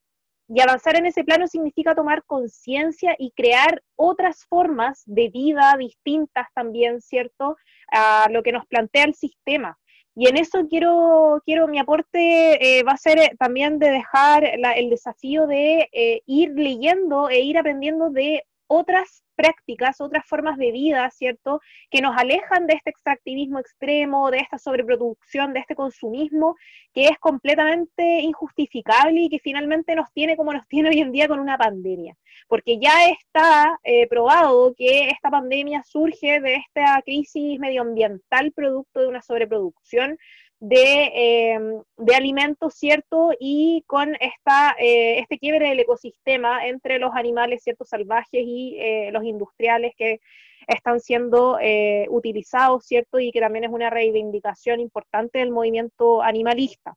Y 0.48 0.60
avanzar 0.60 0.96
en 0.96 1.06
ese 1.06 1.24
plano 1.24 1.46
significa 1.48 1.94
tomar 1.94 2.22
conciencia 2.24 3.14
y 3.18 3.32
crear 3.32 3.82
otras 3.96 4.44
formas 4.44 5.02
de 5.06 5.28
vida 5.28 5.74
distintas 5.78 6.46
también, 6.54 7.00
¿cierto? 7.00 7.56
A 7.90 8.28
lo 8.30 8.42
que 8.42 8.52
nos 8.52 8.66
plantea 8.66 9.04
el 9.04 9.14
sistema. 9.14 9.76
Y 10.18 10.28
en 10.28 10.38
eso 10.38 10.66
quiero, 10.68 11.42
quiero 11.44 11.68
mi 11.68 11.78
aporte 11.78 12.78
eh, 12.78 12.82
va 12.84 12.92
a 12.92 12.96
ser 12.96 13.18
eh, 13.18 13.36
también 13.38 13.78
de 13.78 13.90
dejar 13.90 14.44
el 14.44 14.88
desafío 14.88 15.46
de 15.46 15.90
eh, 15.92 16.22
ir 16.24 16.52
leyendo 16.56 17.28
e 17.28 17.40
ir 17.40 17.58
aprendiendo 17.58 18.08
de 18.08 18.42
otras 18.66 19.22
prácticas, 19.36 20.00
otras 20.00 20.26
formas 20.26 20.56
de 20.56 20.72
vida, 20.72 21.08
¿cierto? 21.10 21.60
Que 21.90 22.00
nos 22.00 22.16
alejan 22.16 22.66
de 22.66 22.74
este 22.74 22.90
extractivismo 22.90 23.58
extremo, 23.58 24.30
de 24.30 24.38
esta 24.38 24.58
sobreproducción, 24.58 25.52
de 25.52 25.60
este 25.60 25.76
consumismo, 25.76 26.56
que 26.92 27.08
es 27.08 27.18
completamente 27.18 28.20
injustificable 28.20 29.20
y 29.20 29.28
que 29.28 29.38
finalmente 29.38 29.94
nos 29.94 30.10
tiene 30.12 30.36
como 30.36 30.52
nos 30.52 30.66
tiene 30.66 30.88
hoy 30.88 31.00
en 31.00 31.12
día 31.12 31.28
con 31.28 31.38
una 31.38 31.58
pandemia. 31.58 32.16
Porque 32.48 32.78
ya 32.78 33.06
está 33.08 33.78
eh, 33.84 34.06
probado 34.08 34.74
que 34.74 35.10
esta 35.10 35.30
pandemia 35.30 35.82
surge 35.84 36.40
de 36.40 36.54
esta 36.56 37.00
crisis 37.04 37.58
medioambiental 37.60 38.52
producto 38.52 39.00
de 39.00 39.08
una 39.08 39.22
sobreproducción 39.22 40.18
Em, 40.60 41.82
de, 41.98 42.14
alimentos, 42.14 42.74
¿cierto? 42.74 43.30
Y 43.38 43.84
con 43.86 44.14
esta, 44.20 44.74
eh, 44.78 45.18
este 45.20 45.38
quiebre 45.38 45.68
del 45.68 45.80
ecosistema 45.80 46.66
entre 46.66 46.98
los 46.98 47.14
animales, 47.14 47.62
¿cierto? 47.62 47.84
Salvajes 47.84 48.42
y 48.44 48.76
eh, 48.78 49.10
los 49.12 49.24
industriales 49.24 49.92
que 49.96 50.20
están 50.66 51.00
siendo 51.00 51.58
eh, 51.60 52.06
utilizados, 52.10 52.86
¿cierto? 52.86 53.20
Y 53.20 53.32
que 53.32 53.40
también 53.40 53.64
es 53.64 53.70
una 53.70 53.90
reivindicación 53.90 54.80
importante 54.80 55.40
del 55.40 55.50
movimiento 55.50 56.22
animalista. 56.22 56.94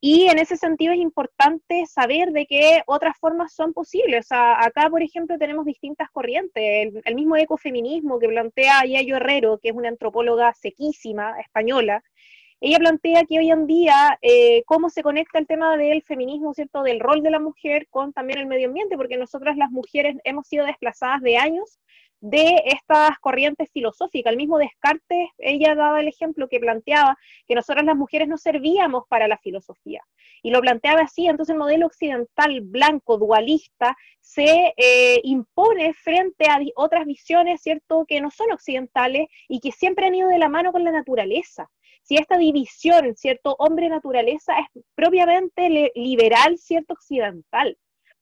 Y 0.00 0.26
en 0.28 0.38
ese 0.38 0.56
sentido 0.56 0.92
es 0.92 1.00
importante 1.00 1.84
saber 1.86 2.30
de 2.30 2.46
qué 2.46 2.82
otras 2.86 3.16
formas 3.18 3.52
son 3.54 3.72
posibles. 3.72 4.26
O 4.26 4.28
sea, 4.28 4.64
acá, 4.64 4.88
por 4.88 5.02
ejemplo, 5.02 5.38
tenemos 5.38 5.64
distintas 5.64 6.10
corrientes. 6.10 6.62
El, 6.62 7.02
el 7.04 7.14
mismo 7.16 7.36
ecofeminismo 7.36 8.20
que 8.20 8.28
plantea 8.28 8.84
Yayo 8.86 9.16
Herrero, 9.16 9.58
que 9.58 9.70
es 9.70 9.74
una 9.74 9.88
antropóloga 9.88 10.52
sequísima 10.54 11.40
española, 11.40 12.04
ella 12.60 12.78
plantea 12.78 13.24
que 13.24 13.38
hoy 13.38 13.50
en 13.50 13.66
día 13.66 14.18
eh, 14.22 14.62
cómo 14.64 14.88
se 14.88 15.02
conecta 15.02 15.38
el 15.38 15.46
tema 15.46 15.76
del 15.76 16.02
feminismo, 16.02 16.54
¿cierto? 16.54 16.82
Del 16.82 17.00
rol 17.00 17.22
de 17.22 17.30
la 17.30 17.38
mujer 17.38 17.86
con 17.90 18.12
también 18.12 18.38
el 18.38 18.46
medio 18.46 18.68
ambiente, 18.68 18.96
porque 18.96 19.18
nosotras 19.18 19.56
las 19.56 19.70
mujeres 19.70 20.16
hemos 20.24 20.46
sido 20.46 20.64
desplazadas 20.64 21.20
de 21.20 21.36
años 21.36 21.78
de 22.20 22.62
estas 22.64 23.18
corrientes 23.20 23.70
filosóficas. 23.72 24.30
El 24.30 24.38
mismo 24.38 24.58
Descartes, 24.58 25.28
ella 25.36 25.74
daba 25.74 26.00
el 26.00 26.08
ejemplo 26.08 26.48
que 26.48 26.58
planteaba 26.58 27.16
que 27.46 27.54
nosotras 27.54 27.84
las 27.84 27.96
mujeres 27.96 28.26
no 28.26 28.38
servíamos 28.38 29.04
para 29.08 29.28
la 29.28 29.36
filosofía. 29.38 30.02
Y 30.42 30.50
lo 30.50 30.60
planteaba 30.60 31.02
así, 31.02 31.26
entonces 31.26 31.52
el 31.52 31.58
modelo 31.58 31.86
occidental 31.86 32.60
blanco, 32.62 33.18
dualista, 33.18 33.96
se 34.20 34.72
eh, 34.76 35.20
impone 35.24 35.92
frente 35.92 36.46
a 36.46 36.58
otras 36.74 37.04
visiones, 37.04 37.60
¿cierto?, 37.60 38.06
que 38.08 38.20
no 38.20 38.30
son 38.30 38.50
occidentales 38.50 39.28
y 39.46 39.60
que 39.60 39.72
siempre 39.72 40.06
han 40.06 40.14
ido 40.14 40.28
de 40.28 40.38
la 40.38 40.48
mano 40.48 40.72
con 40.72 40.84
la 40.84 40.92
naturaleza 40.92 41.68
si 42.06 42.16
esta 42.16 42.38
división, 42.38 43.16
¿cierto? 43.16 43.56
Hombre-naturaleza 43.58 44.54
es 44.60 44.82
propiamente 44.94 45.90
liberal, 45.94 46.56
¿cierto? 46.56 46.94
Occidental. 46.94 47.76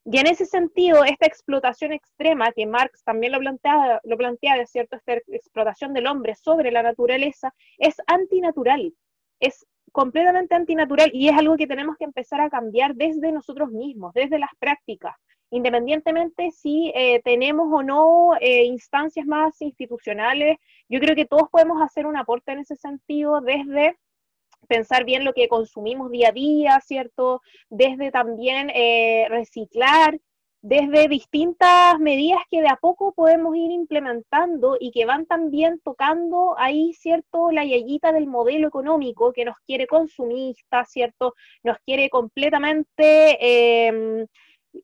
Y 0.06 0.18
en 0.18 0.26
ese 0.26 0.46
sentido, 0.46 1.04
esta 1.04 1.26
explotación 1.26 1.92
extrema, 1.92 2.52
que 2.52 2.66
Marx 2.66 3.04
también 3.04 3.32
lo 3.32 3.38
plantea, 3.38 4.00
lo 4.04 4.66
¿cierto? 4.66 4.96
Esta 4.96 5.14
explotación 5.28 5.92
del 5.92 6.06
hombre 6.06 6.34
sobre 6.34 6.70
la 6.70 6.82
naturaleza, 6.82 7.54
es 7.78 7.96
antinatural, 8.06 8.94
es 9.40 9.66
completamente 9.92 10.54
antinatural 10.54 11.10
y 11.12 11.28
es 11.28 11.36
algo 11.36 11.56
que 11.56 11.66
tenemos 11.66 11.96
que 11.98 12.04
empezar 12.04 12.40
a 12.40 12.50
cambiar 12.50 12.94
desde 12.94 13.32
nosotros 13.32 13.70
mismos, 13.70 14.14
desde 14.14 14.38
las 14.38 14.50
prácticas, 14.58 15.14
independientemente 15.54 16.50
si 16.50 16.90
eh, 16.96 17.22
tenemos 17.24 17.68
o 17.72 17.82
no 17.84 18.32
eh, 18.40 18.64
instancias 18.64 19.24
más 19.24 19.62
institucionales, 19.62 20.58
yo 20.88 20.98
creo 20.98 21.14
que 21.14 21.26
todos 21.26 21.48
podemos 21.48 21.80
hacer 21.80 22.06
un 22.06 22.16
aporte 22.16 22.50
en 22.50 22.58
ese 22.58 22.74
sentido 22.74 23.40
desde 23.40 23.96
pensar 24.66 25.04
bien 25.04 25.24
lo 25.24 25.32
que 25.32 25.46
consumimos 25.46 26.10
día 26.10 26.30
a 26.30 26.32
día, 26.32 26.80
¿cierto? 26.84 27.40
Desde 27.70 28.10
también 28.10 28.68
eh, 28.74 29.26
reciclar, 29.28 30.18
desde 30.60 31.06
distintas 31.06 32.00
medidas 32.00 32.40
que 32.50 32.60
de 32.60 32.68
a 32.68 32.76
poco 32.76 33.12
podemos 33.12 33.54
ir 33.54 33.70
implementando 33.70 34.76
y 34.80 34.90
que 34.90 35.06
van 35.06 35.24
también 35.26 35.78
tocando 35.84 36.56
ahí, 36.58 36.94
¿cierto? 36.94 37.52
La 37.52 37.64
yayita 37.64 38.10
del 38.10 38.26
modelo 38.26 38.66
económico 38.66 39.32
que 39.32 39.44
nos 39.44 39.56
quiere 39.66 39.86
consumista, 39.86 40.84
¿cierto? 40.84 41.34
Nos 41.62 41.78
quiere 41.86 42.10
completamente... 42.10 43.38
Eh, 43.40 44.26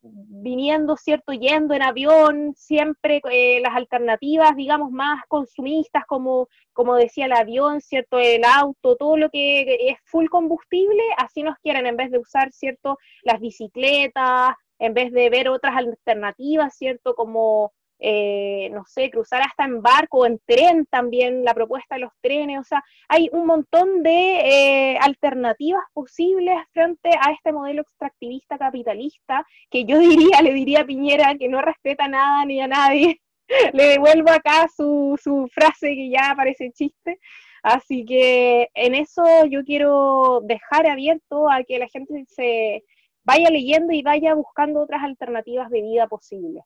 viniendo, 0.03 0.97
¿cierto? 0.97 1.33
Yendo 1.33 1.75
en 1.75 1.83
avión, 1.83 2.55
siempre 2.57 3.21
eh, 3.31 3.61
las 3.61 3.75
alternativas, 3.77 4.57
digamos, 4.57 4.91
más 4.91 5.23
consumistas, 5.29 6.05
como, 6.07 6.49
como 6.73 6.95
decía 6.97 7.27
el 7.27 7.33
avión, 7.33 7.81
¿cierto? 7.81 8.19
El 8.19 8.45
auto, 8.45 8.97
todo 8.97 9.17
lo 9.17 9.31
que 9.31 9.89
es 9.89 9.99
full 10.05 10.29
combustible, 10.29 11.03
así 11.19 11.43
nos 11.43 11.57
quieren, 11.59 11.87
en 11.87 11.97
vez 11.97 12.11
de 12.11 12.19
usar, 12.19 12.53
¿cierto? 12.53 12.99
Las 13.23 13.41
bicicletas, 13.41 14.55
en 14.79 14.95
vez 14.95 15.13
de 15.13 15.31
ver 15.31 15.49
otras 15.49 15.77
alternativas, 15.77 16.77
¿cierto? 16.77 17.15
Como 17.15 17.73
eh, 18.01 18.71
no 18.73 18.85
sé, 18.87 19.11
cruzar 19.11 19.43
hasta 19.43 19.65
en 19.65 19.83
barco 19.83 20.19
o 20.19 20.27
en 20.27 20.41
tren 20.47 20.87
también, 20.87 21.45
la 21.45 21.55
propuesta 21.55 21.97
de 21.97 22.03
los 22.03 22.13
trenes, 22.21 22.59
o 22.61 22.65
sea, 22.65 22.83
hay 23.09 23.29
un 23.33 23.47
montón 23.47 24.03
de 24.03 24.93
eh, 24.93 24.99
alternativas 24.99 25.83
posibles 25.93 26.57
frente 26.73 27.11
a 27.11 27.33
este 27.33 27.53
modelo 27.53 27.83
extractivista 27.83 28.59
capitalista, 28.59 29.47
que 29.71 29.85
yo 29.85 29.99
diría, 29.99 30.43
le 30.43 30.53
diría 30.55 30.81
a 30.81 30.87
Piñera 30.87 31.35
que 31.37 31.49
no 31.49 31.61
respeta 31.61 32.09
nada 32.09 32.45
ni 32.47 32.61
a 32.61 32.67
nadie. 32.67 33.21
le 33.73 33.85
devuelvo 33.85 34.31
acá 34.31 34.69
su, 34.75 35.19
su 35.23 35.49
frase 35.53 35.95
que 35.95 36.11
ya 36.11 36.33
parece 36.37 36.71
chiste. 36.73 37.19
Así 37.63 38.05
que 38.07 38.71
en 38.75 38.95
eso 38.95 39.23
yo 39.47 39.65
quiero 39.65 40.41
dejar 40.45 40.87
abierto 40.87 41.51
a 41.51 41.63
que 41.65 41.79
la 41.79 41.89
gente 41.89 42.25
se 42.29 42.85
vaya 43.23 43.51
leyendo 43.51 43.93
y 43.93 44.03
vaya 44.03 44.35
buscando 44.35 44.81
otras 44.81 45.03
alternativas 45.03 45.69
de 45.71 45.83
vida 45.83 46.07
posibles. 46.09 46.65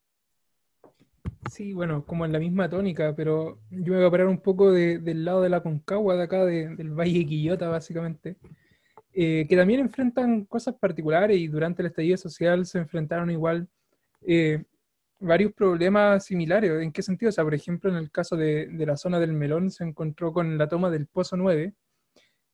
Sí, 1.51 1.73
bueno, 1.73 2.05
como 2.07 2.25
en 2.25 2.33
la 2.33 2.39
misma 2.39 2.69
tónica, 2.69 3.15
pero 3.15 3.61
yo 3.71 3.93
me 3.93 3.99
voy 3.99 4.07
a 4.07 4.11
parar 4.11 4.27
un 4.29 4.41
poco 4.41 4.73
del 4.73 5.25
lado 5.25 5.43
de 5.43 5.51
la 5.51 5.63
Concagua, 5.63 6.17
de 6.17 6.23
acá, 6.25 6.45
del 6.45 6.91
Valle 6.99 7.27
Quillota, 7.27 7.69
básicamente, 7.69 8.37
eh, 9.13 9.47
que 9.49 9.57
también 9.57 9.81
enfrentan 9.81 10.45
cosas 10.47 10.75
particulares 10.77 11.39
y 11.39 11.49
durante 11.49 11.83
el 11.83 11.87
estallido 11.87 12.17
social 12.17 12.67
se 12.67 12.79
enfrentaron 12.79 13.31
igual 13.31 13.69
eh, 14.27 14.65
varios 15.21 15.53
problemas 15.53 16.25
similares. 16.25 16.71
¿En 16.83 16.93
qué 16.93 17.03
sentido? 17.03 17.29
O 17.29 17.33
sea, 17.33 17.45
por 17.45 17.55
ejemplo, 17.55 17.91
en 17.91 17.97
el 17.97 18.11
caso 18.11 18.37
de, 18.37 18.69
la 18.87 18.97
zona 18.97 19.21
del 19.21 19.33
Melón 19.33 19.71
se 19.71 19.85
encontró 19.85 20.33
con 20.33 20.59
la 20.59 20.69
toma 20.69 20.91
del 20.91 21.07
Pozo 21.07 21.37
9, 21.37 21.75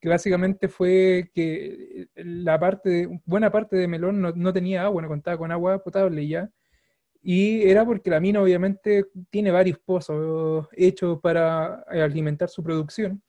que 0.01 0.09
básicamente 0.09 0.69
fue 0.69 1.31
que 1.35 2.09
la 2.17 2.59
parte, 2.61 3.09
buena 3.25 3.51
parte 3.51 3.77
de 3.77 3.89
Melón 3.89 4.21
no, 4.21 4.33
no 4.33 4.53
tenía 4.53 4.85
agua, 4.85 5.03
no 5.03 5.09
contaba 5.09 5.39
con 5.39 5.53
agua 5.53 5.83
potable 5.83 6.27
ya 6.29 6.51
y 7.23 7.69
era 7.69 7.85
porque 7.85 8.11
la 8.11 8.21
mina 8.21 8.43
obviamente 8.43 9.07
tiene 9.31 9.51
varios 9.51 9.79
pozos 9.79 10.69
hechos 10.73 11.21
para 11.21 11.83
alimentar 11.91 12.49
su 12.49 12.63
producción. 12.63 13.23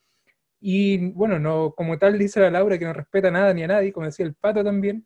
Y 0.62 1.12
bueno, 1.12 1.40
no, 1.40 1.74
como 1.76 1.98
tal 1.98 2.18
dice 2.18 2.40
la 2.40 2.52
Laura 2.52 2.78
que 2.78 2.86
no 2.86 2.94
respeta 2.94 3.32
nada 3.32 3.54
ni 3.54 3.64
a 3.64 3.68
nadie, 3.68 3.92
como 3.92 4.06
decía 4.06 4.26
el 4.26 4.36
Pato 4.36 4.64
también, 4.64 5.06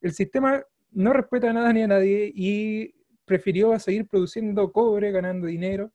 el 0.00 0.12
sistema 0.12 0.62
no 0.92 1.12
respeta 1.12 1.52
nada 1.52 1.72
ni 1.72 1.82
a 1.82 1.88
nadie 1.88 2.30
y 2.34 2.94
prefirió 3.24 3.78
seguir 3.78 4.06
produciendo 4.06 4.72
cobre, 4.72 5.10
ganando 5.12 5.46
dinero, 5.46 5.92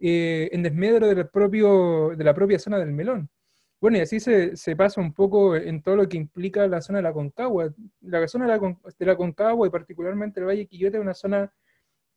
eh, 0.00 0.48
en 0.52 0.62
desmedro 0.62 1.08
del 1.08 1.28
propio, 1.28 2.10
de 2.16 2.24
la 2.24 2.34
propia 2.34 2.58
zona 2.58 2.78
del 2.78 2.92
melón. 2.92 3.28
Bueno, 3.80 3.98
y 3.98 4.00
así 4.00 4.18
se, 4.18 4.56
se, 4.56 4.74
pasa 4.74 5.00
un 5.00 5.12
poco 5.12 5.54
en 5.54 5.82
todo 5.82 5.96
lo 5.96 6.08
que 6.08 6.16
implica 6.16 6.66
la 6.66 6.80
zona 6.80 6.98
de 6.98 7.04
la 7.04 7.12
Concagua. 7.12 7.72
La 8.00 8.26
zona 8.26 8.46
de 8.46 8.58
la, 8.58 8.76
de 8.98 9.06
la 9.06 9.16
Concagua 9.16 9.66
y 9.66 9.70
particularmente 9.70 10.40
el 10.40 10.46
Valle 10.46 10.66
Quillote 10.66 10.96
es 10.96 11.02
una 11.02 11.14
zona 11.14 11.52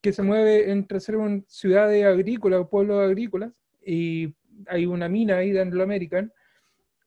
que 0.01 0.13
se 0.13 0.23
mueve 0.23 0.71
entre 0.71 0.99
ser 0.99 1.17
una 1.17 1.41
ciudades 1.47 2.05
agrícolas 2.05 2.67
pueblos 2.67 3.01
agrícolas, 3.01 3.51
y 3.85 4.33
hay 4.67 4.85
una 4.85 5.07
mina 5.09 5.37
ahí 5.37 5.51
de 5.51 5.61
Anglo 5.61 5.83
American, 5.83 6.31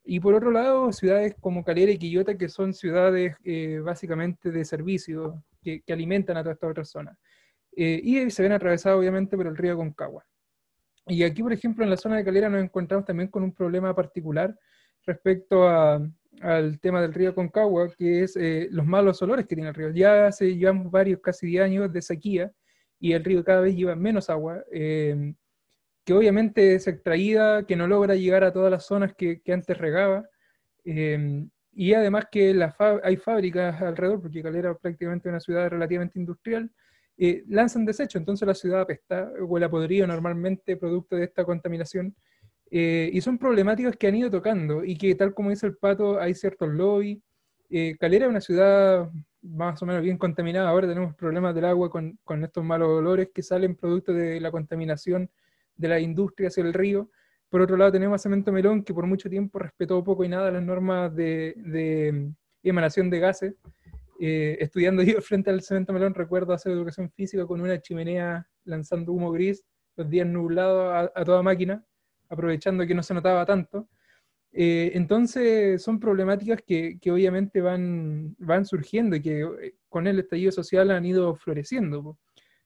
Y 0.07 0.21
por 0.21 0.35
otro 0.35 0.51
lado, 0.51 0.93
ciudades 0.93 1.35
como 1.41 1.65
Calera 1.65 1.91
y 1.91 1.99
Quillota, 1.99 2.37
que 2.37 2.49
son 2.49 2.75
ciudades 2.75 3.37
eh, 3.45 3.81
básicamente 3.83 4.51
de 4.51 4.65
servicio, 4.65 5.43
que, 5.63 5.83
alimentan 5.89 6.37
a 6.37 6.43
toda 6.43 6.55
esta 6.55 6.67
otra 6.69 6.85
zona. 6.85 7.17
Eh, 7.77 8.01
y 8.03 8.31
se 8.31 8.43
ven 8.43 8.53
atravesados 8.53 8.99
obviamente 8.99 9.37
por 9.37 9.47
el 9.47 9.57
río 9.57 9.77
Concagua. 9.77 10.25
Y 11.07 11.23
aquí, 11.23 11.43
por 11.43 11.53
ejemplo, 11.53 11.85
en 11.85 11.91
la 11.91 11.97
zona 11.97 12.17
de 12.17 12.25
Calera 12.25 12.49
nos 12.49 12.63
encontramos 12.63 13.07
también 13.07 13.29
con 13.29 13.43
un 13.43 13.53
problema 13.53 13.95
particular 13.95 14.57
respecto 15.07 15.67
al 15.69 16.81
tema 16.81 17.01
del 17.01 17.15
río 17.15 17.35
Concagua, 17.35 17.91
que 17.97 18.25
es 18.25 18.37
eh, 18.37 18.69
los 18.71 18.87
malos 18.87 19.21
olores 19.23 19.47
que 19.47 19.55
tiene 19.55 19.71
el 19.71 19.75
río. 19.75 19.91
Ya 19.91 20.27
hace, 20.27 20.55
llevamos 20.57 20.91
varios, 20.91 21.21
casi 21.21 21.47
10 21.47 21.65
años 21.65 21.93
de 21.93 22.03
sequía, 22.03 22.53
y 23.05 23.13
el 23.13 23.23
río 23.23 23.45
cada 23.45 23.61
vez 23.61 23.77
lleva 23.77 23.95
menos 23.95 24.31
agua, 24.31 24.65
eh, 24.73 25.35
que 26.07 26.15
obviamente 26.15 26.77
es 26.77 26.87
extraída, 26.87 27.67
que 27.67 27.77
no 27.77 27.87
logra 27.87 28.15
llegar 28.15 28.45
a 28.45 28.53
todas 28.55 28.71
las 28.71 28.87
zonas 28.87 29.13
que, 29.15 29.43
antes 29.49 29.77
regaba, 29.77 30.27
eh, 30.87 31.45
y 31.75 31.93
además 31.93 32.29
que 32.33 32.59
hay 33.03 33.17
fábricas 33.19 33.83
alrededor, 33.83 34.23
porque 34.23 34.43
Calera 34.43 34.75
prácticamente 34.75 35.29
una 35.29 35.39
ciudad 35.39 35.69
relativamente 35.69 36.19
industrial, 36.19 36.71
eh, 37.19 37.45
lanzan 37.47 37.85
desecho, 37.85 38.17
entonces 38.17 38.49
la 38.49 38.55
ciudad 38.55 38.81
apesta, 38.81 39.31
huele 39.39 39.67
a 39.67 39.71
podrido 39.71 40.07
normalmente, 40.07 40.79
producto 40.79 41.17
de 41.17 41.25
esta 41.25 41.45
contaminación, 41.45 42.17
eh, 42.71 43.11
y 43.13 43.21
son 43.21 43.37
problemáticas 43.37 43.99
que 43.99 44.07
han 44.07 44.15
ido 44.15 44.31
tocando, 44.31 44.83
y 44.83 44.97
que 44.97 45.15
tal 45.15 45.35
como 45.35 45.51
dice 45.51 45.67
el 45.67 45.77
pato, 45.77 46.19
hay 46.19 46.33
ciertos 46.33 46.71
lobbies. 46.71 47.19
Eh, 47.71 47.97
Calera 47.99 48.27
es 48.27 48.31
una 48.31 48.41
ciudad 48.41 49.11
más 49.43 49.83
o 49.83 49.87
menos 49.87 50.03
bien 50.03 50.17
contaminada, 50.17 50.69
ahora 50.69 50.89
tenemos 50.89 51.15
problemas 51.15 51.55
del 51.55 51.67
agua 51.67 51.91
con, 51.91 52.19
estos 52.43 52.65
malos 52.65 52.89
olores 52.89 53.29
que 53.35 53.43
salen 53.43 53.77
producto 53.77 54.13
de 54.13 54.41
la 54.41 54.51
contaminación 54.51 55.31
de 55.77 55.89
la 55.89 56.01
industria 56.01 56.49
hacia 56.49 56.65
el 56.65 56.73
río. 56.73 57.11
Por 57.51 57.61
otro 57.61 57.77
lado, 57.77 57.93
tenemos 57.93 58.15
a 58.15 58.23
Cemento 58.23 58.53
Melón, 58.53 58.83
que 58.83 58.95
por 58.95 59.07
mucho 59.07 59.29
tiempo 59.29 59.59
respetó 59.59 60.03
poco 60.03 60.25
y 60.25 60.29
nada 60.29 60.51
las 60.51 60.63
normas 60.63 61.15
de, 61.15 61.55
de 61.57 62.33
emanación 62.63 63.11
de 63.11 63.21
gases, 63.21 63.55
eh, 64.21 64.57
estudiando 64.61 65.03
yo 65.03 65.21
frente 65.21 65.51
al 65.51 65.63
cemento 65.63 65.93
melón, 65.93 66.15
recuerdo 66.15 66.53
hacer 66.53 66.73
educación 66.73 67.11
física 67.11 67.47
con 67.47 67.61
una 67.61 67.81
chimenea 67.81 68.49
lanzando 68.65 69.13
humo 69.13 69.31
gris, 69.33 69.65
los 69.97 70.09
días 70.09 70.27
nublados 70.27 71.11
a, 71.15 71.25
toda 71.25 71.43
máquina, 71.43 71.85
aprovechando 72.29 72.87
que 72.87 72.95
no 72.95 73.03
se 73.03 73.15
notaba 73.15 73.45
tanto. 73.45 73.89
Eh, 74.57 74.93
entonces 74.95 75.83
son 75.83 75.99
problemáticas 75.99 76.63
que, 76.65 76.97
obviamente 77.11 77.61
van, 77.61 78.37
van 78.39 78.65
surgiendo 78.65 79.17
y 79.17 79.21
que 79.21 79.41
eh, 79.41 79.75
con 79.89 80.07
el 80.07 80.21
estallido 80.21 80.53
social 80.53 80.93
han 80.93 81.05
ido 81.05 81.35
floreciendo. 81.35 82.19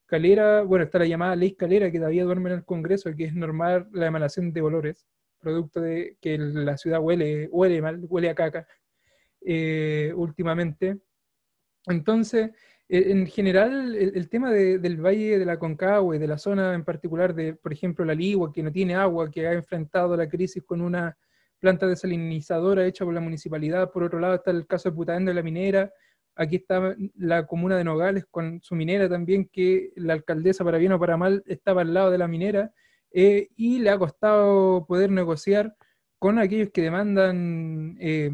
Calera, 0.05 0.62
bueno, 0.62 0.84
está 0.84 0.99
la 0.99 1.07
llamada 1.07 1.34
ley 1.34 1.55
Calera 1.55 1.91
que 1.91 1.99
todavía 1.99 2.24
duerme 2.24 2.51
en 2.51 2.57
el 2.57 2.64
Congreso, 2.64 3.14
que 3.16 3.24
es 3.24 3.34
normal 3.34 3.89
la 3.93 4.07
emanación 4.07 4.53
de 4.53 4.61
olores, 4.61 5.07
producto 5.39 5.80
de 5.80 6.18
que 6.20 6.36
la 6.36 6.76
ciudad 6.76 7.01
huele, 7.01 7.49
huele 7.51 7.80
mal, 7.80 8.01
huele 8.09 8.30
a 8.30 8.34
caca 8.34 8.66
últimamente. 10.14 10.99
Entonces, 11.86 12.51
en 12.91 13.26
general, 13.26 13.95
el, 13.95 14.28
tema 14.28 14.51
del 14.51 15.01
Valle 15.01 15.39
de 15.39 15.45
la 15.47 15.59
Concagua 15.59 16.16
y 16.16 16.18
de 16.18 16.26
la 16.26 16.39
zona 16.39 16.74
en 16.74 16.84
particular 16.84 17.34
de, 17.34 17.55
por 17.55 17.72
ejemplo, 17.72 18.05
la 18.05 18.14
Ligua, 18.14 18.53
que 18.53 18.62
no 18.62 18.72
tiene 18.72 18.95
agua, 18.95 19.30
que 19.30 19.47
ha 19.47 19.53
enfrentado 19.53 20.16
la 20.16 20.28
crisis 20.28 20.62
con 20.64 20.80
una 20.80 21.16
planta 21.59 21.87
desalinizadora 21.87 22.87
hecha 22.87 23.05
por 23.05 23.15
la 23.15 23.21
municipalidad. 23.21 23.91
Por 23.91 24.05
otro 24.05 24.21
lado 24.21 24.35
está 24.35 24.51
el 24.51 24.67
caso 24.67 24.91
de 24.91 24.97
Putaendo 24.97 25.31
de 25.31 25.35
la 25.35 25.43
minera. 25.43 25.93
Aquí 26.37 26.57
está 26.57 26.95
la 27.17 27.47
comuna 27.47 27.77
de 27.77 27.85
Nogales 27.85 28.25
con 28.31 28.61
su 28.63 28.75
minera 28.75 29.09
también, 29.09 29.49
que 29.53 29.93
la 29.97 30.13
alcaldesa, 30.13 30.65
para 30.65 30.79
bien 30.79 30.93
o 30.93 30.99
para 30.99 31.17
mal, 31.17 31.43
estaba 31.47 31.83
al 31.83 31.93
lado 31.93 32.11
de 32.11 32.19
la 32.19 32.29
minera 32.29 32.73
eh, 33.11 33.49
y 33.57 33.81
le 33.81 33.91
ha 33.91 33.99
costado 33.99 34.87
poder 34.87 35.11
negociar 35.11 35.75
con 36.19 36.39
aquellos 36.39 36.71
que 36.71 36.83
demandan 36.83 37.97
eh, 38.01 38.31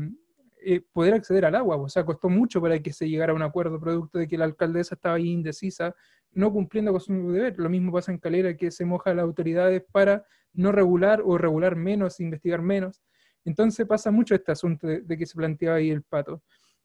eh, 0.67 0.81
poder 0.93 1.15
acceder 1.15 1.45
al 1.45 1.55
agua. 1.55 1.77
O 1.77 1.89
sea, 1.89 2.05
costó 2.05 2.29
mucho 2.29 2.61
para 2.61 2.79
que 2.81 2.93
se 2.93 3.09
llegara 3.09 3.33
a 3.33 3.37
un 3.37 3.43
acuerdo, 3.43 3.81
producto 3.81 4.19
de 4.19 4.29
que 4.29 4.39
la 4.39 4.47
alcaldesa 4.47 4.95
estaba 4.95 5.17
ahí 5.17 5.31
indecisa, 5.31 5.95
no 6.33 6.53
cumpliendo 6.53 6.93
con 6.93 7.01
su 7.01 7.33
deber. 7.33 7.59
Lo 7.59 7.69
mismo 7.69 7.93
pasa 7.93 8.13
en 8.13 8.19
Calera, 8.19 8.57
que 8.57 8.71
se 8.71 8.85
moja 8.85 9.11
a 9.11 9.15
las 9.15 9.25
autoridades 9.25 9.83
para 9.93 10.25
no 10.53 10.73
regular 10.73 11.23
o 11.25 11.37
regular 11.39 11.77
menos, 11.77 12.21
investigar 12.21 12.63
menos. 12.63 13.03
Entonces 13.45 13.87
pasa 13.87 14.11
mucho 14.11 14.35
este 14.35 14.53
asunto 14.53 14.87
de, 14.87 15.19
que 15.19 15.27
se 15.27 15.37
planteaba 15.37 15.77
ahí 15.77 15.91
el 15.91 16.03
pato. 16.03 16.43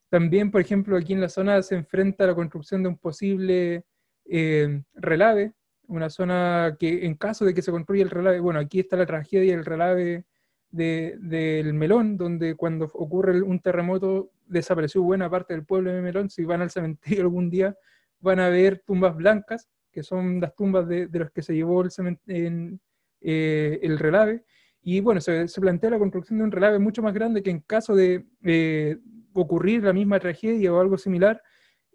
También, 0.10 0.52
por 0.52 0.62
ejemplo, 0.62 0.98
aquí 0.98 1.14
en 1.14 1.22
la 1.22 1.30
zona 1.30 1.62
se 1.62 1.76
enfrenta 1.76 2.24
a 2.24 2.28
la 2.28 2.36
construcción 2.36 2.84
de 2.84 2.90
un 2.90 2.98
posible 2.98 3.86
eh, 4.26 4.82
relave, 4.94 5.54
una 5.88 6.10
zona 6.10 6.76
que 6.80 7.06
en 7.06 7.16
caso 7.16 7.46
de 7.46 7.54
que 7.54 7.62
se 7.62 7.72
construya 7.72 8.04
el 8.04 8.10
relave, 8.10 8.40
bueno, 8.40 8.60
aquí 8.60 8.80
está 8.80 8.98
la 8.98 9.06
tragedia 9.06 9.56
del 9.56 9.66
relave 9.66 10.26
del 10.72 11.74
Melón, 11.74 12.16
donde 12.16 12.56
cuando 12.56 12.86
ocurre 12.86 13.42
un 13.42 13.60
terremoto 13.60 14.32
desapareció 14.46 15.02
buena 15.02 15.30
parte 15.30 15.54
del 15.54 15.66
pueblo 15.66 15.92
de 15.92 16.02
Melón. 16.02 16.30
Si 16.30 16.44
van 16.44 16.62
al 16.62 16.70
cementerio 16.70 17.22
algún 17.24 17.50
día, 17.50 17.76
van 18.20 18.40
a 18.40 18.50
ver 18.50 18.84
tumbas 18.86 19.16
blancas, 19.16 19.70
que 19.92 20.04
son 20.04 20.40
las 20.40 20.56
tumbas 20.56 20.88
de, 20.88 21.08
los 21.12 21.32
que 21.32 21.42
se 21.42 21.56
llevó 21.56 21.82
el, 21.82 21.90
en, 22.28 22.80
eh, 23.22 23.80
el 23.82 23.98
relave. 23.98 24.44
Y 24.82 25.02
bueno, 25.02 25.22
se, 25.22 25.46
plantea 25.60 25.92
la 25.92 26.00
construcción 26.00 26.40
de 26.40 26.46
un 26.46 26.52
relave 26.52 26.80
mucho 26.80 27.02
más 27.02 27.14
grande 27.14 27.44
que 27.44 27.52
en 27.52 27.60
caso 27.60 27.96
de 27.96 28.26
eh, 28.44 28.98
ocurrir 29.34 29.84
la 29.84 29.94
misma 29.94 30.20
tragedia 30.20 30.74
o 30.74 30.80
algo 30.80 30.98
similar, 30.98 31.42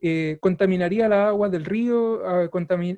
eh, 0.06 0.36
contaminaría 0.38 1.08
la 1.08 1.28
agua 1.28 1.48
del 1.48 1.64
río, 1.64 2.20
ah, 2.26 2.50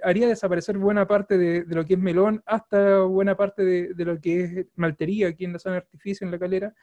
haría 0.02 0.26
desaparecer 0.26 0.76
buena 0.76 1.06
parte 1.06 1.38
de, 1.38 1.64
lo 1.68 1.84
que 1.84 1.94
es 1.94 2.00
melón, 2.00 2.42
hasta 2.46 3.02
buena 3.02 3.36
parte 3.36 3.64
de, 3.64 4.04
lo 4.04 4.20
que 4.20 4.40
es 4.42 4.66
maltería 4.74 5.28
aquí 5.28 5.44
en 5.44 5.52
la 5.52 5.60
zona 5.60 5.74
de 5.76 5.82
artificio, 5.82 6.24
en 6.24 6.32
la 6.32 6.38
calera, 6.40 6.74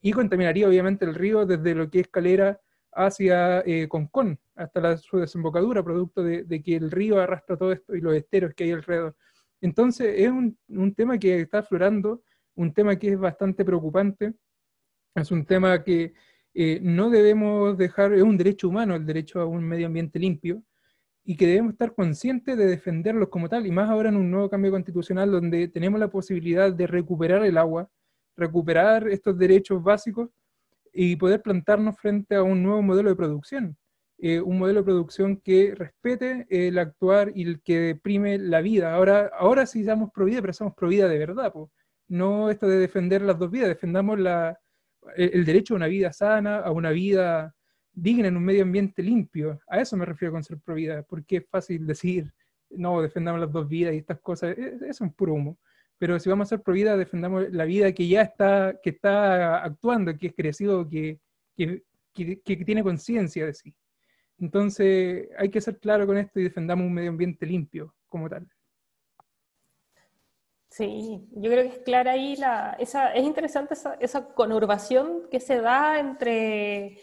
y 0.00 0.12
contaminaría 0.12 0.68
obviamente 0.68 1.04
el 1.04 1.16
río 1.16 1.46
desde 1.46 1.74
lo 1.74 1.90
que 1.90 1.98
es 1.98 2.06
calera 2.06 2.60
hacia 2.92 3.60
eh, 3.66 3.88
Concón, 3.88 4.38
hasta 4.54 4.98
su 4.98 5.18
desembocadura, 5.18 5.82
producto 5.82 6.22
de, 6.22 6.62
que 6.62 6.76
el 6.76 6.88
río 6.88 7.20
arrastra 7.20 7.56
todo 7.56 7.72
esto 7.72 7.96
y 7.96 8.00
los 8.00 8.14
esteros 8.14 8.54
que 8.54 8.62
hay 8.62 8.70
alrededor. 8.70 9.16
Entonces 9.60 10.14
es 10.16 10.30
un, 10.30 10.56
un 10.68 10.94
tema 10.94 11.18
que 11.18 11.40
está 11.40 11.58
aflorando, 11.58 12.22
un 12.56 12.72
tema 12.72 12.96
que 12.96 13.08
es 13.12 13.18
bastante 13.18 13.64
preocupante, 13.64 14.34
es 15.14 15.30
un 15.30 15.44
tema 15.44 15.82
que 15.84 16.14
eh, 16.54 16.80
no 16.82 17.10
debemos 17.10 17.76
dejar, 17.78 18.12
es 18.12 18.22
un 18.22 18.36
derecho 18.36 18.68
humano 18.68 18.94
el 18.96 19.06
derecho 19.06 19.40
a 19.40 19.46
un 19.46 19.64
medio 19.64 19.86
ambiente 19.86 20.18
limpio, 20.18 20.62
y 21.24 21.36
que 21.36 21.46
debemos 21.46 21.72
estar 21.72 21.94
conscientes 21.94 22.56
de 22.56 22.66
defenderlos 22.66 23.28
como 23.28 23.48
tal, 23.48 23.66
y 23.66 23.70
más 23.70 23.88
ahora 23.88 24.08
en 24.08 24.16
un 24.16 24.30
nuevo 24.30 24.50
cambio 24.50 24.72
constitucional 24.72 25.30
donde 25.30 25.68
tenemos 25.68 26.00
la 26.00 26.08
posibilidad 26.08 26.72
de 26.72 26.86
recuperar 26.86 27.44
el 27.44 27.58
agua, 27.58 27.88
recuperar 28.36 29.08
estos 29.08 29.38
derechos 29.38 29.82
básicos 29.82 30.30
y 30.92 31.16
poder 31.16 31.42
plantarnos 31.42 31.96
frente 31.98 32.34
a 32.34 32.42
un 32.42 32.62
nuevo 32.62 32.82
modelo 32.82 33.10
de 33.10 33.16
producción. 33.16 33.76
Eh, 34.18 34.40
un 34.40 34.58
modelo 34.58 34.80
de 34.80 34.84
producción 34.84 35.36
que 35.38 35.74
respete 35.74 36.46
el 36.48 36.78
actuar 36.78 37.32
y 37.34 37.42
el 37.42 37.60
que 37.60 37.98
prime 38.00 38.38
la 38.38 38.60
vida. 38.60 38.94
Ahora, 38.94 39.30
ahora 39.36 39.66
sí 39.66 39.84
somos 39.84 40.10
pro 40.12 40.26
pero 40.26 40.52
somos 40.52 40.74
pro 40.74 40.88
de 40.88 41.18
verdad. 41.18 41.52
No 42.12 42.50
esto 42.50 42.68
de 42.68 42.76
defender 42.76 43.22
las 43.22 43.38
dos 43.38 43.50
vidas, 43.50 43.68
defendamos 43.68 44.18
el 45.16 45.44
derecho 45.46 45.72
a 45.72 45.78
una 45.78 45.86
vida 45.86 46.12
sana, 46.12 46.58
a 46.58 46.70
una 46.70 46.90
vida 46.90 47.54
digna 47.90 48.28
en 48.28 48.36
un 48.36 48.44
medio 48.44 48.64
ambiente 48.64 49.02
limpio. 49.02 49.58
A 49.66 49.80
eso 49.80 49.96
me 49.96 50.04
refiero 50.04 50.32
con 50.32 50.44
ser 50.44 50.58
pro 50.58 50.74
vida, 50.74 51.02
porque 51.04 51.38
es 51.38 51.48
fácil 51.48 51.86
decir, 51.86 52.30
no, 52.68 53.00
defendamos 53.00 53.40
las 53.40 53.50
dos 53.50 53.66
vidas 53.66 53.94
y 53.94 53.98
estas 53.98 54.20
cosas, 54.20 54.58
e, 54.58 54.60
e, 54.60 54.74
eso 54.74 54.84
es 54.84 55.00
un 55.00 55.14
puro 55.14 55.32
humo. 55.32 55.58
Pero 55.96 56.20
si 56.20 56.28
vamos 56.28 56.48
a 56.48 56.50
ser 56.50 56.60
pro 56.60 56.74
vida, 56.74 56.98
defendamos 56.98 57.50
la 57.50 57.64
vida 57.64 57.92
que 57.92 58.06
ya 58.06 58.20
está, 58.20 58.78
que 58.82 58.90
está 58.90 59.64
actuando, 59.64 60.14
que 60.18 60.26
es 60.26 60.34
crecido, 60.34 60.86
que, 60.86 61.18
que, 61.56 61.82
que 62.12 62.56
tiene 62.56 62.82
conciencia 62.82 63.46
de 63.46 63.54
sí. 63.54 63.74
Entonces 64.38 65.30
hay 65.38 65.48
que 65.48 65.62
ser 65.62 65.78
claro 65.78 66.06
con 66.06 66.18
esto 66.18 66.40
y 66.40 66.44
defendamos 66.44 66.86
un 66.86 66.92
medio 66.92 67.08
ambiente 67.08 67.46
limpio 67.46 67.94
como 68.06 68.28
tal. 68.28 68.46
Sí, 70.72 71.28
yo 71.32 71.50
creo 71.50 71.64
que 71.64 71.76
es 71.76 71.78
clara 71.80 72.12
ahí 72.12 72.34
la, 72.36 72.74
esa, 72.78 73.12
es 73.12 73.24
interesante 73.24 73.74
esa, 73.74 73.92
esa 74.00 74.32
conurbación 74.32 75.28
que 75.30 75.38
se 75.38 75.60
da 75.60 75.98
entre 75.98 76.96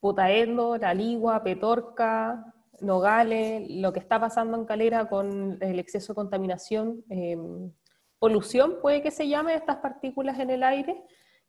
Putaendo, 0.00 0.76
La 0.76 0.92
Ligua, 0.92 1.44
Petorca, 1.44 2.52
Nogales, 2.80 3.70
lo 3.70 3.92
que 3.92 4.00
está 4.00 4.18
pasando 4.18 4.56
en 4.56 4.64
Calera 4.64 5.08
con 5.08 5.56
el 5.60 5.78
exceso 5.78 6.14
de 6.14 6.16
contaminación, 6.16 7.04
em, 7.08 7.72
polución 8.18 8.78
puede 8.82 9.02
que 9.02 9.12
se 9.12 9.28
llame 9.28 9.54
estas 9.54 9.76
partículas 9.76 10.40
en 10.40 10.50
el 10.50 10.64
aire, 10.64 11.00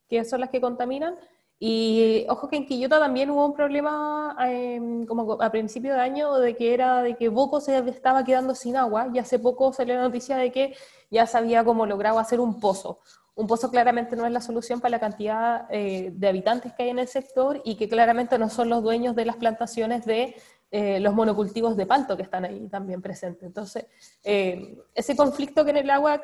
que 0.08 0.24
son 0.24 0.38
las 0.38 0.50
que 0.50 0.60
contaminan, 0.60 1.16
y 1.60 2.24
ojo 2.28 2.48
que 2.48 2.56
en 2.56 2.66
Quillota 2.66 3.00
también 3.00 3.30
hubo 3.30 3.44
un 3.44 3.54
problema 3.54 4.36
em, 4.48 5.04
como 5.06 5.42
a 5.42 5.50
principio 5.50 5.92
de 5.94 6.00
año 6.00 6.34
de 6.36 6.54
que 6.54 6.72
era 6.72 7.02
de 7.02 7.16
que 7.16 7.28
Boco 7.28 7.60
se 7.60 7.76
estaba 7.88 8.24
quedando 8.24 8.54
sin 8.54 8.76
agua 8.76 9.08
y 9.12 9.18
hace 9.18 9.40
poco 9.40 9.72
salió 9.72 9.96
la 9.96 10.02
noticia 10.02 10.36
de 10.36 10.52
que 10.52 10.76
ya 11.10 11.26
se 11.26 11.36
había 11.36 11.64
como 11.64 11.84
logrado 11.84 12.20
hacer 12.20 12.38
un 12.38 12.60
pozo. 12.60 13.00
Un 13.34 13.46
pozo 13.46 13.70
claramente 13.70 14.14
no 14.16 14.26
es 14.26 14.32
la 14.32 14.40
solución 14.40 14.80
para 14.80 14.90
la 14.90 15.00
cantidad 15.00 15.66
eh, 15.70 16.10
de 16.12 16.28
habitantes 16.28 16.72
que 16.74 16.84
hay 16.84 16.88
en 16.90 16.98
el 17.00 17.08
sector 17.08 17.60
y 17.64 17.76
que 17.76 17.88
claramente 17.88 18.38
no 18.38 18.48
son 18.50 18.68
los 18.68 18.82
dueños 18.82 19.16
de 19.16 19.24
las 19.24 19.36
plantaciones 19.36 20.04
de 20.06 20.36
eh, 20.70 21.00
los 21.00 21.14
monocultivos 21.14 21.76
de 21.78 21.86
palto 21.86 22.14
que 22.16 22.22
están 22.22 22.44
ahí 22.44 22.68
también 22.68 23.00
presentes. 23.00 23.44
Entonces, 23.44 23.86
eh, 24.22 24.78
ese 24.94 25.16
conflicto 25.16 25.64
que 25.64 25.70
en 25.70 25.78
el 25.78 25.90
agua, 25.90 26.22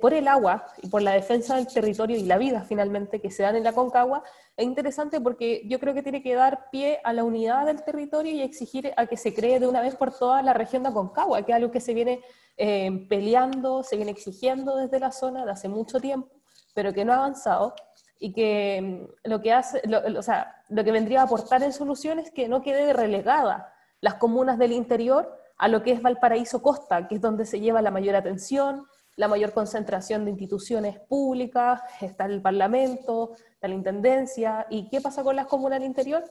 por 0.00 0.14
el 0.14 0.28
agua 0.28 0.66
y 0.82 0.88
por 0.88 1.02
la 1.02 1.12
defensa 1.12 1.56
del 1.56 1.66
territorio 1.66 2.16
y 2.16 2.22
la 2.22 2.38
vida 2.38 2.62
finalmente 2.62 3.20
que 3.20 3.30
se 3.30 3.42
dan 3.42 3.56
en 3.56 3.64
la 3.64 3.72
Concagua, 3.72 4.22
es 4.56 4.64
interesante 4.64 5.20
porque 5.20 5.62
yo 5.66 5.78
creo 5.78 5.92
que 5.92 6.02
tiene 6.02 6.22
que 6.22 6.34
dar 6.34 6.70
pie 6.70 7.00
a 7.04 7.12
la 7.12 7.22
unidad 7.22 7.66
del 7.66 7.82
territorio 7.82 8.32
y 8.32 8.40
exigir 8.40 8.94
a 8.96 9.06
que 9.06 9.18
se 9.18 9.34
cree 9.34 9.60
de 9.60 9.66
una 9.66 9.82
vez 9.82 9.94
por 9.94 10.16
todas 10.16 10.42
la 10.42 10.54
región 10.54 10.82
de 10.82 10.88
Aconcagua, 10.88 11.42
que 11.42 11.52
es 11.52 11.56
algo 11.56 11.70
que 11.70 11.80
se 11.80 11.92
viene 11.92 12.22
eh, 12.56 13.06
peleando, 13.10 13.82
se 13.82 13.96
viene 13.96 14.12
exigiendo 14.12 14.76
desde 14.76 14.98
la 14.98 15.12
zona 15.12 15.44
de 15.44 15.52
hace 15.52 15.68
mucho 15.68 16.00
tiempo, 16.00 16.30
pero 16.72 16.94
que 16.94 17.04
no 17.04 17.12
ha 17.12 17.16
avanzado 17.16 17.74
y 18.18 18.32
que 18.32 18.80
mm, 19.24 19.28
lo 19.30 19.40
que 19.40 19.52
hace, 19.52 19.82
o 20.16 20.22
sea, 20.22 20.62
lo 20.68 20.84
que 20.84 20.92
vendría 20.92 21.20
a 21.20 21.24
aportar 21.24 21.62
en 21.62 21.72
solución 21.72 22.18
es 22.18 22.30
que 22.30 22.48
no 22.48 22.62
quede 22.62 22.92
relegada 22.92 23.72
las 24.00 24.14
comunas 24.14 24.58
del 24.58 24.72
interior 24.72 25.38
a 25.58 25.68
lo 25.68 25.82
que 25.82 25.92
es 25.92 26.02
Valparaíso 26.02 26.62
Costa, 26.62 27.08
que 27.08 27.16
es 27.16 27.20
donde 27.20 27.46
se 27.46 27.60
lleva 27.60 27.82
la 27.82 27.90
mayor 27.90 28.14
atención, 28.14 28.86
la 29.16 29.28
mayor 29.28 29.52
concentración 29.52 30.24
de 30.24 30.32
instituciones 30.32 31.00
públicas, 31.00 31.80
está 32.00 32.26
el 32.26 32.42
Parlamento, 32.42 33.34
está 33.50 33.68
la 33.68 33.74
Intendencia, 33.74 34.66
¿y 34.68 34.90
qué 34.90 35.00
pasa 35.00 35.22
con 35.22 35.36
las 35.36 35.46
comunas 35.46 35.80
del 35.80 35.88
interior? 35.88 36.22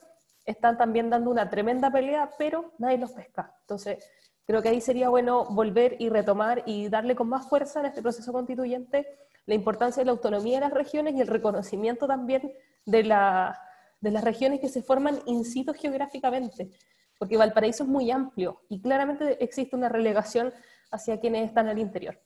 Están 0.45 0.77
también 0.77 1.09
dando 1.09 1.31
una 1.31 1.49
tremenda 1.49 1.91
pelea, 1.91 2.29
pero 2.37 2.73
nadie 2.77 2.99
los 2.99 3.11
pesca. 3.11 3.55
Entonces, 3.61 4.07
creo 4.45 4.61
que 4.61 4.69
ahí 4.69 4.81
sería 4.81 5.09
bueno 5.09 5.45
volver 5.45 5.95
y 5.99 6.09
retomar 6.09 6.63
y 6.65 6.89
darle 6.89 7.15
con 7.15 7.29
más 7.29 7.47
fuerza 7.47 7.79
en 7.79 7.87
este 7.87 8.01
proceso 8.01 8.31
constituyente 8.31 9.07
la 9.45 9.55
importancia 9.55 10.01
de 10.01 10.05
la 10.05 10.11
autonomía 10.11 10.55
de 10.55 10.65
las 10.65 10.73
regiones 10.73 11.15
y 11.15 11.21
el 11.21 11.27
reconocimiento 11.27 12.07
también 12.07 12.53
de, 12.85 13.03
la, 13.03 13.59
de 14.01 14.11
las 14.11 14.23
regiones 14.23 14.59
que 14.59 14.69
se 14.69 14.81
forman 14.81 15.19
in 15.25 15.45
situ 15.45 15.73
geográficamente, 15.73 16.71
porque 17.17 17.37
Valparaíso 17.37 17.83
es 17.83 17.89
muy 17.89 18.11
amplio 18.11 18.61
y 18.69 18.81
claramente 18.81 19.43
existe 19.43 19.75
una 19.75 19.89
relegación 19.89 20.53
hacia 20.91 21.19
quienes 21.19 21.47
están 21.47 21.67
al 21.67 21.79
interior. 21.79 22.19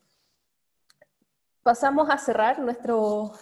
Pasamos 1.64 2.10
a 2.10 2.18
cerrar 2.18 2.60
nuestro 2.60 3.34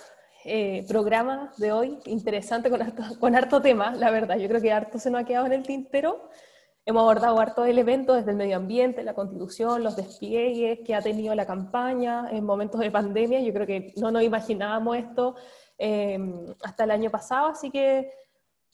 eh, 0.43 0.85
programa 0.87 1.51
de 1.57 1.71
hoy, 1.71 1.99
interesante 2.05 2.69
con 2.69 2.81
harto, 2.81 3.03
con 3.19 3.35
harto 3.35 3.61
tema, 3.61 3.95
la 3.95 4.09
verdad, 4.11 4.37
yo 4.37 4.47
creo 4.47 4.61
que 4.61 4.71
harto 4.71 4.97
se 4.97 5.11
nos 5.11 5.21
ha 5.21 5.25
quedado 5.25 5.45
en 5.45 5.53
el 5.53 5.63
tintero, 5.63 6.29
Hemos 6.87 7.01
abordado 7.01 7.37
harto 7.37 7.65
el 7.65 7.77
evento 7.79 8.13
desde 8.13 8.31
el 8.31 8.37
medio 8.37 8.55
ambiente, 8.55 9.03
la 9.03 9.13
constitución, 9.13 9.83
los 9.83 9.97
despliegues 9.97 10.79
que 10.85 10.95
ha 10.95 11.01
tenido 11.01 11.35
la 11.35 11.45
campaña 11.45 12.29
en 12.31 12.45
momentos 12.45 12.79
de 12.79 12.89
pandemia. 12.89 13.41
Yo 13.41 13.51
creo 13.53 13.67
que 13.67 13.93
no 13.97 14.09
nos 14.09 14.23
imaginábamos 14.23 14.95
esto 14.95 15.35
em, 15.77 16.45
hasta 16.63 16.85
el 16.85 16.91
año 16.91 17.11
pasado, 17.11 17.47
así 17.47 17.69
que 17.71 18.13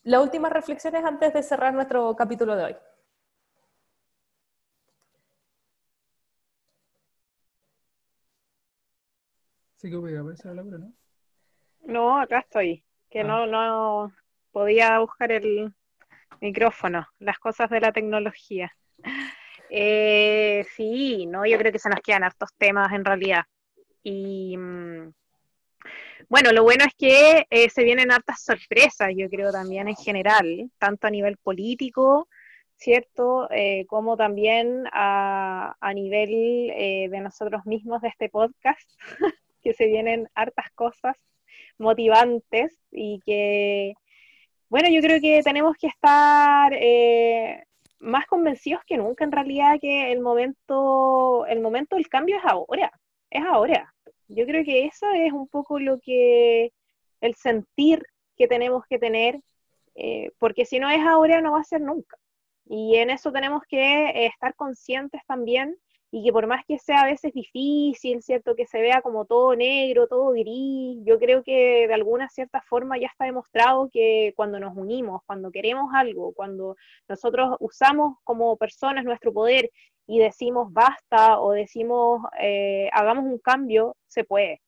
las 0.04 0.22
últimas 0.22 0.54
reflexiones 0.54 1.04
antes 1.04 1.34
de 1.34 1.42
cerrar 1.42 1.74
nuestro 1.74 2.16
capítulo 2.16 2.56
de 2.56 2.66
hoy. 2.66 2.76
Sí 9.78 9.90
que 9.90 9.98
voy 9.98 10.14
a 10.16 10.22
la 10.22 10.54
Laura, 10.54 10.78
¿no? 10.78 10.94
No, 11.82 12.20
acá 12.20 12.42
estoy, 12.42 12.84
que 13.10 13.22
ah. 13.22 13.24
no, 13.24 13.48
no 13.48 14.14
podía 14.52 15.00
buscar 15.00 15.32
el, 15.32 15.74
micrófono, 16.42 17.08
las 17.20 17.40
cosas 17.40 17.70
de 17.70 17.80
la 17.80 17.92
tecnología. 17.92 18.72
Eh, 19.70 20.66
sí, 20.76 21.26
no, 21.26 21.46
yo 21.46 21.58
creo 21.58 21.72
que 21.72 21.80
se 21.80 21.90
nos 21.90 22.00
quedan 22.02 22.24
hartos 22.24 22.50
temas 22.58 22.92
en 22.94 23.06
realidad. 23.06 23.44
Y 24.04 24.56
mm, 24.58 25.14
bueno, 26.30 26.52
lo 26.52 26.64
bueno 26.64 26.86
es 26.86 26.94
que 26.98 27.46
eh, 27.50 27.70
se 27.70 27.84
vienen 27.84 28.12
hartas 28.12 28.44
sorpresas, 28.44 29.10
yo 29.16 29.30
creo 29.30 29.52
también 29.52 29.88
en 29.88 29.96
general, 29.96 30.70
tanto 30.78 31.08
a 31.08 31.12
nivel 31.12 31.38
político, 31.38 32.28
¿cierto? 32.76 33.50
Eh, 33.52 33.86
como 33.88 34.18
también 34.18 34.86
a, 34.92 35.76
a 35.80 35.94
nivel 35.94 36.30
de 36.30 37.20
nosotros 37.22 37.66
mismos 37.66 38.02
de 38.02 38.10
este 38.10 38.30
podcast, 38.30 38.90
que 39.64 39.74
se 39.74 39.88
vienen 39.88 40.30
hartas 40.36 40.70
cosas 40.76 41.18
motivantes 41.78 42.80
y 42.92 43.20
que 43.26 43.94
bueno, 44.74 44.90
yo 44.90 45.02
creo 45.02 45.22
que 45.22 45.44
tenemos 45.44 45.78
que 45.78 45.86
estar 45.86 46.74
eh, 46.74 47.64
más 48.00 48.26
convencidos 48.26 48.82
que 48.88 48.98
nunca 48.98 49.24
en 49.24 49.32
realidad 49.32 49.78
que 49.80 50.12
el 50.12 50.20
momento, 50.20 51.46
el 51.46 51.60
momento 51.60 51.96
del 51.96 52.08
cambio 52.08 52.38
es 52.38 52.44
ahora, 52.44 52.92
es 53.30 53.44
ahora. 53.46 53.94
Yo 54.30 54.48
creo 54.48 54.66
que 54.66 54.86
eso 54.86 55.06
es 55.12 55.32
un 55.32 55.48
poco 55.48 55.78
lo 55.78 56.00
que, 56.00 56.74
el 57.22 57.36
sentir 57.36 58.02
que 58.36 58.48
tenemos 58.48 58.84
que 58.90 58.98
tener, 58.98 59.40
eh, 59.94 60.32
porque 60.40 60.66
si 60.66 60.80
no 60.80 60.90
es 60.90 61.06
ahora 61.06 61.40
no 61.40 61.52
va 61.52 61.60
a 61.60 61.66
ser 61.66 61.82
nunca. 61.82 62.18
Y 62.66 62.96
en 62.96 63.12
eso 63.12 63.32
tenemos 63.32 63.62
que 63.70 64.26
estar 64.26 64.56
conscientes 64.56 65.22
también 65.28 65.78
y 66.16 66.24
que 66.24 66.32
por 66.32 66.46
más 66.46 66.64
que 66.68 66.78
sea 66.78 67.02
a 67.02 67.06
veces 67.08 67.34
difícil, 67.34 68.22
¿cierto? 68.22 68.56
Que 68.56 68.68
se 68.68 68.80
vea 68.80 69.02
como 69.02 69.26
todo 69.26 69.56
negro, 69.56 70.08
todo 70.08 70.30
gris, 70.30 71.00
yo 71.04 71.18
creo 71.18 71.42
que 71.42 71.88
de 71.88 71.94
alguna 71.96 72.30
cierta 72.30 72.62
forma 72.62 73.00
ya 73.00 73.08
está 73.08 73.26
demostrado 73.26 73.90
que 73.92 74.32
cuando 74.36 74.60
nos 74.60 74.78
unimos, 74.78 75.22
cuando 75.26 75.50
queremos 75.50 75.92
algo, 75.96 76.32
cuando 76.34 76.76
nosotros 77.10 77.58
usamos 77.60 78.18
como 78.24 78.56
personas 78.58 79.06
nuestro 79.06 79.34
poder 79.34 79.72
y 80.06 80.20
decimos 80.20 80.72
basta 80.72 81.42
o 81.42 81.52
decimos 81.52 82.22
eh, 82.40 82.92
hagamos 82.94 83.26
un 83.26 83.40
cambio, 83.40 83.98
se 84.06 84.24
puede. 84.24 84.62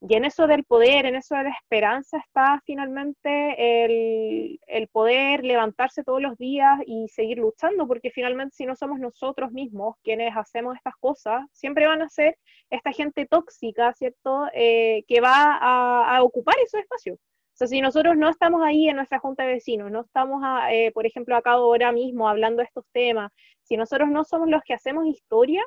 Y 0.00 0.14
en 0.14 0.24
eso 0.26 0.46
del 0.46 0.64
poder, 0.64 1.06
en 1.06 1.16
eso 1.16 1.34
de 1.36 1.44
la 1.44 1.50
esperanza 1.50 2.18
está 2.18 2.60
finalmente 2.66 3.84
el, 3.84 4.60
el, 4.66 4.88
poder 4.88 5.42
levantarse 5.42 6.04
todos 6.04 6.20
los 6.20 6.36
días 6.36 6.78
y 6.86 7.08
seguir 7.08 7.38
luchando, 7.38 7.86
porque 7.86 8.10
finalmente 8.10 8.54
si 8.54 8.66
no 8.66 8.76
somos 8.76 8.98
nosotros 9.00 9.52
mismos 9.52 9.96
quienes 10.02 10.36
hacemos 10.36 10.76
estas 10.76 10.94
cosas, 10.96 11.42
siempre 11.52 11.86
van 11.86 12.02
a 12.02 12.10
ser 12.10 12.36
esta 12.68 12.92
gente 12.92 13.26
tóxica, 13.26 13.92
¿cierto?, 13.94 14.46
eh, 14.52 15.02
que 15.08 15.20
va 15.22 15.56
a, 15.60 16.16
a, 16.16 16.22
ocupar 16.22 16.56
esos 16.62 16.80
espacios. 16.80 17.18
O 17.18 17.56
sea, 17.58 17.66
si 17.66 17.80
nosotros 17.80 18.16
no 18.18 18.28
estamos 18.28 18.62
ahí 18.62 18.88
en 18.88 18.96
nuestra 18.96 19.18
junta 19.18 19.44
de 19.44 19.54
vecinos, 19.54 19.90
no 19.90 20.02
estamos, 20.02 20.42
eh, 20.70 20.92
por 20.92 21.06
ejemplo, 21.06 21.36
acá 21.36 21.52
ahora 21.52 21.90
mismo 21.90 22.28
hablando 22.28 22.58
de 22.58 22.64
estos 22.64 22.84
temas, 22.92 23.32
si 23.62 23.78
nosotros 23.78 24.10
no 24.10 24.24
somos 24.24 24.48
los 24.50 24.62
que 24.62 24.74
hacemos 24.74 25.06
historia, 25.06 25.64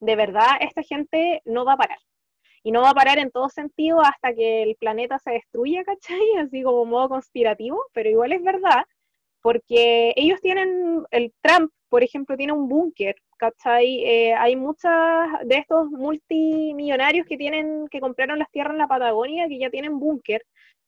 de 0.00 0.16
verdad 0.16 0.48
esta 0.60 0.82
gente 0.82 1.42
no 1.44 1.64
va 1.66 1.74
a 1.74 1.76
parar 1.76 1.98
y 2.62 2.72
no 2.72 2.82
va 2.82 2.90
a 2.90 2.94
parar 2.94 3.18
en 3.18 3.30
todo 3.30 3.48
sentido 3.48 4.00
hasta 4.00 4.34
que 4.34 4.62
el 4.62 4.76
planeta 4.76 5.18
se 5.18 5.32
destruya, 5.32 5.84
¿cachai? 5.84 6.18
Así 6.40 6.62
como 6.62 6.84
modo 6.84 7.08
conspirativo, 7.10 7.84
pero 7.92 8.10
igual 8.10 8.32
es 8.32 8.42
verdad, 8.42 8.84
porque 9.42 10.12
ellos 10.16 10.40
tienen, 10.40 11.04
el 11.10 11.32
Trump, 11.42 11.72
por 11.88 12.02
ejemplo, 12.02 12.36
tiene 12.36 12.52
un 12.52 12.68
búnker, 12.68 13.16
¿cachai? 13.38 14.04
Eh, 14.04 14.34
hay 14.34 14.56
muchas 14.56 14.92
de 15.44 15.56
estos 15.56 15.90
multimillonarios 15.90 17.26
que 17.26 17.36
tienen, 17.36 17.88
que 17.90 18.00
compraron 18.00 18.38
las 18.38 18.50
tierras 18.50 18.72
en 18.72 18.78
la 18.78 18.88
Patagonia, 18.88 19.48
que 19.48 19.58
ya 19.58 19.70
tienen 19.70 19.98
búnker, 19.98 20.42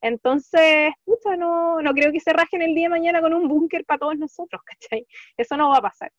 entonces, 0.05 0.93
no, 1.39 1.81
no 1.81 1.95
creo 1.95 2.13
que 2.13 2.21
se 2.21 2.35
rajen 2.35 2.61
el 2.61 2.75
día 2.75 2.85
de 2.85 2.91
mañana 2.91 3.23
con 3.23 3.33
un 3.33 3.49
búnker 3.49 3.87
para 3.87 3.99
todos 3.99 4.19
nosotros, 4.19 4.61
¿cachai? 4.67 5.07
Eso 5.39 5.57
no 5.57 5.71
va 5.71 5.79
a 5.79 5.83
pasar. 5.83 6.13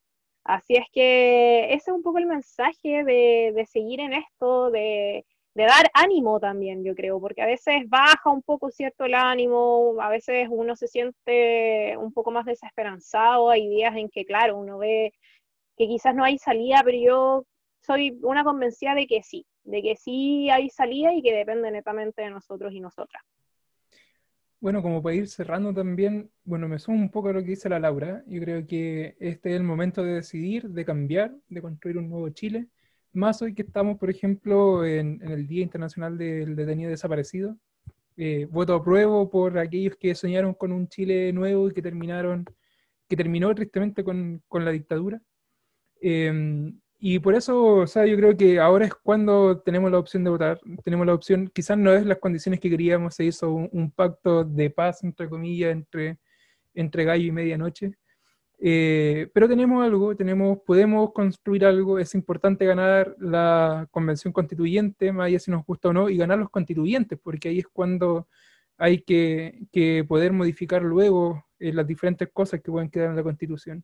Así 0.44 0.76
es 0.76 0.86
que 0.92 1.66
ese 1.66 1.92
es 1.92 1.96
un 1.96 2.02
poco 2.02 2.18
el 2.18 2.26
mensaje 2.26 3.04
de, 3.04 3.52
de 3.56 3.66
seguir 3.68 4.00
en 4.00 4.14
esto, 4.14 4.72
de, 4.72 5.24
de 5.56 5.64
dar 5.64 5.90
ánimo 5.94 6.40
también, 6.40 6.84
yo 6.84 6.94
creo, 6.96 7.20
porque 7.20 7.42
a 7.42 7.46
veces 7.46 7.88
baja 7.88 8.30
un 8.30 8.42
poco, 8.42 8.70
¿cierto?, 8.72 9.06
el 9.06 9.14
ánimo, 9.14 9.96
a 10.02 10.10
veces 10.10 10.48
uno 10.52 10.76
se 10.76 10.88
siente 10.88 11.96
un 11.98 12.12
poco 12.12 12.30
más 12.30 12.46
desesperanzado, 12.46 13.50
hay 13.50 13.68
días 13.70 13.96
en 13.96 14.10
que, 14.10 14.26
claro, 14.26 14.58
uno 14.58 14.78
ve 14.78 15.14
que 15.78 15.88
quizás 15.88 16.14
no 16.14 16.26
hay 16.26 16.38
salida, 16.38 16.82
pero 16.84 16.98
yo 16.98 17.46
soy 17.82 18.20
una 18.22 18.44
convencida 18.44 18.96
de 18.96 19.08
que 19.08 19.24
sí, 19.24 19.46
de 19.64 19.82
que 19.82 19.96
sí 19.96 20.50
hay 20.50 20.70
salida 20.70 21.14
y 21.14 21.22
que 21.22 21.34
depende 21.34 21.72
netamente 21.72 22.22
de 22.22 22.32
nosotros 22.32 22.74
y 22.74 22.82
nosotras. 22.82 23.24
Bueno, 24.60 24.82
como 24.82 25.02
para 25.02 25.16
ir 25.16 25.28
cerrando 25.30 25.74
también, 25.74 26.32
bueno, 26.44 26.68
me 26.68 26.80
sumo 26.80 26.98
un 26.98 27.12
poco 27.12 27.30
a 27.30 27.34
lo 27.34 27.40
que 27.40 27.52
dice 27.52 27.70
la 27.70 27.80
Laura, 27.80 28.24
yo 28.28 28.42
creo 28.42 28.68
que 28.68 29.16
este 29.20 29.52
es 29.52 29.56
el 29.56 29.64
momento 29.64 30.04
de 30.04 30.16
decidir, 30.16 30.70
de 30.70 30.84
cambiar, 30.84 31.34
de 31.48 31.62
construir 31.62 31.98
un 31.98 32.10
nuevo 32.10 32.28
Chile, 32.30 32.68
más 33.16 33.42
hoy 33.42 33.54
que 33.54 33.62
estamos, 33.64 33.98
por 33.98 34.10
ejemplo, 34.10 34.86
en, 34.86 35.22
el 35.24 35.48
Día 35.48 35.64
Internacional 35.64 36.18
del 36.18 36.56
Detenido 36.56 36.90
Desaparecido. 36.90 37.58
Eh, 38.18 38.48
voto 38.50 38.76
apruebo 38.76 39.30
por 39.30 39.58
aquellos 39.58 39.96
que 39.98 40.16
soñaron 40.16 40.54
con 40.54 40.72
un 40.72 40.88
Chile 40.88 41.34
nuevo 41.34 41.68
y 41.68 41.74
que 41.74 41.82
terminaron, 41.82 42.46
que 43.10 43.16
terminó 43.16 43.54
tristemente 43.56 44.04
con, 44.04 44.42
con 44.48 44.66
la 44.66 44.72
dictadura. 44.72 45.22
Em, 46.02 46.80
y 47.00 47.20
por 47.20 47.36
eso, 47.36 47.64
o 47.78 47.88
sea, 47.88 48.06
yo 48.06 48.16
creo 48.18 48.36
que 48.38 48.60
ahora 48.60 48.86
es 48.86 48.94
cuando 48.96 49.60
tenemos 49.62 49.92
la 49.92 50.00
opción 50.00 50.24
de 50.24 50.30
votar. 50.30 50.60
Tenemos 50.84 51.06
la 51.06 51.14
opción, 51.14 51.50
quizás 51.54 51.78
no 51.78 51.94
es 51.94 52.06
las 52.06 52.20
condiciones 52.20 52.60
que 52.60 52.70
queríamos, 52.70 53.16
se 53.16 53.26
hizo 53.26 53.52
un, 53.52 53.70
un 53.72 53.92
pacto 53.92 54.44
de 54.44 54.70
paz, 54.70 55.04
entre 55.04 55.30
comillas, 55.30 55.72
entre, 55.72 56.18
entre 56.74 57.04
gallo 57.04 57.26
y 57.26 57.32
medianoche. 57.32 57.98
Eh, 58.58 59.30
pero 59.34 59.48
tenemos 59.48 59.84
algo, 59.84 60.16
tenemos, 60.16 60.60
podemos 60.66 61.12
construir 61.14 61.66
algo, 61.66 62.00
es 62.00 62.16
importante 62.16 62.66
ganar 62.66 63.16
la 63.20 63.88
convención 63.92 64.32
constituyente, 64.32 65.12
más 65.12 65.28
allá 65.28 65.40
si 65.40 65.52
nos 65.52 65.66
gusta 65.66 65.90
o 65.90 65.94
no, 65.94 66.10
y 66.10 66.18
ganar 66.18 66.40
los 66.40 66.50
constituyentes, 66.50 67.20
porque 67.22 67.50
ahí 67.50 67.60
es 67.60 67.68
cuando 67.68 68.28
hay 68.78 69.02
que, 69.02 70.06
poder 70.08 70.34
modificar 70.34 70.82
luego 70.82 71.46
eh, 71.60 71.74
las 71.74 71.88
diferentes 71.88 72.30
cosas 72.32 72.62
que 72.62 72.72
pueden 72.72 72.90
quedar 72.90 73.10
en 73.10 73.16
la 73.18 73.24
constitución. 73.24 73.84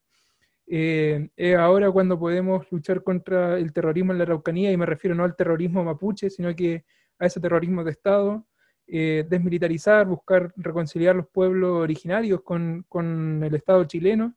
Eh, 0.68 1.30
es 1.36 1.58
ahora 1.58 1.92
cuando 1.92 2.18
podemos 2.18 2.66
luchar 2.72 3.04
contra 3.04 3.58
el 3.58 3.74
terrorismo 3.74 4.14
en 4.14 4.20
la 4.20 4.24
Araucanía, 4.24 4.72
y 4.72 4.78
me 4.78 4.86
refiero 4.86 5.16
no 5.16 5.26
al 5.26 5.36
terrorismo 5.36 5.84
mapuche, 5.84 6.30
sino 6.30 6.56
que 6.56 6.86
a 7.20 7.26
ese 7.26 7.40
terrorismo 7.40 7.84
de 7.84 7.92
Estado, 7.92 8.46
desmilitarizar, 8.88 10.06
buscar 10.06 10.52
reconciliar 10.58 11.16
los 11.16 11.28
pueblos 11.28 11.72
originarios 11.72 12.42
con, 12.42 12.86
con 12.90 13.42
el 13.44 13.56
Estado 13.56 13.86
chileno, 13.86 14.36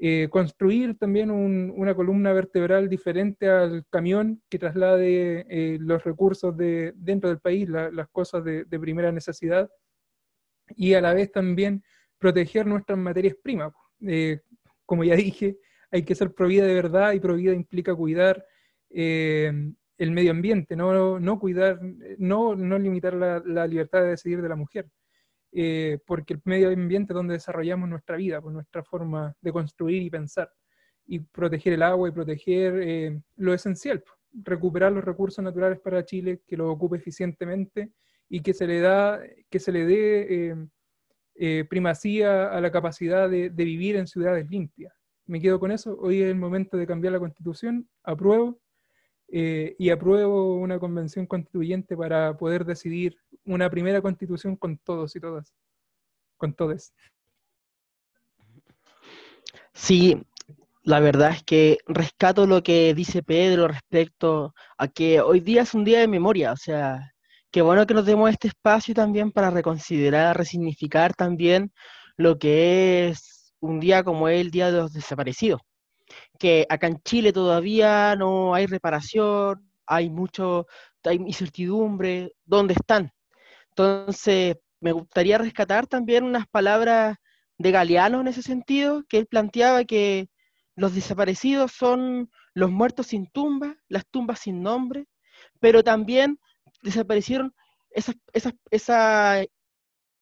eh, 0.00 0.28
construir 0.30 0.96
también 0.96 1.30
una 1.32 1.92
columna 1.94 2.32
vertebral 2.32 2.88
diferente 2.88 3.48
al 3.48 3.84
camión 3.90 4.40
que 4.48 4.58
traslade 4.58 5.44
eh, 5.48 5.78
los 5.80 6.04
recursos 6.04 6.56
de, 6.56 6.92
dentro 6.94 7.28
del 7.28 7.40
país, 7.40 7.68
las 7.68 8.08
cosas 8.10 8.44
de, 8.44 8.64
primera 8.78 9.10
necesidad, 9.10 9.68
y 10.76 10.94
a 10.94 11.00
la 11.00 11.14
vez 11.14 11.32
también 11.32 11.82
proteger 12.18 12.64
nuestras 12.66 12.98
materias 12.98 13.34
primas. 13.42 13.72
como 14.86 15.02
ya 15.02 15.16
dije, 15.16 15.58
hay 15.90 16.04
que 16.04 16.14
ser 16.14 16.32
provida 16.32 16.64
de 16.64 16.74
verdad 16.74 17.12
y 17.12 17.20
provida 17.20 17.52
implica 17.52 17.94
cuidar 17.94 18.44
el 18.90 20.10
medio 20.12 20.30
ambiente, 20.30 20.76
no, 20.76 21.18
no 21.18 21.38
cuidar, 21.40 21.80
no, 22.18 22.54
no 22.54 22.78
limitar 22.78 23.14
la, 23.14 23.66
libertad 23.66 24.02
de 24.02 24.10
decidir 24.10 24.42
de 24.42 24.48
la 24.48 24.56
mujer, 24.56 24.88
eh, 25.52 25.98
porque 26.06 26.34
el 26.34 26.40
medio 26.44 26.70
ambiente 26.70 27.12
es 27.12 27.14
donde 27.14 27.34
desarrollamos 27.34 27.88
nuestra 27.88 28.16
vida, 28.16 28.40
pues, 28.40 28.52
nuestra 28.52 28.82
forma 28.82 29.34
de 29.40 29.52
construir 29.52 30.02
y 30.02 30.10
pensar, 30.10 30.50
y 31.06 31.20
proteger 31.20 31.72
el 31.74 31.82
agua 31.82 32.08
y 32.08 32.12
proteger 32.12 32.80
eh, 32.82 33.20
lo 33.36 33.54
esencial, 33.54 34.02
pues, 34.02 34.16
recuperar 34.44 34.92
los 34.92 35.04
recursos 35.04 35.42
naturales 35.42 35.80
para 35.80 36.04
Chile, 36.04 36.42
que 36.46 36.56
lo 36.56 36.70
ocupe 36.70 36.96
eficientemente 36.96 37.92
y 38.28 38.40
que 38.40 38.52
se 38.52 38.66
le, 38.66 38.80
da, 38.80 39.20
que 39.48 39.58
se 39.58 39.72
le 39.72 39.86
dé 39.86 40.54
eh, 41.34 41.64
primacía 41.68 42.48
a 42.48 42.60
la 42.60 42.70
capacidad 42.70 43.30
de, 43.30 43.48
de 43.50 43.64
vivir 43.64 43.96
en 43.96 44.06
ciudades 44.06 44.48
limpias. 44.50 44.92
Me 45.26 45.40
quedo 45.40 45.60
con 45.60 45.70
eso. 45.70 45.96
Hoy 46.00 46.22
es 46.22 46.28
el 46.28 46.36
momento 46.36 46.76
de 46.76 46.86
cambiar 46.86 47.12
la 47.12 47.18
constitución. 47.18 47.88
Apruebo 48.02 48.58
eh, 49.30 49.76
y 49.78 49.90
apruebo 49.90 50.56
una 50.56 50.78
convención 50.78 51.26
constituyente 51.26 51.94
para 51.94 52.34
poder 52.38 52.64
decidir 52.64 53.18
una 53.48 53.70
primera 53.70 54.00
constitución 54.02 54.56
con 54.56 54.78
todos 54.78 55.14
y 55.16 55.20
todas, 55.20 55.52
con 56.36 56.54
todos. 56.54 56.92
Sí, 59.72 60.22
la 60.82 61.00
verdad 61.00 61.30
es 61.32 61.42
que 61.42 61.78
rescato 61.86 62.46
lo 62.46 62.62
que 62.62 62.94
dice 62.94 63.22
Pedro 63.22 63.68
respecto 63.68 64.54
a 64.76 64.88
que 64.88 65.20
hoy 65.20 65.40
día 65.40 65.62
es 65.62 65.74
un 65.74 65.84
día 65.84 66.00
de 66.00 66.08
memoria, 66.08 66.52
o 66.52 66.56
sea, 66.56 67.14
qué 67.50 67.62
bueno 67.62 67.86
que 67.86 67.94
nos 67.94 68.06
demos 68.06 68.30
este 68.30 68.48
espacio 68.48 68.94
también 68.94 69.32
para 69.32 69.50
reconsiderar, 69.50 70.36
resignificar 70.36 71.14
también 71.14 71.72
lo 72.16 72.38
que 72.38 73.08
es 73.08 73.54
un 73.60 73.80
día 73.80 74.04
como 74.04 74.28
el 74.28 74.50
Día 74.50 74.70
de 74.70 74.78
los 74.78 74.92
Desaparecidos 74.92 75.60
que 76.38 76.66
acá 76.68 76.86
en 76.86 77.00
Chile 77.02 77.32
todavía 77.32 78.16
no 78.16 78.54
hay 78.54 78.66
reparación, 78.66 79.70
hay 79.86 80.10
mucho, 80.10 80.66
hay 81.04 81.16
incertidumbre, 81.16 82.32
¿dónde 82.44 82.74
están? 82.74 83.12
Entonces, 83.78 84.56
me 84.80 84.90
gustaría 84.90 85.38
rescatar 85.38 85.86
también 85.86 86.24
unas 86.24 86.48
palabras 86.48 87.16
de 87.58 87.70
Galeano 87.70 88.20
en 88.20 88.26
ese 88.26 88.42
sentido, 88.42 89.04
que 89.08 89.18
él 89.18 89.26
planteaba 89.28 89.84
que 89.84 90.28
los 90.74 90.96
desaparecidos 90.96 91.70
son 91.70 92.28
los 92.54 92.72
muertos 92.72 93.06
sin 93.08 93.30
tumba, 93.30 93.76
las 93.88 94.04
tumbas 94.08 94.40
sin 94.40 94.64
nombre, 94.64 95.06
pero 95.60 95.84
también 95.84 96.40
desaparecieron 96.82 97.54
esa, 97.90 98.14
esa, 98.32 98.52
esa 98.72 99.44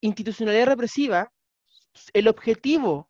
institucionalidad 0.03 0.67
represiva, 0.67 1.33
el 2.13 2.29
objetivo 2.29 3.09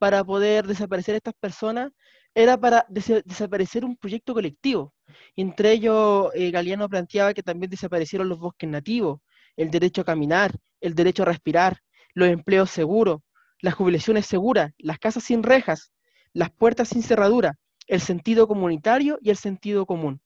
para 0.00 0.24
poder 0.24 0.66
desaparecer 0.66 1.16
a 1.16 1.18
estas 1.18 1.34
personas 1.34 1.92
era 2.34 2.58
para 2.58 2.86
desaparecer 2.88 3.84
un 3.84 3.98
proyecto 3.98 4.32
colectivo. 4.32 4.94
Entre 5.36 5.72
ellos, 5.72 6.30
eh, 6.34 6.50
Galeano 6.50 6.88
planteaba 6.88 7.34
que 7.34 7.42
también 7.42 7.68
desaparecieron 7.68 8.30
los 8.30 8.38
bosques 8.38 8.70
nativos, 8.70 9.20
el 9.56 9.70
derecho 9.70 10.02
a 10.02 10.04
caminar, 10.04 10.52
el 10.80 10.94
derecho 10.94 11.22
a 11.22 11.26
respirar, 11.26 11.78
los 12.14 12.28
empleos 12.28 12.70
seguros, 12.70 13.20
las 13.60 13.74
jubilaciones 13.74 14.26
seguras, 14.26 14.72
las 14.78 14.98
casas 14.98 15.24
sin 15.24 15.42
rejas, 15.42 15.92
las 16.32 16.50
puertas 16.50 16.88
sin 16.88 17.02
cerradura, 17.02 17.58
el 17.86 18.00
sentido 18.00 18.46
comunitario 18.48 19.18
y 19.22 19.30
el 19.30 19.36
sentido 19.36 19.86
común. 19.86 20.20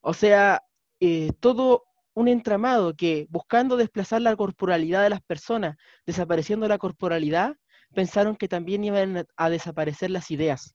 O 0.00 0.14
sea, 0.14 0.62
eh, 1.00 1.32
todo 1.40 1.84
un 2.14 2.28
entramado 2.28 2.94
que 2.94 3.26
buscando 3.30 3.76
desplazar 3.76 4.22
la 4.22 4.34
corporalidad 4.36 5.02
de 5.02 5.10
las 5.10 5.22
personas, 5.22 5.76
desapareciendo 6.06 6.66
la 6.66 6.78
corporalidad, 6.78 7.56
pensaron 7.94 8.36
que 8.36 8.48
también 8.48 8.84
iban 8.84 9.26
a 9.36 9.50
desaparecer 9.50 10.10
las 10.10 10.30
ideas. 10.30 10.74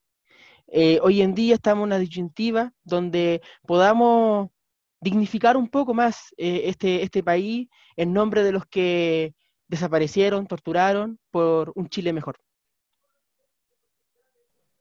Eh, 0.68 1.00
hoy 1.02 1.22
en 1.22 1.36
día 1.36 1.56
estamos 1.56 1.82
en 1.84 1.88
una 1.88 2.00
disyuntiva 2.00 2.72
donde 2.84 3.42
podamos 3.68 4.50
dignificar 5.04 5.58
un 5.58 5.68
poco 5.68 5.94
más 5.94 6.34
eh, 6.38 6.64
este, 6.66 7.04
este 7.04 7.22
país 7.22 7.70
en 7.96 8.14
nombre 8.14 8.44
de 8.44 8.52
los 8.52 8.66
que 8.66 9.36
desaparecieron, 9.68 10.48
torturaron 10.48 11.20
por 11.32 11.72
un 11.76 11.90
Chile 11.90 12.14
mejor. 12.14 12.38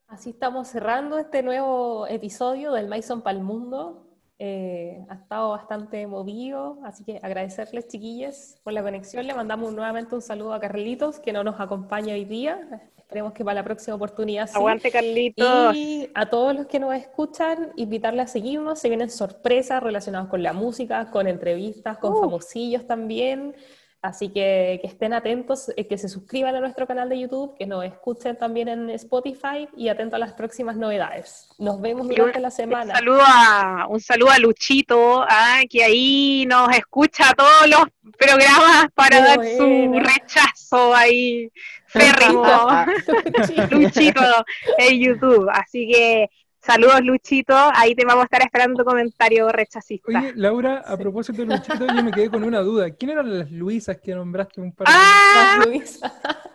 Así 0.06 0.30
estamos 0.30 0.68
cerrando 0.68 1.18
este 1.18 1.42
nuevo 1.42 2.06
episodio 2.06 2.72
del 2.72 2.86
Mason 2.86 3.22
para 3.22 3.38
el 3.38 3.42
Mundo. 3.42 4.06
Eh, 4.38 5.06
ha 5.08 5.14
estado 5.14 5.50
bastante 5.50 6.06
movido, 6.06 6.78
así 6.84 7.04
que 7.04 7.18
agradecerles, 7.22 7.88
chiquillas, 7.88 8.60
por 8.62 8.72
la 8.72 8.82
conexión. 8.82 9.26
Le 9.26 9.34
mandamos 9.34 9.72
nuevamente 9.72 10.14
un 10.14 10.20
saludo 10.20 10.52
a 10.52 10.60
Carlitos, 10.60 11.18
que 11.18 11.32
no 11.32 11.42
nos 11.44 11.58
acompaña 11.60 12.14
hoy 12.14 12.24
día. 12.24 12.90
Esperemos 13.12 13.34
que 13.34 13.44
para 13.44 13.56
la 13.56 13.62
próxima 13.62 13.94
oportunidad 13.94 14.46
sí. 14.46 14.54
Aguante, 14.56 14.90
Carlitos. 14.90 15.76
Y 15.76 16.08
a 16.14 16.30
todos 16.30 16.54
los 16.54 16.66
que 16.66 16.80
nos 16.80 16.94
escuchan, 16.94 17.70
invitarles 17.76 18.24
a 18.24 18.32
seguirnos. 18.32 18.78
Se 18.78 18.88
vienen 18.88 19.10
sorpresas 19.10 19.82
relacionadas 19.82 20.30
con 20.30 20.42
la 20.42 20.54
música, 20.54 21.10
con 21.10 21.26
entrevistas, 21.26 21.98
con 21.98 22.14
uh. 22.14 22.20
famosillos 22.20 22.86
también. 22.86 23.54
Así 24.00 24.30
que, 24.30 24.78
que 24.80 24.88
estén 24.88 25.12
atentos, 25.12 25.70
eh, 25.76 25.86
que 25.86 25.98
se 25.98 26.08
suscriban 26.08 26.56
a 26.56 26.60
nuestro 26.60 26.86
canal 26.86 27.10
de 27.10 27.20
YouTube, 27.20 27.54
que 27.58 27.66
nos 27.66 27.84
escuchen 27.84 28.36
también 28.36 28.68
en 28.68 28.88
Spotify 28.90 29.68
y 29.76 29.90
atentos 29.90 30.14
a 30.14 30.18
las 30.18 30.32
próximas 30.32 30.74
novedades. 30.74 31.50
Nos 31.58 31.82
vemos 31.82 32.08
durante 32.08 32.40
la 32.40 32.50
semana. 32.50 32.94
Un 32.94 32.98
saludo 32.98 33.22
a, 33.24 33.86
un 33.90 34.00
saludo 34.00 34.30
a 34.30 34.38
Luchito, 34.38 35.22
ah, 35.28 35.60
que 35.68 35.84
ahí 35.84 36.46
nos 36.48 36.74
escucha 36.74 37.32
todos 37.36 37.68
los 37.68 38.12
programas 38.18 38.86
para 38.94 39.20
dar 39.20 39.38
su 39.56 39.92
rechazo 39.92 40.94
ahí 40.94 41.52
férrimo. 41.92 42.44
Luchito 43.70 44.44
en 44.78 45.00
YouTube. 45.00 45.48
Así 45.52 45.88
que 45.92 46.28
Saludos, 46.64 47.00
Luchito. 47.02 47.56
Ahí 47.74 47.96
te 47.96 48.04
vamos 48.04 48.22
a 48.22 48.24
estar 48.26 48.40
esperando 48.40 48.84
tu 48.84 48.88
comentario 48.88 49.48
rechazista. 49.48 50.16
Oye, 50.16 50.32
Laura, 50.36 50.84
a 50.86 50.96
propósito 50.96 51.44
de 51.44 51.56
Luchito, 51.56 51.88
yo 51.88 52.04
me 52.04 52.12
quedé 52.12 52.30
con 52.30 52.44
una 52.44 52.60
duda. 52.60 52.88
¿Quién 52.90 53.10
eran 53.10 53.36
las 53.36 53.50
Luisas 53.50 53.98
que 54.00 54.14
nombraste 54.14 54.60
un 54.60 54.72
par 54.72 54.86
de 54.86 54.94
¡Ah! 54.96 55.56
Las 55.58 55.66
Luisas. 55.66 56.12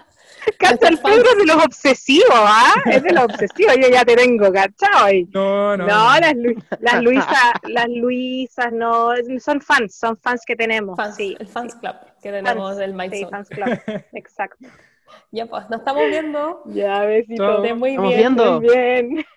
el 0.81 0.97
Pedro 0.99 1.35
de 1.38 1.45
los 1.45 1.65
obsesivos, 1.65 2.31
¿ah? 2.31 2.73
Es 2.85 3.03
de 3.03 3.11
los 3.11 3.25
obsesivos, 3.25 3.75
yo 3.81 3.89
ya 3.89 4.05
te 4.05 4.15
tengo, 4.15 4.49
¿cachao? 4.51 5.09
No, 5.33 5.75
no. 5.75 5.85
No, 5.85 6.19
las, 6.19 6.33
las 6.79 7.03
Luisas, 7.03 7.53
las 7.63 7.89
Luisas, 7.89 8.71
no, 8.71 9.09
son 9.39 9.59
fans, 9.59 9.95
son 9.95 10.15
fans 10.15 10.43
que 10.45 10.55
tenemos. 10.55 10.95
Fans, 10.95 11.17
sí, 11.17 11.35
el 11.38 11.47
fans 11.47 11.75
club 11.75 11.95
que 12.21 12.31
tenemos 12.31 12.77
del 12.77 12.93
MyZone. 12.93 13.17
Sí, 13.17 13.27
fans 13.29 13.49
club, 13.49 13.79
exacto. 14.13 14.67
Ya 15.32 15.45
pues, 15.45 15.70
nos 15.70 15.80
estamos 15.80 16.03
viendo. 16.10 16.62
Ya, 16.66 17.01
besito. 17.05 17.62
Muy 17.76 17.91
estamos 17.91 18.10
bien. 18.10 18.36
Viendo. 18.36 18.62
Muy 18.62 18.70
bien. 18.70 19.26